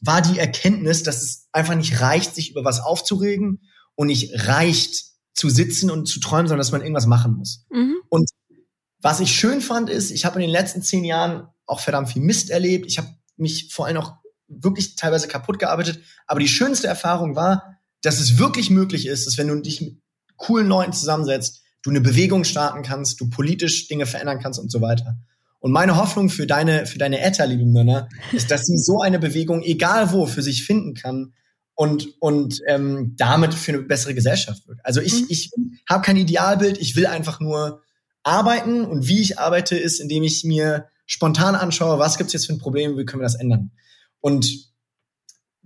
war 0.00 0.22
die 0.22 0.38
Erkenntnis, 0.38 1.02
dass 1.02 1.22
es 1.22 1.48
einfach 1.52 1.74
nicht 1.74 2.00
reicht, 2.00 2.34
sich 2.34 2.50
über 2.50 2.64
was 2.64 2.80
aufzuregen 2.80 3.60
und 3.94 4.06
nicht 4.06 4.48
reicht 4.48 5.04
zu 5.34 5.50
sitzen 5.50 5.90
und 5.90 6.06
zu 6.06 6.18
träumen, 6.18 6.48
sondern 6.48 6.60
dass 6.60 6.72
man 6.72 6.80
irgendwas 6.80 7.06
machen 7.06 7.34
muss. 7.34 7.64
Mhm. 7.70 7.96
Und 8.08 8.30
was 9.00 9.20
ich 9.20 9.32
schön 9.32 9.60
fand, 9.60 9.90
ist, 9.90 10.10
ich 10.10 10.24
habe 10.24 10.36
in 10.36 10.42
den 10.42 10.50
letzten 10.50 10.82
zehn 10.82 11.04
Jahren 11.04 11.48
auch 11.66 11.80
verdammt 11.80 12.10
viel 12.10 12.22
Mist 12.22 12.50
erlebt. 12.50 12.86
Ich 12.86 12.98
habe 12.98 13.08
mich 13.36 13.72
vor 13.72 13.86
allem 13.86 13.98
auch 13.98 14.14
wirklich 14.48 14.96
teilweise 14.96 15.28
kaputt 15.28 15.58
gearbeitet. 15.58 16.00
Aber 16.26 16.40
die 16.40 16.48
schönste 16.48 16.86
Erfahrung 16.86 17.36
war, 17.36 17.78
dass 18.02 18.20
es 18.20 18.38
wirklich 18.38 18.70
möglich 18.70 19.06
ist, 19.06 19.26
dass 19.26 19.38
wenn 19.38 19.48
du 19.48 19.60
dich 19.60 19.80
mit 19.80 19.98
coolen 20.36 20.68
Leuten 20.68 20.92
zusammensetzt, 20.92 21.62
du 21.82 21.90
eine 21.90 22.00
Bewegung 22.00 22.44
starten 22.44 22.82
kannst, 22.82 23.20
du 23.20 23.28
politisch 23.30 23.88
Dinge 23.88 24.06
verändern 24.06 24.40
kannst 24.40 24.58
und 24.58 24.70
so 24.70 24.80
weiter. 24.80 25.16
Und 25.60 25.72
meine 25.72 25.96
Hoffnung 25.96 26.28
für 26.28 26.46
deine, 26.46 26.86
für 26.86 26.98
deine 26.98 27.20
Etta, 27.20 27.44
liebe 27.44 27.64
Männer, 27.64 28.08
ist, 28.32 28.50
dass 28.50 28.66
sie 28.66 28.78
so 28.78 29.00
eine 29.00 29.18
Bewegung, 29.18 29.62
egal 29.62 30.12
wo, 30.12 30.26
für 30.26 30.42
sich 30.42 30.64
finden 30.64 30.94
kann 30.94 31.32
und, 31.74 32.08
und 32.20 32.60
ähm, 32.68 33.14
damit 33.16 33.54
für 33.54 33.72
eine 33.72 33.82
bessere 33.82 34.14
Gesellschaft 34.14 34.66
wird. 34.68 34.78
Also 34.84 35.00
ich, 35.00 35.22
mhm. 35.22 35.26
ich 35.28 35.50
habe 35.88 36.04
kein 36.04 36.16
Idealbild, 36.16 36.78
ich 36.78 36.96
will 36.96 37.06
einfach 37.06 37.40
nur 37.40 37.82
arbeiten 38.26 38.84
und 38.84 39.06
wie 39.06 39.20
ich 39.20 39.38
arbeite, 39.38 39.76
ist, 39.76 40.00
indem 40.00 40.24
ich 40.24 40.44
mir 40.44 40.88
spontan 41.06 41.54
anschaue, 41.54 41.98
was 41.98 42.18
gibt's 42.18 42.32
jetzt 42.32 42.46
für 42.46 42.52
ein 42.52 42.58
Problem, 42.58 42.98
wie 42.98 43.04
können 43.04 43.20
wir 43.20 43.26
das 43.26 43.36
ändern. 43.36 43.70
Und 44.20 44.66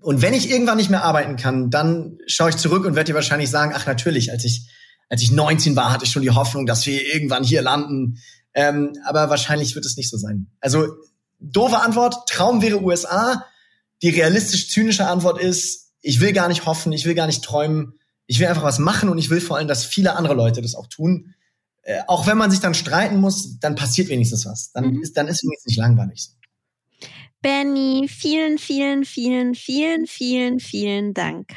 und 0.03 0.23
wenn 0.23 0.33
ich 0.33 0.51
irgendwann 0.51 0.79
nicht 0.79 0.89
mehr 0.89 1.05
arbeiten 1.05 1.37
kann, 1.37 1.69
dann 1.69 2.19
schaue 2.27 2.49
ich 2.49 2.57
zurück 2.57 2.87
und 2.87 2.97
werde 2.97 3.13
dir 3.13 3.15
wahrscheinlich 3.15 3.51
sagen, 3.51 3.73
ach 3.75 3.87
natürlich, 3.87 4.31
als 4.33 4.45
ich 4.45 4.67
als 5.11 5.23
ich 5.23 5.33
19 5.33 5.75
war, 5.77 5.93
hatte 5.93 6.05
ich 6.05 6.11
schon 6.11 6.23
die 6.23 6.31
Hoffnung, 6.31 6.67
dass 6.67 6.87
wir 6.87 7.05
irgendwann 7.13 7.43
hier 7.43 7.63
landen. 7.63 8.19
Ähm, 8.55 8.93
aber 9.05 9.29
wahrscheinlich 9.29 9.75
wird 9.75 9.85
es 9.85 9.97
nicht 9.97 10.09
so 10.09 10.17
sein. 10.17 10.47
Also 10.61 10.87
doofe 11.41 11.81
Antwort, 11.81 12.29
Traum 12.29 12.63
wäre 12.63 12.83
USA. 12.83 13.45
Die 14.03 14.11
realistisch 14.11 14.71
zynische 14.71 15.09
Antwort 15.09 15.41
ist, 15.41 15.93
ich 16.01 16.21
will 16.21 16.33
gar 16.33 16.49
nicht 16.49 16.65
hoffen, 16.65 16.93
ich 16.93 17.05
will 17.05 17.15
gar 17.15 17.27
nicht 17.27 17.43
träumen. 17.43 17.95
Ich 18.27 18.39
will 18.39 18.47
einfach 18.47 18.63
was 18.63 18.79
machen 18.79 19.09
und 19.09 19.19
ich 19.19 19.29
will 19.29 19.41
vor 19.41 19.57
allem, 19.57 19.69
dass 19.69 19.85
viele 19.85 20.15
andere 20.15 20.35
Leute 20.35 20.63
das 20.63 20.77
auch 20.77 20.87
tun. 20.87 21.35
Äh, 21.83 22.01
auch 22.07 22.26
wenn 22.26 22.39
man 22.39 22.51
sich 22.51 22.61
dann 22.61 22.74
streiten 22.74 23.20
muss, 23.20 23.59
dann 23.59 23.74
passiert 23.74 24.09
wenigstens 24.09 24.47
was. 24.47 24.72
Dann, 24.72 24.93
mhm. 24.93 25.03
ist, 25.03 25.16
dann 25.16 25.28
ist 25.28 25.43
wenigstens 25.43 25.70
nicht 25.70 25.78
langweilig. 25.78 26.31
Benny, 27.43 28.07
vielen, 28.09 28.59
vielen, 28.59 29.05
vielen, 29.05 29.55
vielen, 29.55 30.07
vielen, 30.07 30.61
vielen 30.61 31.14
Dank. 31.14 31.49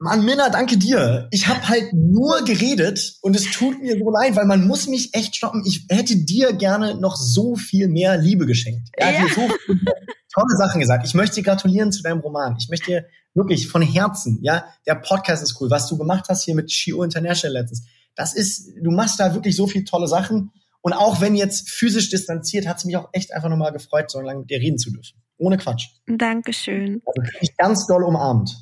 Mann, 0.00 0.24
Minna, 0.24 0.48
danke 0.48 0.76
dir. 0.76 1.26
Ich 1.32 1.48
habe 1.48 1.68
halt 1.68 1.92
nur 1.92 2.44
geredet 2.44 3.16
und 3.20 3.34
es 3.34 3.50
tut 3.50 3.82
mir 3.82 3.98
so 3.98 4.10
leid, 4.10 4.36
weil 4.36 4.46
man 4.46 4.64
muss 4.64 4.86
mich 4.86 5.12
echt 5.12 5.34
stoppen. 5.34 5.64
Ich 5.66 5.86
hätte 5.88 6.16
dir 6.16 6.52
gerne 6.52 6.94
noch 6.94 7.16
so 7.16 7.56
viel 7.56 7.88
mehr 7.88 8.16
Liebe 8.16 8.46
geschenkt. 8.46 8.90
Er 8.92 9.10
ja. 9.10 9.18
hat 9.18 9.28
mir 9.28 9.34
so 9.34 9.48
viele 9.66 9.80
tolle 10.32 10.56
Sachen 10.56 10.80
gesagt. 10.80 11.04
Ich 11.04 11.14
möchte 11.14 11.36
dir 11.36 11.42
gratulieren 11.42 11.90
zu 11.90 12.02
deinem 12.02 12.20
Roman. 12.20 12.54
Ich 12.60 12.68
möchte 12.68 12.86
dir 12.86 13.06
wirklich 13.34 13.66
von 13.66 13.82
Herzen, 13.82 14.38
ja, 14.40 14.66
der 14.86 14.94
Podcast 14.94 15.42
ist 15.42 15.60
cool. 15.60 15.68
Was 15.68 15.88
du 15.88 15.98
gemacht 15.98 16.26
hast 16.28 16.44
hier 16.44 16.54
mit 16.54 16.70
Shio 16.70 17.02
International 17.02 17.60
letztens, 17.60 17.84
das 18.18 18.34
ist, 18.34 18.72
du 18.82 18.90
machst 18.90 19.20
da 19.20 19.32
wirklich 19.32 19.54
so 19.54 19.68
viele 19.68 19.84
tolle 19.84 20.08
Sachen. 20.08 20.50
Und 20.80 20.92
auch 20.92 21.20
wenn 21.20 21.36
jetzt 21.36 21.70
physisch 21.70 22.10
distanziert, 22.10 22.66
hat 22.66 22.78
es 22.78 22.84
mich 22.84 22.96
auch 22.96 23.08
echt 23.12 23.32
einfach 23.32 23.48
nochmal 23.48 23.72
gefreut, 23.72 24.10
so 24.10 24.20
lange 24.20 24.40
mit 24.40 24.50
dir 24.50 24.58
reden 24.58 24.76
zu 24.76 24.90
dürfen. 24.90 25.22
Ohne 25.36 25.56
Quatsch. 25.56 25.86
Dankeschön. 26.06 27.00
Also 27.06 27.22
ich 27.40 27.56
ganz 27.56 27.86
doll 27.86 28.02
umarmt. 28.02 28.56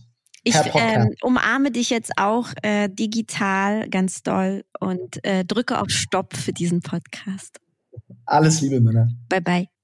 Ich 0.44 0.54
ähm, 0.74 1.10
umarme 1.22 1.70
dich 1.70 1.88
jetzt 1.88 2.12
auch 2.18 2.50
äh, 2.62 2.88
digital 2.88 3.88
ganz 3.88 4.22
doll 4.22 4.62
und 4.78 5.24
äh, 5.24 5.44
drücke 5.44 5.80
auf 5.80 5.88
Stopp 5.88 6.36
für 6.36 6.52
diesen 6.52 6.82
Podcast. 6.82 7.58
Alles 8.26 8.60
Liebe, 8.60 8.80
Männer. 8.80 9.08
Bye, 9.28 9.40
bye. 9.40 9.75